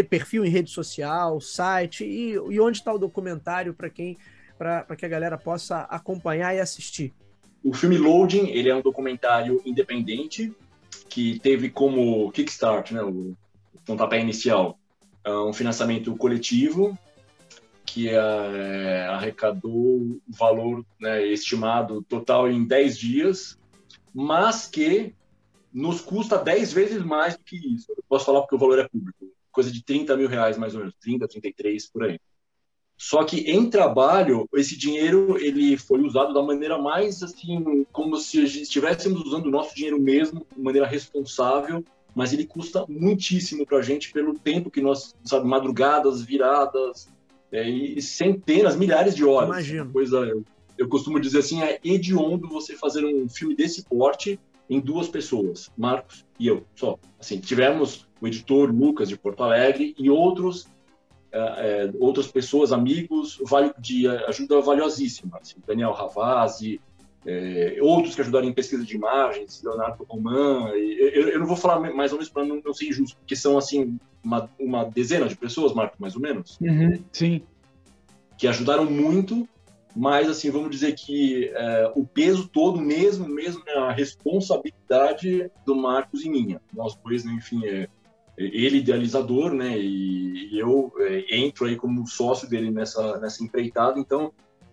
Perfil 0.10 0.45
em 0.45 0.49
rede 0.49 0.70
social, 0.70 1.39
site 1.39 2.05
e, 2.05 2.32
e 2.34 2.60
onde 2.60 2.78
está 2.78 2.93
o 2.93 2.99
documentário 2.99 3.74
para 3.74 3.89
quem 3.89 4.18
para 4.57 4.95
que 4.97 5.05
a 5.05 5.10
galera 5.10 5.38
possa 5.38 5.84
acompanhar 5.84 6.53
e 6.53 6.60
assistir? 6.60 7.14
O 7.64 7.74
filme 7.74 7.97
Loading 7.97 8.49
ele 8.49 8.70
é 8.70 8.76
um 8.76 8.82
documentário 8.82 9.62
independente 9.66 10.53
que 11.07 11.39
teve 11.39 11.70
como 11.70 12.30
kickstart, 12.32 12.91
né, 12.91 13.01
o 13.01 13.38
pontapé 13.86 14.20
inicial, 14.20 14.78
um 15.26 15.53
financiamento 15.53 16.14
coletivo 16.18 16.97
que 17.86 18.10
é, 18.10 19.08
arrecadou 19.08 19.74
o 19.74 20.22
valor 20.28 20.86
né, 21.00 21.26
estimado 21.28 22.04
total 22.04 22.50
em 22.50 22.66
10 22.66 22.98
dias, 22.98 23.60
mas 24.14 24.68
que 24.68 25.16
nos 25.74 26.02
custa 26.02 26.38
10 26.38 26.74
vezes 26.74 27.04
mais 27.04 27.36
do 27.38 27.44
que 27.44 27.56
isso. 27.56 27.92
Eu 27.92 28.04
posso 28.08 28.26
falar 28.26 28.42
porque 28.42 28.56
o 28.56 28.60
valor 28.60 28.80
é 28.80 28.88
público, 28.88 29.26
coisa 29.52 29.72
de 29.72 29.84
30 29.84 30.16
mil 30.18 30.28
reais 30.28 30.58
mais 30.58 30.74
ou 30.74 30.82
menos, 30.82 30.96
30, 31.02 31.28
33 31.28 31.90
por 31.90 32.04
aí. 32.04 32.20
Só 32.98 33.24
que 33.24 33.50
em 33.50 33.70
trabalho, 33.70 34.48
esse 34.54 34.78
dinheiro 34.78 35.38
ele 35.38 35.78
foi 35.78 36.02
usado 36.02 36.34
da 36.34 36.44
maneira 36.44 36.78
mais 36.78 37.24
assim, 37.24 37.86
como 37.94 38.18
se 38.18 38.44
estivéssemos 38.44 39.22
usando 39.22 39.46
o 39.46 39.52
nosso 39.52 39.74
dinheiro 39.74 40.00
mesmo, 40.00 40.46
de 40.54 40.62
maneira 40.62 40.86
responsável, 40.86 41.84
mas 42.14 42.34
ele 42.34 42.46
custa 42.46 42.86
muitíssimo 42.90 43.66
para 43.66 43.78
a 43.78 43.82
gente 43.82 44.12
pelo 44.12 44.38
tempo 44.38 44.70
que 44.70 44.82
nós, 44.82 45.16
sabe, 45.24 45.48
madrugadas, 45.48 46.22
viradas, 46.22 47.08
é, 47.52 47.68
e 47.70 48.02
centenas, 48.02 48.76
milhares 48.76 49.16
de 49.16 49.26
horas. 49.26 49.50
Imagino. 49.50 49.91
Coisa, 49.91 50.18
eu, 50.18 50.43
eu 50.78 50.88
costumo 50.88 51.20
dizer 51.20 51.39
assim, 51.39 51.62
é 51.62 51.80
hediondo 51.84 52.47
você 52.47 52.76
fazer 52.76 53.04
um 53.06 53.28
filme 53.28 53.56
desse 53.56 53.84
porte 53.84 54.39
em 54.70 54.80
duas 54.80 55.08
pessoas, 55.08 55.72
Marcos 55.78 56.26
e 56.39 56.47
eu, 56.47 56.64
só. 56.76 56.97
Assim, 57.20 57.39
tivemos 57.39 58.08
o 58.22 58.28
editor 58.28 58.72
Lucas 58.72 59.10
de 59.10 59.18
Porto 59.18 59.43
Alegre 59.43 59.95
e 59.97 60.10
outros 60.10 60.68
é, 61.32 61.38
é, 61.38 61.91
outras 62.00 62.28
pessoas, 62.28 62.72
amigos, 62.72 63.39
vale, 63.45 63.72
de 63.78 64.08
ajuda 64.08 64.60
valiosíssima, 64.62 65.38
assim, 65.39 65.58
Daniel 65.66 65.91
Ravazzi, 65.91 66.82
é, 67.26 67.78
outros 67.82 68.16
que 68.16 68.22
ajudaram 68.22 68.48
em 68.48 68.54
pesquisa 68.54 68.84
de 68.84 68.96
imagens, 68.96 69.62
Leonardo 69.64 70.06
Roman, 70.08 70.70
eu, 70.70 71.30
eu, 71.30 71.40
não 71.40 71.46
vou 71.46 71.58
falar 71.58 71.80
mais 71.94 72.12
ou 72.12 72.18
menos 72.18 72.32
para 72.32 72.46
não, 72.46 72.62
não, 72.64 72.74
ser 72.74 72.88
injusto, 72.88 73.18
porque 73.18 73.36
são 73.36 73.58
assim 73.58 74.00
uma, 74.24 74.50
uma 74.60 74.86
dezena 74.86 75.28
de 75.28 75.36
pessoas, 75.36 75.74
Marco, 75.74 75.98
mais 76.00 76.16
ou 76.16 76.22
menos. 76.22 76.58
Uhum, 76.62 77.04
sim. 77.12 77.42
Que 78.38 78.48
ajudaram 78.48 78.86
muito, 78.90 79.48
mas 79.96 80.30
assim 80.30 80.50
vamos 80.50 80.72
dizer 80.72 80.94
que 80.94 81.50
é, 81.54 81.92
o 81.94 82.06
peso 82.06 82.48
todo 82.48 82.80
mesmo, 82.80 83.28
mesmo 83.28 83.62
é 83.68 83.78
a 83.78 83.92
responsabilidade 83.92 85.52
do 85.66 85.76
Marcos 85.76 86.24
e 86.24 86.30
minha. 86.30 86.62
Nós 86.74 86.96
dois, 87.04 87.26
né, 87.26 87.34
enfim, 87.34 87.66
é, 87.66 87.90
ele 88.38 88.78
idealizador, 88.78 89.54
né, 89.54 89.78
e, 89.78 90.56
e 90.56 90.60
eu 90.60 90.94
é, 91.00 91.38
entro 91.38 91.66
aí 91.66 91.76
como 91.76 92.08
sócio 92.08 92.50
dele 92.50 92.72
nessa 92.72 93.20
nessa 93.20 93.44
empreitada, 93.44 94.00
então 94.00 94.32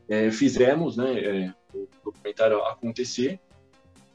é, 0.09 0.31
fizemos, 0.31 0.97
né, 0.97 1.53
é, 1.77 1.83
o 1.83 1.89
documentário 2.05 2.64
acontecer. 2.64 3.41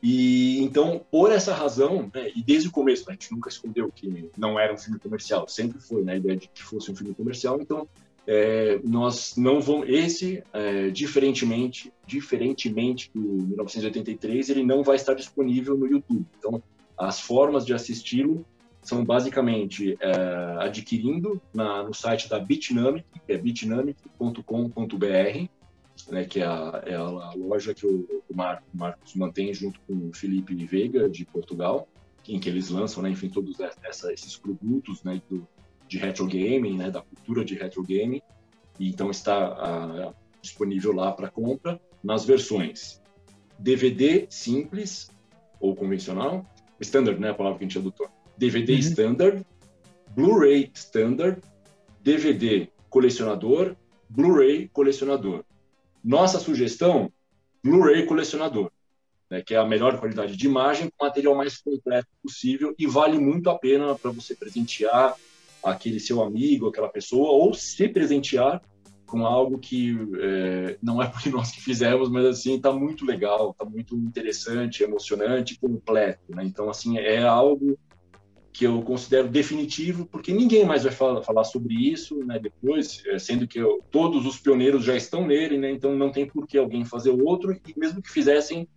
E 0.04 0.60
então, 0.64 1.06
por 1.12 1.32
essa 1.32 1.54
razão, 1.54 2.10
né, 2.14 2.32
e 2.36 2.42
desde 2.42 2.70
o 2.70 2.72
começo, 2.72 3.08
a 3.08 3.14
gente 3.14 3.32
nunca 3.32 3.50
escondeu 3.50 3.92
que 3.92 4.32
não 4.36 4.60
era 4.60 4.74
um 4.74 4.78
filme 4.78 5.00
comercial, 5.00 5.48
sempre 5.48 5.80
foi 5.80 6.04
né, 6.04 6.14
a 6.14 6.18
ideia 6.18 6.38
de 6.38 6.48
que 6.48 6.64
fosse 6.64 6.92
um 6.92 6.96
filme 6.96 7.14
comercial. 7.14 7.60
Então, 7.62 7.88
é, 8.26 8.80
nós 8.84 9.36
não 9.38 9.62
vamos. 9.62 9.90
Esse, 9.90 10.44
é, 10.54 10.90
diferentemente, 10.90 11.92
diferentemente 12.06 13.12
do 13.14 13.20
1983, 13.20 14.50
ele 14.50 14.64
não 14.64 14.84
vai 14.84 14.96
estar 14.96 15.14
disponível 15.14 15.78
no 15.78 15.88
YouTube. 15.88 16.26
Então, 16.38 16.62
as 16.98 17.20
formas 17.20 17.66
de 17.66 17.74
assisti-lo 17.74 18.46
são 18.82 19.04
basicamente 19.04 19.98
é, 20.00 20.12
adquirindo 20.60 21.40
na, 21.54 21.84
no 21.84 21.94
site 21.94 22.28
da 22.28 22.40
Bitnamic, 22.40 23.06
que 23.26 23.34
é 23.34 23.38
bitnamic.com.br 23.38 25.50
né, 26.12 26.26
que 26.26 26.42
é 26.42 26.46
a, 26.46 26.84
é 26.86 26.96
a 26.96 27.32
loja 27.36 27.74
que 27.74 27.88
o, 27.88 28.24
o 28.30 28.36
Marcos 28.74 29.16
mantém 29.16 29.54
junto 29.54 29.80
com 29.88 30.10
o 30.10 30.14
Felipe 30.14 30.54
Veiga, 30.66 31.10
de 31.10 31.26
Portugal, 31.26 31.88
em 32.28 32.40
que 32.40 32.50
eles 32.50 32.70
lançam, 32.70 33.02
né, 33.02 33.10
enfim, 33.10 33.30
todos 33.30 33.58
essa, 33.84 34.12
esses 34.14 34.38
produtos 34.38 35.04
né, 35.04 35.22
do, 35.30 35.48
de 35.88 35.98
retro 35.98 36.28
gaming, 36.28 36.78
né, 36.78 36.92
da 36.92 37.02
cultura 37.02 37.44
de 37.44 37.56
retro 37.56 37.82
gaming. 37.82 38.22
E 38.78 38.90
então 38.90 39.10
está 39.10 39.36
a, 39.38 40.14
disponível 40.42 40.92
lá 40.92 41.12
para 41.12 41.30
compra 41.30 41.80
nas 42.04 42.26
versões 42.26 43.02
DVD 43.58 44.28
simples 44.30 45.10
ou 45.60 45.76
convencional, 45.76 46.46
standard, 46.80 47.20
né, 47.20 47.30
a 47.30 47.34
palavra 47.34 47.60
que 47.60 47.64
a 47.64 47.68
gente 47.68 47.78
adotou. 47.78 48.10
DVD 48.38 48.74
uhum. 48.74 48.80
standard, 48.80 49.46
Blu-ray 50.16 50.72
standard, 50.74 51.42
DVD 52.04 52.68
colecionador, 52.90 53.76
Blu-ray 54.10 54.68
colecionador. 54.74 55.46
Nossa 56.04 56.40
sugestão, 56.40 57.12
Blu-ray 57.64 58.06
colecionador, 58.06 58.72
né, 59.30 59.42
que 59.42 59.54
é 59.54 59.58
a 59.58 59.66
melhor 59.66 60.00
qualidade 60.00 60.36
de 60.36 60.46
imagem, 60.46 60.90
com 60.90 61.06
o 61.06 61.08
material 61.08 61.36
mais 61.36 61.58
completo 61.58 62.08
possível 62.22 62.74
e 62.78 62.88
vale 62.88 63.20
muito 63.20 63.50
a 63.50 63.58
pena 63.58 63.96
para 63.96 64.12
você 64.12 64.36
presentear 64.36 65.16
aquele 65.64 66.00
seu 66.00 66.22
amigo, 66.22 66.68
aquela 66.68 66.90
pessoa, 66.90 67.30
ou 67.30 67.54
se 67.54 67.88
presentear 67.88 68.62
com 69.06 69.26
algo 69.26 69.60
que 69.60 69.96
é, 70.20 70.78
não 70.82 71.02
é 71.02 71.08
porque 71.08 71.30
nós 71.30 71.52
que 71.52 71.62
fizemos, 71.62 72.10
mas 72.10 72.26
assim 72.26 72.56
está 72.56 72.72
muito 72.72 73.06
legal, 73.06 73.52
está 73.52 73.66
muito 73.66 73.96
interessante, 73.96 74.84
emocionante, 74.84 75.60
completo. 75.60 76.24
Né? 76.30 76.44
Então 76.46 76.70
assim 76.70 76.98
é 76.98 77.22
algo 77.22 77.78
que 78.62 78.68
eu 78.68 78.80
considero 78.84 79.28
definitivo, 79.28 80.06
porque 80.06 80.32
ninguém 80.32 80.64
mais 80.64 80.84
vai 80.84 80.92
falar, 80.92 81.24
falar 81.24 81.44
sobre 81.46 81.74
isso 81.74 82.24
né, 82.24 82.38
depois, 82.38 83.02
eh, 83.08 83.18
sendo 83.18 83.48
que 83.48 83.58
eu, 83.58 83.84
todos 83.90 84.24
os 84.24 84.38
pioneiros 84.38 84.84
já 84.84 84.96
estão 84.96 85.26
nele, 85.26 85.58
né, 85.58 85.72
então 85.72 85.96
não 85.96 86.12
tem 86.12 86.28
por 86.28 86.46
que 86.46 86.60
alguém 86.60 86.86
fazer 86.86 87.10
o 87.10 87.26
outro, 87.26 87.52
e 87.54 87.60
mesmo 87.76 88.04
que 88.04 88.12
fizessem, 88.12 88.68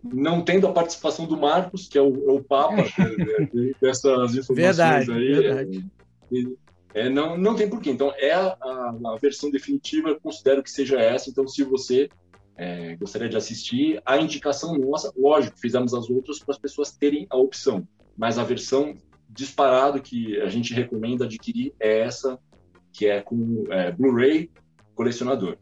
não 0.00 0.42
tendo 0.42 0.68
a 0.68 0.72
participação 0.72 1.26
do 1.26 1.36
Marcos, 1.36 1.88
que 1.88 1.98
é 1.98 2.00
o, 2.00 2.30
é 2.30 2.32
o 2.34 2.40
Papa 2.40 2.76
né, 2.76 2.84
dessas 3.82 4.36
informações 4.36 4.54
verdade, 4.54 5.10
aí, 5.10 5.34
verdade. 5.34 5.86
É, 6.94 7.06
é, 7.06 7.10
não, 7.10 7.36
não 7.36 7.56
tem 7.56 7.68
porquê. 7.68 7.90
Então, 7.90 8.12
é 8.16 8.30
a, 8.30 8.56
a, 8.60 8.96
a, 9.06 9.18
versão 9.20 9.50
definitiva, 9.50 10.10
eu 10.10 10.20
considero 10.20 10.62
que 10.62 10.70
seja 10.70 11.00
essa. 11.00 11.28
Então, 11.28 11.48
se 11.48 11.64
você 11.64 12.08
é, 12.56 12.94
gostaria 12.94 13.28
de 13.28 13.36
assistir, 13.36 14.00
a 14.06 14.18
indicação 14.18 14.78
nossa, 14.78 15.12
lógico, 15.18 15.58
fizemos 15.58 15.92
as 15.92 16.08
outras 16.08 16.38
para 16.38 16.54
as 16.54 16.60
pessoas 16.60 16.92
terem 16.92 17.26
a 17.28 17.36
opção 17.36 17.84
mas 18.16 18.38
a 18.38 18.44
versão 18.44 18.96
disparado 19.36 20.00
que 20.00 20.40
a 20.40 20.48
gente 20.48 20.74
recomenda 20.74 21.24
adquirir 21.24 21.72
é 21.78 22.00
essa, 22.00 22.38
que 22.92 23.06
é 23.06 23.20
com 23.20 23.64
é, 23.70 23.92
Blu-ray 23.92 24.50
colecionador. 24.94 25.58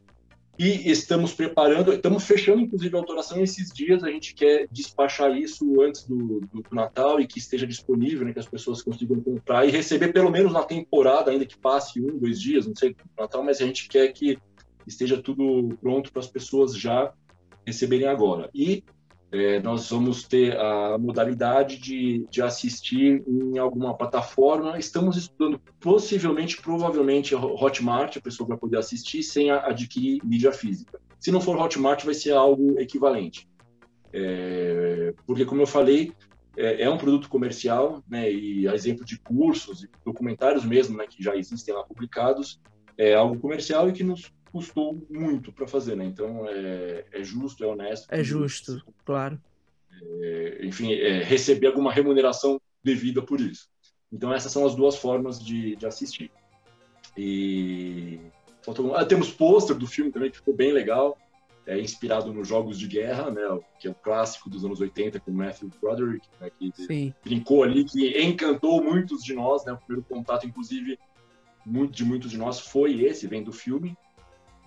E 0.57 0.89
estamos 0.89 1.33
preparando, 1.33 1.91
estamos 1.91 2.23
fechando 2.23 2.61
inclusive 2.61 2.95
a 2.95 2.99
autoração 2.99 3.43
esses 3.43 3.73
dias, 3.73 4.01
a 4.03 4.09
gente 4.09 4.33
quer 4.33 4.67
despachar 4.71 5.37
isso 5.37 5.81
antes 5.81 6.07
do, 6.07 6.39
do, 6.39 6.61
do 6.61 6.63
Natal 6.71 7.19
e 7.19 7.27
que 7.27 7.39
esteja 7.39 7.67
disponível, 7.67 8.25
né, 8.25 8.31
que 8.31 8.39
as 8.39 8.47
pessoas 8.47 8.81
consigam 8.81 9.19
comprar 9.19 9.67
e 9.67 9.71
receber 9.71 10.13
pelo 10.13 10.31
menos 10.31 10.53
na 10.53 10.63
temporada, 10.63 11.29
ainda 11.29 11.45
que 11.45 11.57
passe 11.57 11.99
um, 11.99 12.17
dois 12.17 12.39
dias, 12.39 12.65
não 12.65 12.73
sei, 12.73 12.93
do 12.93 13.03
Natal, 13.19 13.43
mas 13.43 13.61
a 13.61 13.65
gente 13.65 13.89
quer 13.89 14.07
que 14.13 14.37
esteja 14.87 15.21
tudo 15.21 15.77
pronto 15.81 16.09
para 16.09 16.21
as 16.21 16.27
pessoas 16.27 16.77
já 16.77 17.13
receberem 17.65 18.07
agora. 18.07 18.49
E 18.55 18.81
é, 19.31 19.59
nós 19.59 19.89
vamos 19.89 20.23
ter 20.23 20.57
a 20.57 20.97
modalidade 20.97 21.77
de, 21.77 22.25
de 22.29 22.41
assistir 22.41 23.23
em 23.27 23.57
alguma 23.57 23.95
plataforma. 23.95 24.77
Estamos 24.77 25.17
estudando 25.17 25.59
possivelmente, 25.79 26.61
provavelmente, 26.61 27.35
Hotmart, 27.35 28.17
a 28.17 28.21
pessoa 28.21 28.47
vai 28.47 28.57
poder 28.57 28.77
assistir 28.77 29.23
sem 29.23 29.51
adquirir 29.51 30.23
mídia 30.23 30.51
física. 30.51 30.99
Se 31.19 31.31
não 31.31 31.41
for 31.41 31.57
Hotmart, 31.57 32.05
vai 32.05 32.13
ser 32.13 32.33
algo 32.33 32.79
equivalente. 32.79 33.47
É, 34.13 35.13
porque, 35.25 35.43
como 35.43 35.61
eu 35.61 35.67
falei, 35.67 36.13
é, 36.55 36.83
é, 36.83 36.89
um 36.89 36.97
produto 36.97 37.27
comercial, 37.27 38.01
né, 38.07 38.31
e 38.31 38.67
a 38.67 38.73
exemplo 38.73 39.03
de 39.03 39.19
cursos 39.19 39.83
e 39.83 39.89
documentários 40.05 40.63
mesmo, 40.63 40.97
né, 40.97 41.05
que 41.05 41.21
já 41.21 41.35
existem 41.35 41.73
lá 41.73 41.83
publicados, 41.83 42.61
é 42.97 43.13
algo 43.13 43.37
comercial 43.39 43.89
e 43.89 43.91
que 43.91 44.03
nos 44.03 44.31
custou 44.55 45.05
muito 45.09 45.51
para 45.51 45.67
fazer, 45.67 45.97
né? 45.97 46.05
Então 46.05 46.47
é, 46.47 47.03
é, 47.11 47.23
justo, 47.25 47.61
é 47.61 47.67
honesto. 47.67 48.07
É 48.09 48.23
justo, 48.23 48.81
claro. 49.03 49.37
É, 50.01 50.59
enfim, 50.65 50.93
é, 50.93 51.21
receber 51.23 51.67
alguma 51.67 51.91
remuneração 51.91 52.61
devida 52.81 53.21
por 53.21 53.41
isso. 53.41 53.67
Então 54.09 54.33
essas 54.33 54.53
são 54.53 54.65
as 54.65 54.73
duas 54.73 54.95
formas 54.95 55.43
de, 55.43 55.75
de 55.75 55.85
assistir. 55.85 56.31
E 57.17 58.17
ah, 58.95 59.03
temos 59.03 59.29
pôster 59.29 59.75
do 59.75 59.85
filme 59.85 60.09
também 60.09 60.31
que 60.31 60.37
ficou 60.37 60.55
bem 60.55 60.71
legal, 60.71 61.17
é 61.67 61.77
inspirado 61.77 62.31
nos 62.31 62.47
jogos 62.47 62.79
de 62.79 62.87
guerra, 62.87 63.29
né? 63.29 63.41
Que 63.77 63.89
é 63.89 63.91
o 63.91 63.95
clássico 63.95 64.49
dos 64.49 64.63
anos 64.63 64.79
80 64.79 65.19
com 65.19 65.31
Matthew 65.31 65.69
Broderick, 65.81 66.25
né, 66.39 66.49
que 66.57 66.71
Sim. 66.75 67.13
brincou 67.25 67.61
ali, 67.61 67.83
que 67.83 68.23
encantou 68.23 68.81
muitos 68.81 69.21
de 69.21 69.33
nós, 69.33 69.65
né? 69.65 69.73
O 69.73 69.77
primeiro 69.77 70.07
contato, 70.07 70.47
inclusive, 70.47 70.97
muito, 71.65 71.93
de 71.93 72.05
muitos 72.05 72.31
de 72.31 72.37
nós 72.37 72.61
foi 72.61 73.03
esse, 73.03 73.27
vem 73.27 73.43
do 73.43 73.51
filme. 73.51 73.97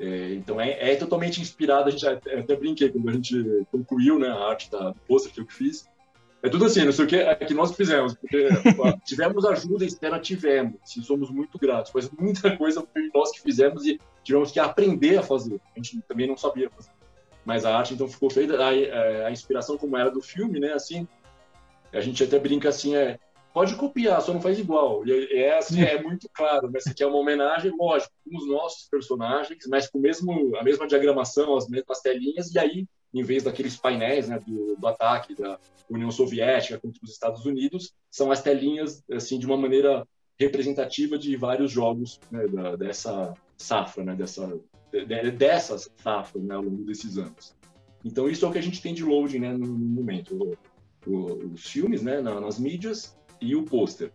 É, 0.01 0.35
então 0.35 0.61
é, 0.61 0.93
é, 0.93 0.97
totalmente 0.97 1.41
inspirado, 1.41 1.89
a 1.89 1.91
gente 1.91 2.07
até, 2.07 2.39
até, 2.39 2.55
brinquei 2.55 2.89
quando 2.89 3.09
a 3.09 3.13
gente 3.13 3.67
concluiu 3.71 4.19
né, 4.19 4.29
a 4.29 4.49
arte 4.49 4.71
da 4.71 4.95
pôster 5.07 5.33
que 5.33 5.41
eu 5.41 5.47
fiz. 5.47 5.89
É 6.41 6.49
tudo 6.49 6.67
assim, 6.67 6.85
não 6.85 6.93
sei 6.93 7.05
o 7.05 7.09
que, 7.09 7.17
é 7.17 7.35
que 7.35 7.53
nós 7.53 7.75
fizemos, 7.75 8.15
porque 8.15 8.49
tivemos 9.05 9.45
ajuda 9.45 9.85
externa, 9.85 10.21
tivemos, 10.21 10.75
sim, 10.85 11.03
somos 11.03 11.31
muito 11.31 11.59
gratos, 11.59 11.91
mas 11.93 12.09
muita 12.11 12.57
coisa 12.57 12.87
foi 12.93 13.11
nós 13.13 13.33
que 13.33 13.41
fizemos 13.41 13.85
e 13.85 14.01
tivemos 14.23 14.53
que 14.53 14.61
aprender 14.61 15.19
a 15.19 15.23
fazer, 15.23 15.61
a 15.75 15.79
gente 15.79 16.01
também 16.03 16.29
não 16.29 16.37
sabia 16.37 16.71
fazer. 16.71 16.91
Mas 17.45 17.65
a 17.65 17.77
arte 17.77 17.95
então 17.95 18.07
ficou 18.07 18.31
feita, 18.31 18.57
a, 18.57 18.69
a, 18.69 19.27
a 19.27 19.33
inspiração 19.33 19.77
como 19.77 19.97
era 19.97 20.13
do 20.13 20.23
filme, 20.23 20.61
né, 20.61 20.75
assim, 20.75 21.09
a 21.93 22.01
gente 22.01 22.23
até 22.23 22.39
brinca 22.39 22.69
assim, 22.69 22.95
é, 22.95 23.19
pode 23.59 23.75
copiar, 23.75 24.23
só 24.23 24.33
não 24.33 24.41
faz 24.41 24.57
igual. 24.57 25.03
É, 25.05 25.37
é 25.37 25.59
assim, 25.59 25.83
é 25.83 26.01
muito 26.01 26.31
claro, 26.33 26.71
mas 26.73 26.87
aqui 26.87 27.03
é 27.03 27.07
uma 27.09 27.19
homenagem, 27.19 27.73
lógico, 27.77 28.15
com 28.25 28.39
os 28.39 28.47
nossos 28.47 28.89
personagens, 28.89 29.67
mas 29.67 29.91
com 29.91 29.99
mesmo, 29.99 30.57
a 30.57 30.63
mesma 30.63 30.87
diagramação, 30.87 31.57
as 31.57 31.69
mesmas 31.69 32.01
telinhas, 32.01 32.55
e 32.55 32.59
aí, 32.61 32.87
em 33.13 33.23
vez 33.25 33.43
daqueles 33.43 33.77
painéis 33.77 34.29
né, 34.29 34.39
do, 34.47 34.77
do 34.77 34.87
ataque 34.87 35.35
da 35.35 35.59
União 35.91 36.09
Soviética 36.09 36.79
contra 36.79 37.01
os 37.03 37.11
Estados 37.11 37.45
Unidos, 37.47 37.93
são 38.09 38.31
as 38.31 38.41
telinhas, 38.41 39.03
assim, 39.11 39.41
de 39.41 39.47
uma 39.47 39.57
maneira 39.57 40.07
representativa 40.39 41.19
de 41.19 41.35
vários 41.37 41.73
jogos 41.73 42.21
né, 42.31 42.47
da, 42.47 42.77
dessa 42.77 43.35
safra, 43.57 44.05
né, 44.05 44.15
dessa, 44.15 44.57
de, 44.93 45.31
dessas 45.33 45.91
safras 45.97 46.45
né, 46.45 46.55
ao 46.55 46.63
longo 46.63 46.85
desses 46.85 47.19
anos. 47.19 47.57
Então, 48.05 48.31
isso 48.31 48.45
é 48.45 48.49
o 48.49 48.53
que 48.53 48.59
a 48.59 48.63
gente 48.63 48.81
tem 48.81 48.95
de 48.95 49.03
loading 49.03 49.41
né, 49.41 49.53
no, 49.53 49.67
no 49.67 49.79
momento. 49.79 50.57
O, 51.05 51.11
o, 51.11 51.55
os 51.55 51.67
filmes 51.67 52.03
né, 52.03 52.21
nas 52.21 52.61
mídias 52.61 53.19
e 53.41 53.55
o 53.55 53.63
pôster. 53.63 54.13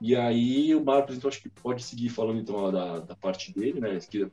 E 0.00 0.14
aí 0.14 0.74
o 0.74 0.84
Marcos, 0.84 1.16
então, 1.16 1.28
acho 1.28 1.40
que 1.40 1.48
pode 1.48 1.82
seguir 1.82 2.08
falando 2.08 2.40
então 2.40 2.70
da, 2.70 2.98
da 3.00 3.14
parte 3.14 3.52
dele, 3.52 3.80
né? 3.80 3.98
Que 4.10 4.28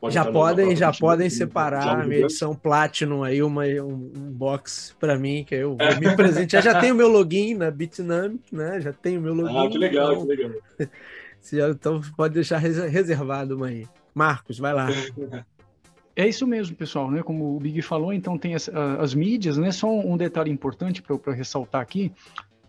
pode 0.00 0.14
já 0.14 0.24
podem, 0.24 0.74
já 0.74 0.92
podem 0.92 1.28
separar 1.28 2.00
a 2.00 2.06
minha 2.06 2.20
edição 2.20 2.54
Platinum 2.54 3.22
aí, 3.22 3.42
uma, 3.42 3.64
um, 3.64 4.12
um 4.16 4.32
box 4.32 4.96
para 4.98 5.18
mim, 5.18 5.44
que 5.44 5.54
eu 5.54 5.76
vou 5.76 6.00
me 6.00 6.16
presentear. 6.16 6.62
já 6.62 6.80
tenho 6.80 6.94
meu 6.94 7.08
login 7.08 7.54
na 7.54 7.70
Bitnamic, 7.70 8.54
né? 8.54 8.80
Já 8.80 8.92
tenho 8.92 9.20
meu 9.20 9.34
login. 9.34 9.58
Ah, 9.58 9.68
que 9.68 9.78
legal, 9.78 10.12
então... 10.12 10.26
que 10.26 10.36
legal. 10.36 10.52
então 11.70 12.00
pode 12.16 12.34
deixar 12.34 12.58
reservado 12.58 13.56
uma 13.56 13.66
aí. 13.66 13.86
Marcos, 14.14 14.58
vai 14.58 14.72
lá. 14.72 14.88
É 16.16 16.26
isso 16.26 16.46
mesmo, 16.46 16.76
pessoal, 16.76 17.10
né? 17.10 17.22
Como 17.22 17.56
o 17.56 17.60
Big 17.60 17.80
falou, 17.82 18.12
então 18.12 18.36
tem 18.36 18.54
as, 18.54 18.68
as 18.98 19.14
mídias, 19.14 19.56
né? 19.56 19.70
Só 19.70 19.88
um 19.88 20.16
detalhe 20.16 20.50
importante 20.50 21.02
para 21.02 21.32
ressaltar 21.32 21.80
aqui: 21.80 22.12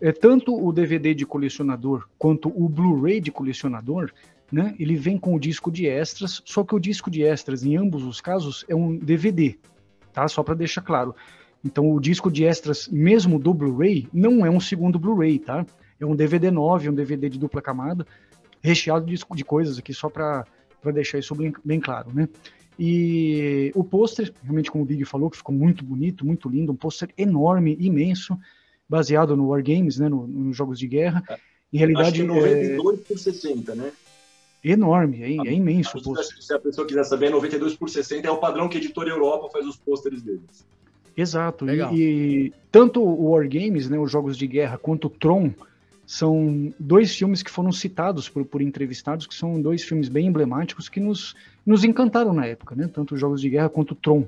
é, 0.02 0.10
tanto 0.10 0.52
o 0.52 0.72
DVD 0.72 1.14
de 1.14 1.24
colecionador 1.24 2.08
quanto 2.18 2.48
o 2.48 2.68
Blu-ray 2.68 3.20
de 3.20 3.30
colecionador, 3.30 4.10
né, 4.50 4.74
ele 4.78 4.96
vem 4.96 5.16
com 5.16 5.32
o 5.32 5.38
disco 5.38 5.70
de 5.70 5.86
extras, 5.86 6.42
só 6.44 6.64
que 6.64 6.74
o 6.74 6.80
disco 6.80 7.08
de 7.08 7.22
extras, 7.22 7.64
em 7.64 7.76
ambos 7.76 8.02
os 8.02 8.20
casos, 8.20 8.64
é 8.68 8.74
um 8.74 8.96
DVD, 8.96 9.56
tá? 10.12 10.26
Só 10.26 10.42
para 10.42 10.54
deixar 10.54 10.82
claro. 10.82 11.14
Então, 11.64 11.88
o 11.90 12.00
disco 12.00 12.30
de 12.30 12.44
extras, 12.44 12.88
mesmo 12.88 13.38
do 13.38 13.54
Blu-ray, 13.54 14.08
não 14.12 14.44
é 14.44 14.50
um 14.50 14.58
segundo 14.58 14.98
Blu-ray, 14.98 15.38
tá? 15.38 15.64
É 16.00 16.04
um 16.04 16.16
DVD 16.16 16.50
9, 16.50 16.90
um 16.90 16.94
DVD 16.94 17.30
de 17.30 17.38
dupla 17.38 17.62
camada, 17.62 18.04
recheado 18.60 19.06
de, 19.06 19.14
de 19.14 19.44
coisas 19.44 19.78
aqui, 19.78 19.94
só 19.94 20.10
para 20.10 20.44
deixar 20.92 21.20
isso 21.20 21.34
bem, 21.34 21.52
bem 21.64 21.78
claro, 21.78 22.10
né? 22.12 22.28
E 22.76 23.70
o 23.74 23.84
pôster, 23.84 24.32
realmente, 24.42 24.70
como 24.70 24.82
o 24.82 24.86
Big 24.86 25.04
falou, 25.04 25.30
que 25.30 25.36
ficou 25.36 25.54
muito 25.54 25.84
bonito, 25.84 26.26
muito 26.26 26.48
lindo, 26.48 26.72
um 26.72 26.76
pôster 26.76 27.10
enorme, 27.16 27.76
imenso, 27.78 28.36
baseado 28.92 29.34
no 29.34 29.48
Wargames, 29.48 29.96
né, 29.96 30.06
nos 30.06 30.28
no 30.28 30.52
jogos 30.52 30.78
de 30.78 30.86
guerra. 30.86 31.24
Em 31.72 31.78
realidade, 31.78 32.20
Acho 32.20 32.20
que 32.20 32.40
92 32.40 33.00
é... 33.00 33.02
por 33.02 33.18
60, 33.18 33.74
né? 33.74 33.90
Enorme, 34.62 35.22
é, 35.22 35.48
é 35.48 35.52
imenso. 35.54 35.98
Se 36.22 36.52
a 36.52 36.58
pessoa 36.58 36.86
quiser 36.86 37.02
saber, 37.04 37.30
92 37.30 37.74
por 37.74 37.88
60 37.88 38.28
é 38.28 38.30
o 38.30 38.36
padrão 38.36 38.68
que 38.68 38.76
a 38.76 38.80
editora 38.80 39.08
Europa 39.08 39.48
faz 39.50 39.66
os 39.66 39.76
pôsteres 39.76 40.20
deles. 40.22 40.66
Exato. 41.16 41.64
Legal. 41.64 41.94
E, 41.94 42.02
e 42.02 42.52
tanto 42.70 43.02
o 43.02 43.30
Wargames, 43.30 43.88
né, 43.88 43.98
os 43.98 44.12
jogos 44.12 44.36
de 44.36 44.46
guerra, 44.46 44.76
quanto 44.76 45.06
o 45.06 45.10
Tron 45.10 45.50
são 46.06 46.72
dois 46.78 47.16
filmes 47.16 47.42
que 47.42 47.50
foram 47.50 47.72
citados 47.72 48.28
por, 48.28 48.44
por 48.44 48.60
entrevistados, 48.60 49.26
que 49.26 49.34
são 49.34 49.60
dois 49.60 49.82
filmes 49.82 50.10
bem 50.10 50.26
emblemáticos 50.26 50.90
que 50.90 51.00
nos, 51.00 51.34
nos 51.64 51.82
encantaram 51.82 52.34
na 52.34 52.44
época, 52.44 52.76
né? 52.76 52.90
Tanto 52.92 53.14
os 53.14 53.20
jogos 53.20 53.40
de 53.40 53.48
guerra 53.48 53.70
quanto 53.70 53.92
o 53.92 53.96
Tron. 53.96 54.26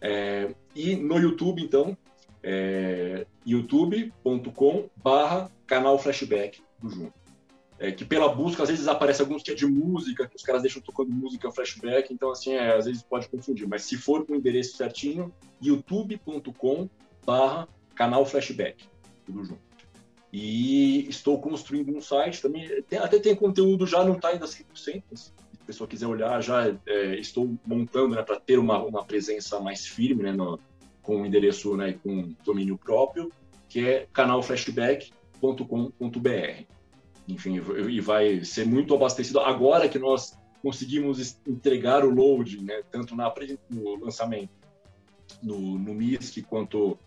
É, 0.00 0.52
e 0.74 0.96
no 0.96 1.16
YouTube, 1.16 1.62
então, 1.62 1.96
é, 2.42 3.26
youtube.com 3.46 4.88
barra 4.96 5.50
canal 5.66 5.98
Flashback 5.98 6.62
do 6.80 6.90
Junto. 6.90 7.22
É, 7.78 7.90
que 7.90 8.04
pela 8.04 8.32
busca, 8.32 8.62
às 8.62 8.68
vezes 8.68 8.86
aparece 8.86 9.20
alguns 9.20 9.42
que 9.42 9.50
é 9.50 9.54
de 9.54 9.66
música, 9.66 10.28
que 10.28 10.36
os 10.36 10.42
caras 10.42 10.62
deixam 10.62 10.80
tocando 10.80 11.10
música 11.10 11.50
flashback, 11.50 12.14
então 12.14 12.30
assim, 12.30 12.52
é, 12.52 12.76
às 12.76 12.84
vezes 12.84 13.02
pode 13.02 13.28
confundir, 13.28 13.66
mas 13.66 13.82
se 13.82 13.96
for 13.96 14.24
com 14.24 14.34
o 14.34 14.36
endereço 14.36 14.76
certinho, 14.76 15.34
youtube.com 15.60 16.88
barra 17.26 17.66
canal 17.96 18.24
flashback, 18.24 18.84
tudo 19.26 19.44
junto. 19.44 19.60
E 20.32 21.08
estou 21.08 21.40
construindo 21.40 21.94
um 21.94 22.00
site 22.00 22.40
também. 22.40 22.82
Tem, 22.84 22.98
até 22.98 23.18
tem 23.18 23.34
conteúdo 23.34 23.86
já, 23.86 24.02
não 24.02 24.14
está 24.14 24.28
ainda 24.28 24.46
100%. 24.46 25.02
Se 25.14 25.32
a 25.60 25.64
pessoa 25.66 25.86
quiser 25.86 26.06
olhar, 26.06 26.40
já 26.40 26.74
é, 26.86 27.16
estou 27.18 27.54
montando 27.66 28.14
né, 28.14 28.22
para 28.22 28.40
ter 28.40 28.58
uma, 28.58 28.82
uma 28.82 29.04
presença 29.04 29.60
mais 29.60 29.86
firme 29.86 30.22
né, 30.22 30.32
no, 30.32 30.58
com 31.02 31.26
endereço 31.26 31.76
né, 31.76 31.98
com 32.02 32.32
domínio 32.44 32.78
próprio, 32.78 33.30
que 33.68 33.86
é 33.86 34.06
canalflashback.com.br. 34.12 36.64
Enfim, 37.28 37.60
e 37.88 38.00
vai 38.00 38.44
ser 38.44 38.66
muito 38.66 38.94
abastecido 38.94 39.40
agora 39.40 39.88
que 39.88 39.98
nós 39.98 40.36
conseguimos 40.62 41.38
entregar 41.46 42.04
o 42.04 42.10
load, 42.10 42.62
né, 42.62 42.82
tanto 42.90 43.16
na, 43.16 43.32
no 43.68 43.96
lançamento 43.96 44.50
no, 45.42 45.78
no 45.78 45.94
MISC 45.94 46.42
quanto 46.42 46.98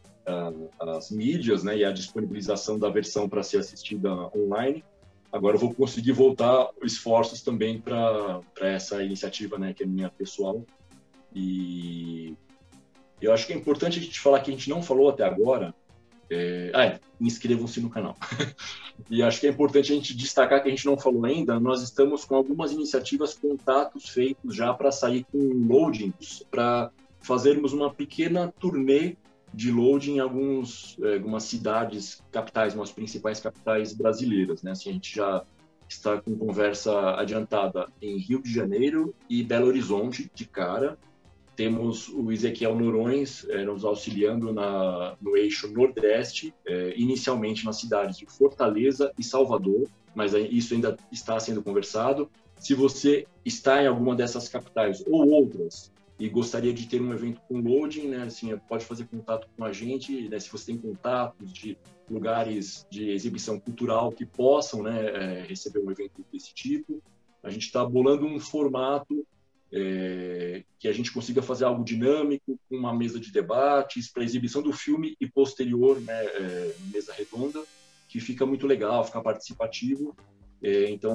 as 0.80 1.12
mídias 1.12 1.64
né, 1.64 1.78
e 1.78 1.86
a 1.86 1.92
disponibilização 1.92 2.80
da 2.80 2.90
versão 2.90 3.30
para 3.30 3.44
ser 3.44 3.60
assistida 3.60 4.12
online. 4.36 4.84
Agora 5.32 5.56
eu 5.56 5.60
vou 5.60 5.74
conseguir 5.74 6.14
voltar 6.14 6.70
esforços 6.84 7.42
também 7.42 7.80
para 7.80 8.42
essa 8.62 9.04
iniciativa, 9.04 9.60
né, 9.60 9.74
que 9.74 9.84
é 9.84 9.86
minha 9.86 10.10
pessoal. 10.10 10.66
E 11.34 12.36
eu 13.22 13.34
acho 13.34 13.48
que 13.48 13.54
é 13.54 13.56
importante 13.56 14.00
a 14.00 14.02
gente 14.02 14.20
falar 14.20 14.40
que 14.42 14.52
a 14.52 14.54
gente 14.54 14.70
não 14.70 14.82
falou 14.82 15.10
até 15.10 15.24
agora. 15.24 15.74
É... 16.30 16.72
Ah, 16.74 16.86
é, 16.86 17.00
inscrevam-se 17.20 17.80
no 17.80 17.90
canal. 17.90 18.16
e 19.10 19.22
acho 19.22 19.40
que 19.40 19.48
é 19.48 19.50
importante 19.50 19.92
a 19.92 19.96
gente 19.96 20.16
destacar 20.16 20.62
que 20.62 20.68
a 20.68 20.72
gente 20.72 20.86
não 20.86 20.98
falou 20.98 21.26
ainda. 21.26 21.60
Nós 21.60 21.82
estamos 21.82 22.26
com 22.26 22.36
algumas 22.36 22.72
iniciativas, 22.72 23.34
contatos 23.34 24.10
feitos 24.10 24.56
já 24.56 24.74
para 24.74 24.92
sair 24.92 25.26
com 25.32 25.38
loadings, 25.38 26.44
para 26.50 26.92
fazermos 27.20 27.74
uma 27.74 27.94
pequena 27.94 28.54
turnê 28.60 29.16
de 29.54 29.72
load 29.72 30.12
em 30.12 30.20
alguns, 30.20 30.98
é, 31.02 31.14
algumas 31.16 31.44
cidades 31.44 32.22
capitais, 32.32 32.76
umas 32.76 32.92
principais 32.92 33.40
capitais 33.40 33.94
brasileiras. 33.94 34.62
Né? 34.62 34.72
Assim, 34.72 34.90
a 34.90 34.94
gente 34.94 35.16
já 35.16 35.46
está 35.88 36.20
com 36.20 36.36
conversa 36.38 37.16
adiantada 37.16 37.88
em 38.02 38.18
Rio 38.18 38.42
de 38.42 38.52
Janeiro 38.52 39.16
e 39.30 39.44
Belo 39.44 39.68
Horizonte 39.68 40.30
de 40.34 40.46
cara. 40.46 40.98
Temos 41.56 42.10
o 42.10 42.32
Ezequiel 42.32 42.76
Norões 42.76 43.46
é, 43.50 43.64
nos 43.64 43.86
auxiliando 43.86 44.52
na, 44.52 45.16
no 45.22 45.38
eixo 45.38 45.72
Nordeste, 45.72 46.54
é, 46.66 46.94
inicialmente 46.98 47.64
nas 47.66 47.80
cidades 47.80 48.18
de 48.18 48.26
Fortaleza 48.26 49.12
e 49.18 49.24
Salvador, 49.24 49.88
mas 50.14 50.34
isso 50.34 50.74
ainda 50.74 50.98
está 51.12 51.40
sendo 51.40 51.64
conversado. 51.64 52.30
Se 52.60 52.74
você 52.74 53.26
está 53.44 53.84
em 53.84 53.88
alguma 53.88 54.16
dessas 54.16 54.50
capitais 54.50 55.04
ou 55.08 55.30
outras 55.30 55.92
e 56.18 56.30
gostaria 56.30 56.74
de 56.74 56.88
ter 56.88 57.02
um 57.02 57.14
evento 57.14 57.42
com 57.48 57.60
loading, 57.60 58.08
né, 58.08 58.24
assim, 58.24 58.58
pode 58.70 58.86
fazer 58.86 59.06
contato 59.06 59.48
com 59.58 59.64
a 59.64 59.72
gente, 59.72 60.30
né, 60.30 60.40
se 60.40 60.50
você 60.50 60.68
tem 60.68 60.78
contatos 60.78 61.52
de 61.52 61.78
lugares 62.10 62.86
de 62.90 63.10
exibição 63.10 63.60
cultural 63.60 64.12
que 64.12 64.26
possam 64.26 64.84
né, 64.84 65.06
é, 65.06 65.46
receber 65.48 65.80
um 65.80 65.92
evento 65.92 66.24
desse 66.32 66.54
tipo. 66.54 67.02
A 67.44 67.50
gente 67.50 67.66
está 67.66 67.86
bolando 67.86 68.26
um 68.26 68.40
formato 68.40 69.26
é, 69.76 70.64
que 70.80 70.88
a 70.88 70.94
gente 70.94 71.12
consiga 71.12 71.42
fazer 71.42 71.66
algo 71.66 71.84
dinâmico, 71.84 72.58
com 72.70 72.78
uma 72.78 72.96
mesa 72.96 73.20
de 73.20 73.30
debates, 73.30 74.10
para 74.10 74.24
exibição 74.24 74.62
do 74.62 74.72
filme 74.72 75.18
e 75.20 75.28
posterior, 75.28 76.00
né, 76.00 76.26
é, 76.26 76.76
mesa 76.94 77.12
redonda, 77.12 77.62
que 78.08 78.22
fica 78.22 78.46
muito 78.46 78.66
legal, 78.66 79.04
fica 79.04 79.22
participativo. 79.22 80.16
É, 80.64 80.90
então, 80.90 81.14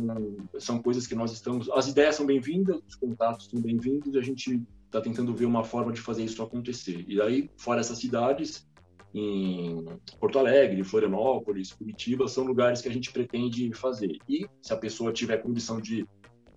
são 0.59 0.83
coisas 0.83 1.07
que 1.07 1.15
nós 1.15 1.33
estamos. 1.33 1.71
As 1.71 1.89
ideias 1.89 2.17
são 2.17 2.27
bem-vindas, 2.27 2.83
os 2.87 2.95
contatos 2.95 3.47
são 3.47 3.59
bem-vindos, 3.59 4.15
e 4.15 4.19
a 4.19 4.23
gente 4.23 4.63
está 4.85 5.01
tentando 5.01 5.35
ver 5.35 5.47
uma 5.47 5.65
forma 5.65 5.91
de 5.91 6.01
fazer 6.01 6.23
isso 6.23 6.43
acontecer. 6.43 7.03
E 7.09 7.21
aí, 7.23 7.51
fora 7.57 7.81
essas 7.81 7.99
cidades, 7.99 8.69
em 9.15 9.87
Porto 10.21 10.39
Alegre, 10.39 10.85
Florianópolis, 10.85 11.73
Curitiba, 11.73 12.29
são 12.29 12.45
lugares 12.45 12.83
que 12.83 12.89
a 12.89 12.93
gente 12.93 13.11
pretende 13.11 13.73
fazer. 13.73 14.19
E 14.29 14.47
se 14.61 14.73
a 14.75 14.77
pessoa 14.77 15.13
tiver 15.13 15.39
condição 15.39 15.81
de 15.81 16.07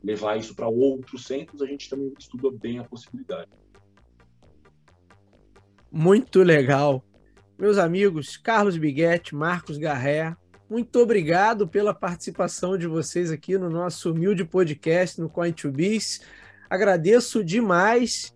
levar 0.04 0.38
isso 0.38 0.56
para 0.56 0.68
outros 0.68 1.26
centros, 1.26 1.62
a 1.62 1.66
gente 1.66 1.90
também 1.90 2.14
estuda 2.20 2.52
bem 2.52 2.80
a 2.80 2.84
possibilidade. 2.84 3.50
Muito 5.92 6.44
legal. 6.44 7.04
Meus 7.58 7.78
amigos, 7.78 8.36
Carlos 8.36 8.78
Biguete, 8.78 9.36
Marcos 9.36 9.78
Garré, 9.78 10.36
muito 10.70 11.00
obrigado 11.00 11.68
pela 11.68 11.94
participação 11.94 12.78
de 12.78 12.88
vocês 12.88 13.32
aqui 13.32 13.58
no 13.60 13.70
nosso 13.70 14.12
humilde 14.12 14.44
podcast 14.44 15.22
no 15.22 15.30
Coin2Biz. 15.30 16.24
Agradeço 16.68 17.44
demais. 17.44 18.36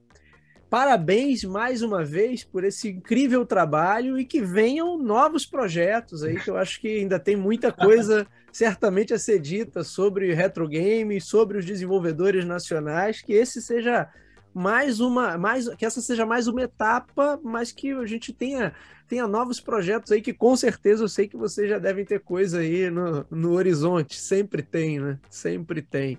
Parabéns 0.70 1.45
mais 1.45 1.82
uma 1.82 2.03
vez 2.03 2.43
por 2.43 2.63
esse 2.63 2.89
incrível 2.89 3.45
trabalho 3.45 4.20
e 4.20 4.26
que 4.26 4.41
venham 4.41 4.97
novos 4.97 5.45
projetos 5.45 6.24
aí, 6.24 6.38
que 6.38 6.49
eu 6.49 6.57
acho 6.57 6.82
que 6.82 6.99
ainda 6.99 7.18
tem 7.18 7.38
muita 7.38 7.72
coisa 7.72 8.28
certamente 8.51 9.13
a 9.13 9.20
ser 9.20 9.39
dita 9.39 9.84
sobre 9.84 10.34
retro 10.34 10.68
games, 10.68 11.26
sobre 11.26 11.57
os 11.57 11.65
desenvolvedores 11.65 12.43
nacionais, 12.43 13.22
que 13.22 13.32
esse 13.32 13.61
seja 13.61 14.09
mais 14.53 14.99
uma, 14.99 15.38
mais 15.38 15.70
que 15.76 15.86
essa 15.86 16.01
seja 16.01 16.26
mais 16.26 16.47
uma 16.47 16.63
etapa, 16.63 17.39
mas 17.43 17.72
que 17.72 17.91
a 17.91 18.05
gente 18.05 18.34
tenha 18.34 18.74
tenha 19.07 19.26
novos 19.26 19.61
projetos 19.61 20.11
aí 20.11 20.22
que 20.22 20.34
com 20.34 20.53
certeza 20.57 21.03
eu 21.03 21.07
sei 21.07 21.30
que 21.30 21.38
vocês 21.38 21.70
já 21.70 21.80
devem 21.80 22.03
ter 22.03 22.20
coisa 22.20 22.59
aí 22.59 22.89
no, 22.89 23.26
no 23.32 23.53
horizonte, 23.53 24.20
sempre 24.20 24.61
tem, 24.61 24.99
né? 24.99 25.18
Sempre 25.30 25.82
tem 25.82 26.18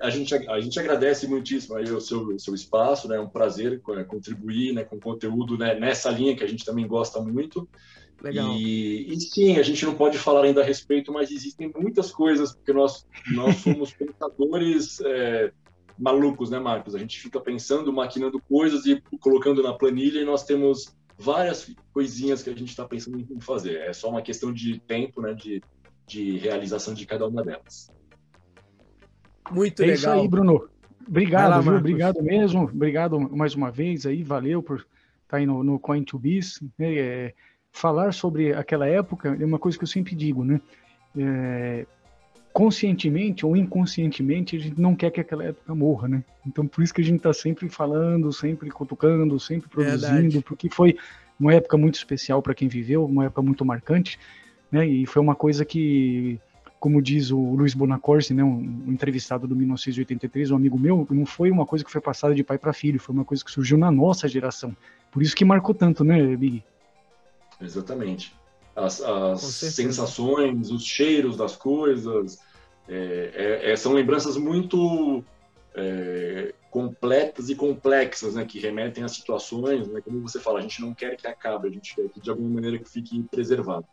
a, 0.00 0.10
gente, 0.10 0.34
a 0.34 0.60
gente 0.60 0.78
agradece 0.78 1.26
muitíssimo 1.26 1.76
aí 1.76 1.90
o 1.90 2.00
seu, 2.00 2.38
seu 2.38 2.54
espaço, 2.54 3.08
né? 3.08 3.16
É 3.16 3.20
um 3.20 3.28
prazer 3.28 3.80
é, 3.90 4.04
contribuir 4.04 4.72
né, 4.72 4.84
com 4.84 5.00
conteúdo 5.00 5.58
né, 5.58 5.78
nessa 5.78 6.10
linha 6.10 6.36
que 6.36 6.44
a 6.44 6.46
gente 6.46 6.64
também 6.64 6.86
gosta 6.86 7.20
muito. 7.20 7.68
Legal. 8.22 8.52
E, 8.52 9.12
e, 9.12 9.20
sim, 9.20 9.58
a 9.58 9.62
gente 9.62 9.84
não 9.84 9.94
pode 9.94 10.18
falar 10.18 10.44
ainda 10.44 10.62
a 10.62 10.64
respeito, 10.64 11.12
mas 11.12 11.30
existem 11.30 11.70
muitas 11.76 12.10
coisas, 12.10 12.54
porque 12.54 12.72
nós, 12.72 13.06
nós 13.32 13.56
somos 13.62 13.92
pensadores 13.92 15.00
é, 15.00 15.52
malucos, 15.98 16.50
né, 16.50 16.58
Marcos? 16.58 16.94
A 16.94 16.98
gente 16.98 17.20
fica 17.20 17.40
pensando, 17.40 17.92
maquinando 17.92 18.40
coisas 18.40 18.86
e 18.86 19.02
colocando 19.20 19.62
na 19.62 19.74
planilha, 19.74 20.20
e 20.20 20.24
nós 20.24 20.44
temos 20.44 20.96
várias 21.18 21.70
coisinhas 21.92 22.42
que 22.42 22.50
a 22.50 22.54
gente 22.54 22.68
está 22.68 22.84
pensando 22.84 23.18
em 23.18 23.40
fazer. 23.40 23.80
É 23.80 23.92
só 23.92 24.08
uma 24.08 24.22
questão 24.22 24.52
de 24.52 24.78
tempo, 24.80 25.20
né, 25.20 25.34
de, 25.34 25.62
de 26.06 26.38
realização 26.38 26.94
de 26.94 27.06
cada 27.06 27.26
uma 27.26 27.42
delas. 27.42 27.90
Muito 29.50 29.82
é 29.82 29.86
legal. 29.86 29.96
Isso 29.96 30.10
aí, 30.10 30.28
Bruno. 30.28 30.68
Obrigado, 31.08 31.50
lá, 31.50 31.60
viu? 31.60 31.76
Obrigado 31.76 32.22
mesmo. 32.22 32.64
Obrigado 32.64 33.20
mais 33.36 33.54
uma 33.54 33.70
vez 33.70 34.06
aí. 34.06 34.22
Valeu 34.22 34.62
por 34.62 34.78
estar 34.78 34.88
tá 35.28 35.36
aí 35.36 35.46
no, 35.46 35.62
no 35.62 35.78
Coin2Biz. 35.78 36.62
Né? 36.78 36.94
É, 36.96 37.34
falar 37.72 38.12
sobre 38.12 38.52
aquela 38.52 38.88
época 38.88 39.36
é 39.38 39.44
uma 39.44 39.58
coisa 39.58 39.78
que 39.78 39.84
eu 39.84 39.88
sempre 39.88 40.14
digo, 40.14 40.44
né? 40.44 40.60
É, 41.16 41.86
conscientemente 42.52 43.44
ou 43.44 43.54
inconscientemente, 43.54 44.56
a 44.56 44.58
gente 44.58 44.80
não 44.80 44.96
quer 44.96 45.10
que 45.10 45.20
aquela 45.20 45.44
época 45.44 45.74
morra, 45.74 46.08
né? 46.08 46.24
Então, 46.46 46.66
por 46.66 46.82
isso 46.82 46.94
que 46.94 47.02
a 47.02 47.04
gente 47.04 47.18
está 47.18 47.32
sempre 47.32 47.68
falando, 47.68 48.32
sempre 48.32 48.70
cutucando, 48.70 49.38
sempre 49.38 49.68
produzindo, 49.68 50.00
Verdade. 50.00 50.40
porque 50.40 50.70
foi 50.70 50.96
uma 51.38 51.52
época 51.52 51.76
muito 51.76 51.96
especial 51.96 52.40
para 52.40 52.54
quem 52.54 52.66
viveu, 52.66 53.04
uma 53.04 53.26
época 53.26 53.42
muito 53.42 53.62
marcante, 53.62 54.18
né? 54.72 54.86
E 54.86 55.04
foi 55.04 55.20
uma 55.20 55.34
coisa 55.34 55.66
que 55.66 56.40
como 56.78 57.00
diz 57.00 57.30
o 57.30 57.38
Luiz 57.38 57.74
Bonacorsi, 57.74 58.34
né, 58.34 58.44
um, 58.44 58.84
um, 58.86 58.92
entrevistado 58.92 59.46
do 59.46 59.56
1983, 59.56 60.50
um 60.50 60.56
amigo 60.56 60.78
meu, 60.78 61.06
não 61.10 61.26
foi 61.26 61.50
uma 61.50 61.66
coisa 61.66 61.84
que 61.84 61.90
foi 61.90 62.00
passada 62.00 62.34
de 62.34 62.44
pai 62.44 62.58
para 62.58 62.72
filho, 62.72 63.00
foi 63.00 63.14
uma 63.14 63.24
coisa 63.24 63.44
que 63.44 63.50
surgiu 63.50 63.78
na 63.78 63.90
nossa 63.90 64.28
geração. 64.28 64.76
Por 65.10 65.22
isso 65.22 65.34
que 65.34 65.44
marcou 65.44 65.74
tanto, 65.74 66.04
né, 66.04 66.36
Big? 66.36 66.62
Exatamente. 67.60 68.34
As, 68.74 69.00
as 69.00 69.40
sensações, 69.40 70.70
os 70.70 70.84
cheiros 70.84 71.36
das 71.36 71.56
coisas, 71.56 72.38
é, 72.88 73.62
é, 73.64 73.72
é, 73.72 73.76
são 73.76 73.92
lembranças 73.92 74.36
muito 74.36 75.24
é, 75.74 76.54
completas 76.70 77.48
e 77.48 77.54
complexas, 77.54 78.34
né, 78.34 78.44
que 78.44 78.60
remetem 78.60 79.02
a 79.02 79.08
situações, 79.08 79.88
né, 79.88 80.00
como 80.02 80.20
você 80.20 80.38
fala, 80.38 80.58
a 80.58 80.62
gente 80.62 80.80
não 80.80 80.92
quer 80.92 81.16
que 81.16 81.26
acabe, 81.26 81.68
a 81.68 81.70
gente 81.70 81.94
quer 81.94 82.08
que 82.10 82.20
de 82.20 82.28
alguma 82.28 82.50
maneira 82.50 82.78
que 82.78 82.88
fique 82.88 83.22
preservado. 83.30 83.86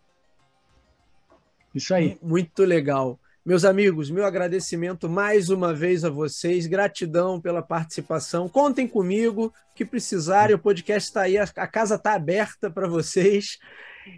Isso 1.74 1.94
aí. 1.94 2.18
Muito 2.22 2.64
legal. 2.64 3.20
Meus 3.46 3.66
amigos, 3.66 4.10
meu 4.10 4.26
agradecimento 4.26 5.10
mais 5.10 5.50
uma 5.50 5.74
vez 5.74 6.06
a 6.06 6.10
vocês, 6.10 6.66
gratidão 6.66 7.42
pela 7.42 7.62
participação. 7.62 8.48
Contem 8.48 8.88
comigo, 8.88 9.54
que 9.76 9.84
precisarem, 9.84 10.56
o 10.56 10.60
podcast 10.60 11.10
está 11.10 11.24
aí, 11.24 11.38
a 11.38 11.68
casa 11.68 11.96
está 11.96 12.14
aberta 12.14 12.72
para 12.72 12.88
vocês. 12.88 13.58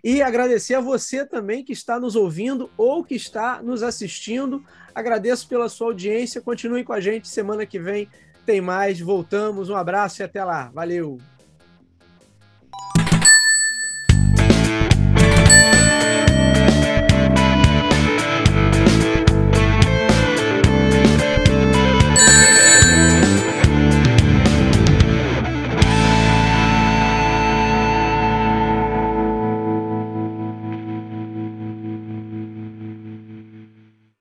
E 0.03 0.21
agradecer 0.21 0.75
a 0.75 0.79
você 0.79 1.25
também 1.25 1.63
que 1.63 1.73
está 1.73 1.99
nos 1.99 2.15
ouvindo 2.15 2.69
ou 2.77 3.03
que 3.03 3.15
está 3.15 3.63
nos 3.63 3.81
assistindo. 3.81 4.63
Agradeço 4.93 5.47
pela 5.47 5.69
sua 5.69 5.87
audiência, 5.87 6.41
continuem 6.41 6.83
com 6.83 6.93
a 6.93 6.99
gente. 6.99 7.27
Semana 7.27 7.65
que 7.65 7.79
vem 7.79 8.07
tem 8.45 8.61
mais, 8.61 8.99
voltamos. 8.99 9.69
Um 9.69 9.75
abraço 9.75 10.21
e 10.21 10.23
até 10.23 10.43
lá. 10.43 10.69
Valeu! 10.71 11.17